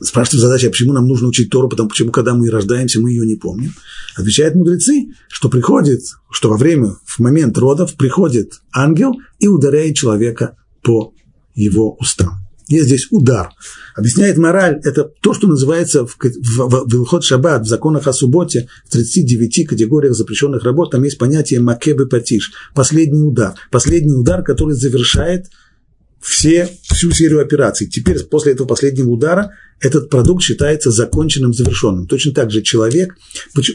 Спрашивает 0.00 0.42
задача, 0.42 0.66
а 0.66 0.70
почему 0.70 0.92
нам 0.92 1.06
нужно 1.06 1.28
учить 1.28 1.48
Тору, 1.50 1.68
потому 1.68 1.88
почему, 1.88 2.10
когда 2.10 2.34
мы 2.34 2.50
рождаемся, 2.50 3.00
мы 3.00 3.10
ее 3.10 3.24
не 3.24 3.36
помним. 3.36 3.72
Отвечают 4.16 4.56
мудрецы, 4.56 5.12
что 5.28 5.48
приходит, 5.48 6.00
что 6.30 6.48
во 6.48 6.56
время, 6.56 6.96
в 7.04 7.20
момент 7.20 7.56
родов 7.56 7.94
приходит 7.94 8.62
ангел 8.72 9.14
и 9.38 9.46
ударяет 9.46 9.96
человека 9.96 10.56
по 10.82 11.14
его 11.54 11.96
устам. 11.98 12.42
Есть 12.68 12.86
здесь 12.86 13.06
удар. 13.10 13.50
Объясняет 13.94 14.38
мораль, 14.38 14.80
это 14.84 15.04
то, 15.04 15.34
что 15.34 15.46
называется 15.46 16.06
в, 16.06 16.16
в, 16.16 16.84
в 16.86 16.94
Илхот 16.94 17.24
Шаббат, 17.24 17.62
в 17.62 17.68
законах 17.68 18.06
о 18.06 18.12
субботе, 18.12 18.68
в 18.86 18.92
39 18.92 19.68
категориях 19.68 20.14
запрещенных 20.14 20.64
работ, 20.64 20.92
там 20.92 21.02
есть 21.02 21.18
понятие 21.18 21.60
макебы 21.60 22.06
патиш, 22.06 22.52
последний 22.74 23.22
удар. 23.22 23.54
Последний 23.70 24.14
удар, 24.14 24.42
который 24.42 24.74
завершает 24.74 25.46
все, 26.22 26.68
всю 26.82 27.10
серию 27.10 27.42
операций. 27.42 27.88
Теперь, 27.88 28.22
после 28.24 28.52
этого 28.52 28.68
последнего 28.68 29.10
удара, 29.10 29.50
этот 29.80 30.08
продукт 30.08 30.42
считается 30.42 30.92
законченным, 30.92 31.52
завершенным. 31.52 32.06
Точно 32.06 32.32
так 32.32 32.52
же 32.52 32.62
человек, 32.62 33.16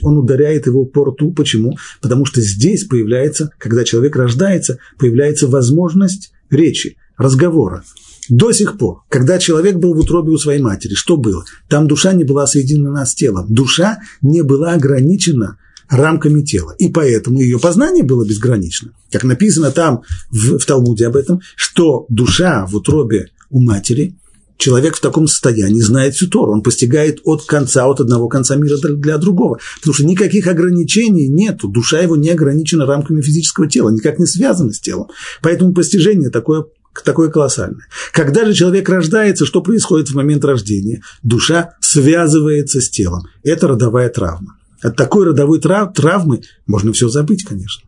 он 0.02 0.18
ударяет 0.18 0.66
его 0.66 0.86
по 0.86 1.06
рту. 1.06 1.34
Почему? 1.34 1.78
Потому 2.02 2.26
что 2.26 2.42
здесь 2.42 2.86
появляется, 2.86 3.52
когда 3.60 3.84
человек 3.84 4.16
рождается, 4.16 4.80
появляется 4.98 5.48
возможность 5.48 6.32
речи, 6.50 6.96
разговора. 7.18 7.84
До 8.30 8.52
сих 8.52 8.78
пор, 8.78 9.04
когда 9.10 9.40
человек 9.40 9.78
был 9.78 9.94
в 9.94 10.00
утробе 10.00 10.32
у 10.32 10.38
своей 10.38 10.62
матери, 10.62 10.94
что 10.94 11.18
было? 11.18 11.46
Там 11.70 11.88
душа 11.88 12.14
не 12.14 12.24
была 12.24 12.46
соединена 12.46 13.06
с 13.06 13.16
телом. 13.16 13.48
Душа 13.50 14.00
не 14.22 14.42
была 14.42 14.74
ограничена 14.74 15.58
рамками 15.90 16.42
тела. 16.42 16.76
И 16.78 16.90
поэтому 16.90 17.40
ее 17.40 17.60
познание 17.60 18.04
было 18.04 18.26
безгранично. 18.26 18.92
Как 19.12 19.24
написано 19.24 19.72
там 19.72 20.02
в, 20.30 20.58
в 20.58 20.66
Талмуде 20.66 21.08
об 21.08 21.16
этом, 21.16 21.40
что 21.56 22.06
душа 22.10 22.66
в 22.66 22.76
утробе 22.76 23.28
у 23.50 23.62
матери, 23.62 24.18
человек 24.58 24.98
в 24.98 25.02
таком 25.02 25.28
состоянии 25.28 25.80
знает 25.80 26.16
всю 26.16 26.28
Тору. 26.28 26.52
Он 26.52 26.62
постигает 26.62 27.20
от 27.24 27.46
конца, 27.46 27.86
от 27.86 28.02
одного 28.02 28.28
конца 28.28 28.56
мира 28.56 28.78
для 28.78 29.18
другого. 29.18 29.60
Потому 29.80 29.94
что 29.94 30.06
никаких 30.06 30.48
ограничений 30.48 31.28
нет. 31.28 31.60
Душа 31.64 32.02
его 32.02 32.16
не 32.16 32.30
ограничена 32.30 32.86
рамками 32.86 33.22
физического 33.22 33.70
тела, 33.70 33.90
никак 33.90 34.20
не 34.20 34.26
связана 34.26 34.74
с 34.74 34.80
телом. 34.80 35.08
Поэтому 35.42 35.74
постижение 35.74 36.30
такое 36.30 36.66
такое 37.04 37.30
колоссальное. 37.30 37.86
Когда 38.12 38.46
же 38.46 38.54
человек 38.54 38.88
рождается, 38.90 39.46
что 39.46 39.62
происходит 39.62 40.10
в 40.10 40.16
момент 40.16 40.44
рождения? 40.46 41.02
Душа 41.24 41.74
связывается 41.80 42.82
с 42.82 42.90
телом. 42.90 43.24
Это 43.44 43.68
родовая 43.68 44.10
травма. 44.10 44.58
От 44.82 44.96
такой 44.96 45.26
родовой 45.26 45.60
трав, 45.60 45.94
травмы 45.94 46.42
можно 46.68 46.94
все 46.94 47.10
забыть, 47.10 47.44
конечно. 47.44 47.88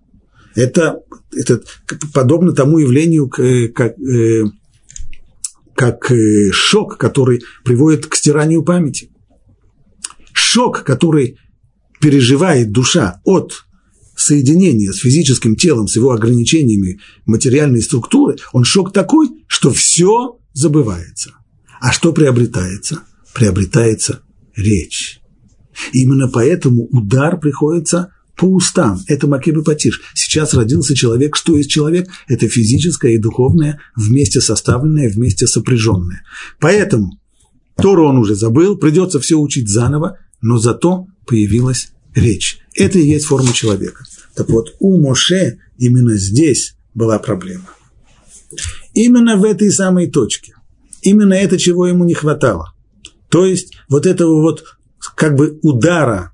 Это, 0.55 0.99
это 1.32 1.62
подобно 2.14 2.53
тому 2.53 2.80
явлению, 2.80 3.30
как, 3.30 3.99
э, 3.99 4.45
как 5.76 6.12
э, 6.12 6.51
шок, 6.51 6.97
который 6.97 7.41
приводит 7.64 8.07
к 8.07 8.16
стиранию 8.16 8.64
памяти. 8.64 9.12
Шок, 10.34 10.84
который 10.84 11.38
переживает 12.01 12.72
душа 12.72 13.22
от 13.24 13.66
соединение 14.22 14.93
с 14.93 14.97
физическим 14.97 15.55
телом, 15.55 15.88
с 15.88 15.95
его 15.95 16.11
ограничениями 16.11 16.99
материальной 17.26 17.82
структуры, 17.82 18.38
он 18.53 18.63
шок 18.63 18.93
такой, 18.93 19.30
что 19.47 19.72
все 19.72 20.39
забывается. 20.53 21.34
А 21.82 21.91
что 21.91 22.11
приобретается? 22.11 23.03
Приобретается 23.34 24.22
речь. 24.55 25.22
Именно 25.93 26.28
поэтому 26.28 26.88
удар 26.91 27.39
приходится 27.39 28.13
по 28.36 28.45
устам. 28.45 29.01
Это 29.07 29.28
Макебы 29.28 29.63
Патиш. 29.63 30.01
Сейчас 30.13 30.53
родился 30.53 30.95
человек. 30.95 31.36
Что 31.36 31.57
есть 31.57 31.70
человек? 31.70 32.09
Это 32.28 32.47
физическое 32.47 33.13
и 33.13 33.17
духовное, 33.17 33.80
вместе 33.95 34.41
составленное, 34.41 35.09
вместе 35.09 35.47
сопряженное. 35.47 36.24
Поэтому 36.59 37.20
Тору 37.82 38.07
он 38.07 38.17
уже 38.17 38.36
забыл, 38.36 38.78
придется 38.78 39.20
все 39.20 39.36
учить 39.36 39.70
заново, 39.70 40.17
но 40.41 40.57
зато 40.57 41.07
появилась 41.26 41.91
речь. 42.16 42.60
Это 42.76 42.97
и 42.99 43.07
есть 43.07 43.26
форма 43.26 43.53
человека. 43.53 44.05
Так 44.36 44.49
вот, 44.49 44.76
у 44.80 44.99
Моше 44.99 45.60
именно 45.78 46.16
здесь 46.16 46.76
была 46.93 47.20
проблема. 47.20 47.70
Именно 48.93 49.38
в 49.38 49.43
этой 49.43 49.72
самой 49.72 50.10
точке. 50.10 50.55
Именно 51.01 51.34
это, 51.34 51.57
чего 51.57 51.88
ему 51.88 52.03
не 52.05 52.14
хватало. 52.14 52.74
То 53.30 53.45
есть 53.45 53.74
вот 53.88 54.05
этого 54.05 54.41
вот 54.41 54.64
как 55.16 55.36
бы 55.36 55.60
удара 55.62 56.34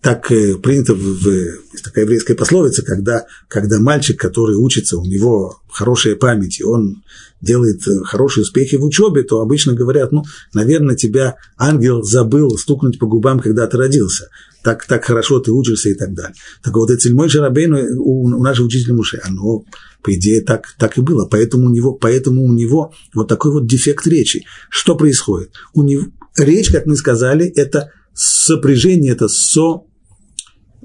так 0.00 0.32
э, 0.32 0.56
принято 0.56 0.94
в, 0.94 0.98
в 0.98 1.82
такая 1.82 2.04
еврейская 2.04 2.34
пословица, 2.34 2.82
когда, 2.82 3.26
когда 3.48 3.78
мальчик, 3.78 4.18
который 4.18 4.56
учится, 4.56 4.96
у 4.96 5.04
него 5.04 5.60
хорошая 5.70 6.16
память, 6.16 6.60
и 6.60 6.64
он 6.64 7.02
делает 7.42 7.86
э, 7.86 8.02
хорошие 8.04 8.42
успехи 8.42 8.76
в 8.76 8.84
учебе, 8.84 9.22
то 9.22 9.40
обычно 9.40 9.74
говорят, 9.74 10.10
ну, 10.10 10.24
наверное, 10.54 10.96
тебя 10.96 11.36
ангел 11.58 12.02
забыл 12.02 12.56
стукнуть 12.56 12.98
по 12.98 13.06
губам, 13.06 13.40
когда 13.40 13.66
ты 13.66 13.76
родился. 13.76 14.28
Так, 14.62 14.86
так 14.86 15.04
хорошо 15.04 15.40
ты 15.40 15.52
учишься 15.52 15.90
и 15.90 15.94
так 15.94 16.14
далее. 16.14 16.34
Так 16.62 16.74
вот, 16.74 16.90
это 16.90 17.12
мой 17.12 17.28
Шарабейн 17.28 17.74
у, 17.98 18.24
у 18.24 18.42
нашего 18.42 18.66
учителя 18.66 18.94
Муше, 18.94 19.20
оно, 19.22 19.64
по 20.02 20.14
идее, 20.14 20.42
так, 20.42 20.74
так 20.78 20.96
и 20.98 21.00
было. 21.02 21.26
Поэтому 21.26 21.66
у, 21.66 21.70
него, 21.70 21.92
поэтому 21.92 22.42
у 22.42 22.52
него 22.52 22.92
вот 23.14 23.28
такой 23.28 23.52
вот 23.52 23.66
дефект 23.66 24.06
речи. 24.06 24.44
Что 24.68 24.96
происходит? 24.96 25.52
У 25.72 25.82
него, 25.82 26.06
речь, 26.36 26.70
как 26.70 26.84
мы 26.84 26.96
сказали, 26.96 27.46
это 27.46 27.90
сопряжение, 28.12 29.12
это 29.12 29.28
со, 29.28 29.82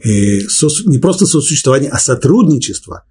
не 0.03 0.97
просто 0.99 1.25
сосуществование, 1.25 1.89
а 1.89 1.99
сотрудничество 1.99 3.03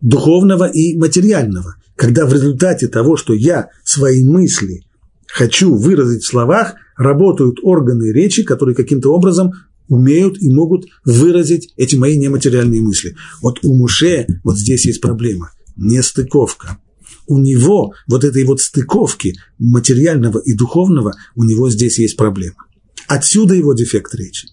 духовного 0.00 0.68
и 0.68 0.96
материального. 0.96 1.76
Когда 1.96 2.26
в 2.26 2.32
результате 2.32 2.88
того, 2.88 3.16
что 3.16 3.34
я 3.34 3.70
свои 3.84 4.24
мысли 4.24 4.84
хочу 5.26 5.74
выразить 5.74 6.22
в 6.22 6.28
словах, 6.28 6.74
работают 6.96 7.58
органы 7.62 8.12
речи, 8.12 8.42
которые 8.42 8.74
каким-то 8.74 9.12
образом 9.12 9.52
умеют 9.88 10.40
и 10.40 10.50
могут 10.50 10.86
выразить 11.04 11.72
эти 11.76 11.96
мои 11.96 12.16
нематериальные 12.16 12.82
мысли. 12.82 13.16
Вот 13.40 13.64
у 13.64 13.74
Муше 13.74 14.26
вот 14.44 14.58
здесь 14.58 14.86
есть 14.86 15.00
проблема, 15.00 15.50
нестыковка. 15.76 16.78
У 17.26 17.38
него 17.38 17.92
вот 18.06 18.24
этой 18.24 18.44
вот 18.44 18.60
стыковки 18.60 19.34
материального 19.58 20.38
и 20.38 20.54
духовного, 20.54 21.14
у 21.34 21.44
него 21.44 21.70
здесь 21.70 21.98
есть 21.98 22.16
проблема. 22.16 22.66
Отсюда 23.06 23.54
его 23.54 23.74
дефект 23.74 24.14
речи. 24.14 24.48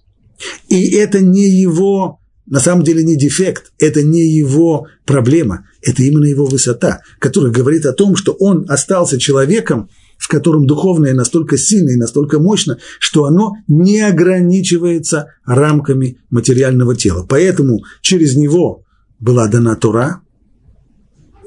И 0.67 0.91
это 0.95 1.19
не 1.21 1.47
его, 1.47 2.19
на 2.45 2.59
самом 2.59 2.83
деле 2.83 3.03
не 3.03 3.15
дефект, 3.15 3.71
это 3.79 4.03
не 4.03 4.27
его 4.27 4.87
проблема, 5.05 5.67
это 5.81 6.03
именно 6.03 6.25
его 6.25 6.45
высота, 6.45 7.01
которая 7.19 7.51
говорит 7.51 7.85
о 7.85 7.93
том, 7.93 8.15
что 8.15 8.33
он 8.33 8.65
остался 8.69 9.19
человеком, 9.19 9.89
в 10.17 10.27
котором 10.27 10.65
духовное 10.65 11.13
настолько 11.13 11.57
сильно 11.57 11.91
и 11.91 11.97
настолько 11.97 12.39
мощно, 12.39 12.77
что 12.99 13.25
оно 13.25 13.53
не 13.67 14.01
ограничивается 14.01 15.33
рамками 15.45 16.19
материального 16.29 16.95
тела. 16.95 17.25
Поэтому 17.27 17.83
через 18.01 18.35
него 18.35 18.83
была 19.19 19.47
дана 19.47 19.75
Тора. 19.75 20.21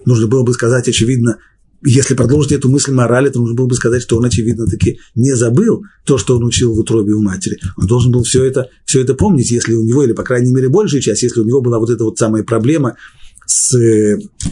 Нужно 0.05 0.27
было 0.27 0.43
бы 0.43 0.53
сказать, 0.53 0.89
очевидно, 0.89 1.39
если 1.85 2.15
продолжить 2.15 2.53
эту 2.53 2.69
мысль 2.69 2.93
морали, 2.93 3.31
то 3.31 3.39
нужно 3.39 3.55
было 3.55 3.67
бы 3.67 3.75
сказать, 3.75 4.03
что 4.03 4.17
он, 4.17 4.25
очевидно, 4.25 4.67
таки 4.67 4.99
не 5.15 5.33
забыл 5.33 5.85
то, 6.05 6.19
что 6.19 6.37
он 6.37 6.45
учил 6.45 6.75
в 6.75 6.79
утробе 6.79 7.13
у 7.13 7.23
матери. 7.23 7.59
Он 7.77 7.87
должен 7.87 8.11
был 8.11 8.25
все 8.25 8.45
это, 8.45 8.69
все 8.85 9.01
это 9.01 9.15
помнить, 9.15 9.51
если 9.51 9.75
у 9.75 9.85
него, 9.85 10.03
или, 10.03 10.13
по 10.13 10.25
крайней 10.25 10.53
мере, 10.53 10.69
большая 10.69 11.01
часть, 11.01 11.23
если 11.23 11.41
у 11.41 11.45
него 11.45 11.61
была 11.61 11.79
вот 11.79 11.91
эта 11.91 12.05
вот 12.05 12.19
самая 12.19 12.43
проблема 12.43 12.97
с, 13.47 13.77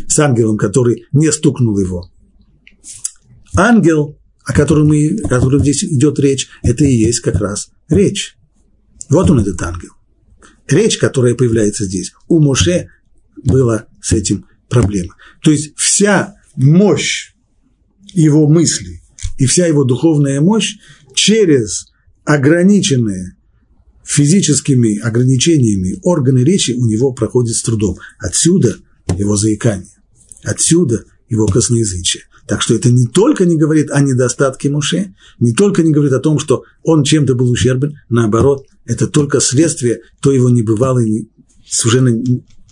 с 0.08 0.18
ангелом, 0.18 0.56
который 0.56 1.06
не 1.12 1.32
стукнул 1.32 1.78
его. 1.78 2.08
Ангел, 3.56 4.18
о 4.44 4.52
котором, 4.52 4.88
мы, 4.88 5.18
о 5.24 5.28
котором 5.28 5.60
здесь 5.60 5.82
идет 5.84 6.20
речь, 6.20 6.48
это 6.62 6.84
и 6.84 6.94
есть 6.94 7.20
как 7.20 7.36
раз 7.36 7.70
речь. 7.88 8.36
Вот 9.08 9.30
он, 9.30 9.40
этот 9.40 9.60
ангел. 9.62 9.90
Речь, 10.68 10.98
которая 10.98 11.34
появляется 11.34 11.84
здесь. 11.84 12.12
У 12.28 12.40
Моше 12.40 12.88
была 13.44 13.86
с 14.00 14.12
этим 14.12 14.46
проблема. 14.68 15.14
То 15.42 15.50
есть 15.50 15.76
вся 15.76 16.35
мощь 16.56 17.34
его 18.12 18.48
мыслей 18.48 19.02
и 19.38 19.46
вся 19.46 19.66
его 19.66 19.84
духовная 19.84 20.40
мощь 20.40 20.76
через 21.14 21.88
ограниченные 22.24 23.36
физическими 24.04 24.98
ограничениями 24.98 25.98
органы 26.02 26.44
речи 26.44 26.72
у 26.72 26.86
него 26.86 27.12
проходят 27.12 27.56
с 27.56 27.62
трудом. 27.62 27.96
Отсюда 28.18 28.76
его 29.16 29.36
заикание, 29.36 29.90
отсюда 30.44 31.04
его 31.28 31.46
косноязычие. 31.46 32.22
Так 32.46 32.62
что 32.62 32.74
это 32.74 32.90
не 32.90 33.06
только 33.06 33.44
не 33.44 33.56
говорит 33.56 33.90
о 33.90 34.00
недостатке 34.00 34.70
Муше, 34.70 35.14
не 35.40 35.52
только 35.52 35.82
не 35.82 35.92
говорит 35.92 36.12
о 36.12 36.20
том, 36.20 36.38
что 36.38 36.62
он 36.84 37.02
чем-то 37.02 37.34
был 37.34 37.50
ущербен, 37.50 37.96
наоборот, 38.08 38.66
это 38.84 39.08
только 39.08 39.40
следствие 39.40 40.00
той 40.20 40.36
его 40.36 40.48
небывалой, 40.48 41.28
совершенно 41.68 42.16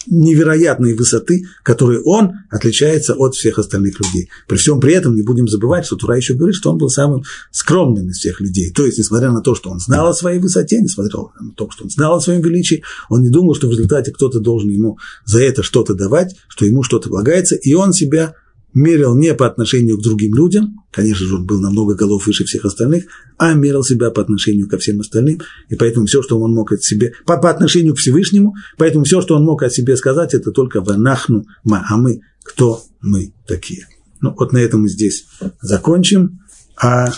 невероятной 0.06 0.94
высоты, 0.94 1.44
которой 1.62 2.00
он 2.02 2.32
отличается 2.50 3.14
от 3.14 3.34
всех 3.34 3.58
остальных 3.58 3.98
людей. 4.00 4.28
При 4.46 4.56
всем 4.56 4.80
при 4.80 4.94
этом 4.94 5.14
не 5.14 5.22
будем 5.22 5.48
забывать, 5.48 5.86
что 5.86 5.96
Тура 5.96 6.16
еще 6.16 6.34
говорит, 6.34 6.56
что 6.56 6.70
он 6.70 6.78
был 6.78 6.88
самым 6.88 7.22
скромным 7.50 8.08
из 8.08 8.18
всех 8.18 8.40
людей. 8.40 8.72
То 8.72 8.84
есть, 8.84 8.98
несмотря 8.98 9.30
на 9.30 9.40
то, 9.40 9.54
что 9.54 9.70
он 9.70 9.78
знал 9.78 10.08
о 10.08 10.14
своей 10.14 10.38
высоте, 10.38 10.80
несмотря 10.80 11.16
на 11.40 11.52
то, 11.52 11.70
что 11.70 11.84
он 11.84 11.90
знал 11.90 12.16
о 12.16 12.20
своем 12.20 12.42
величии, 12.42 12.82
он 13.08 13.22
не 13.22 13.30
думал, 13.30 13.54
что 13.54 13.68
в 13.68 13.70
результате 13.70 14.12
кто-то 14.12 14.40
должен 14.40 14.70
ему 14.70 14.98
за 15.24 15.40
это 15.40 15.62
что-то 15.62 15.94
давать, 15.94 16.36
что 16.48 16.64
ему 16.64 16.82
что-то 16.82 17.08
полагается, 17.08 17.54
и 17.54 17.74
он 17.74 17.92
себя 17.92 18.34
мерил 18.74 19.14
не 19.16 19.34
по 19.34 19.46
отношению 19.46 19.98
к 19.98 20.02
другим 20.02 20.34
людям, 20.34 20.84
конечно 20.92 21.26
же, 21.26 21.36
он 21.36 21.46
был 21.46 21.60
намного 21.60 21.94
голов 21.94 22.26
выше 22.26 22.44
всех 22.44 22.64
остальных, 22.64 23.04
а 23.38 23.54
мерил 23.54 23.84
себя 23.84 24.10
по 24.10 24.20
отношению 24.20 24.68
ко 24.68 24.78
всем 24.78 25.00
остальным, 25.00 25.40
и 25.68 25.76
поэтому 25.76 26.06
все, 26.06 26.22
что 26.22 26.38
он 26.38 26.52
мог 26.52 26.72
от 26.72 26.82
себе, 26.82 27.14
по, 27.24 27.36
по 27.38 27.50
отношению 27.50 27.94
к 27.94 27.98
Всевышнему, 27.98 28.54
поэтому 28.76 29.04
все, 29.04 29.22
что 29.22 29.36
он 29.36 29.44
мог 29.44 29.62
о 29.62 29.70
себе 29.70 29.96
сказать, 29.96 30.34
это 30.34 30.50
только 30.50 30.80
«ванахну 30.80 31.46
ма», 31.62 31.86
а 31.88 31.96
мы, 31.96 32.20
кто 32.42 32.82
мы 33.00 33.32
такие. 33.46 33.86
Ну, 34.20 34.34
вот 34.36 34.52
на 34.52 34.58
этом 34.58 34.82
мы 34.82 34.88
здесь 34.88 35.26
закончим, 35.60 36.40
а 36.76 37.12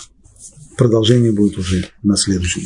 продолжение 0.76 1.32
будет 1.32 1.58
уже 1.58 1.86
на 2.02 2.16
следующем. 2.16 2.62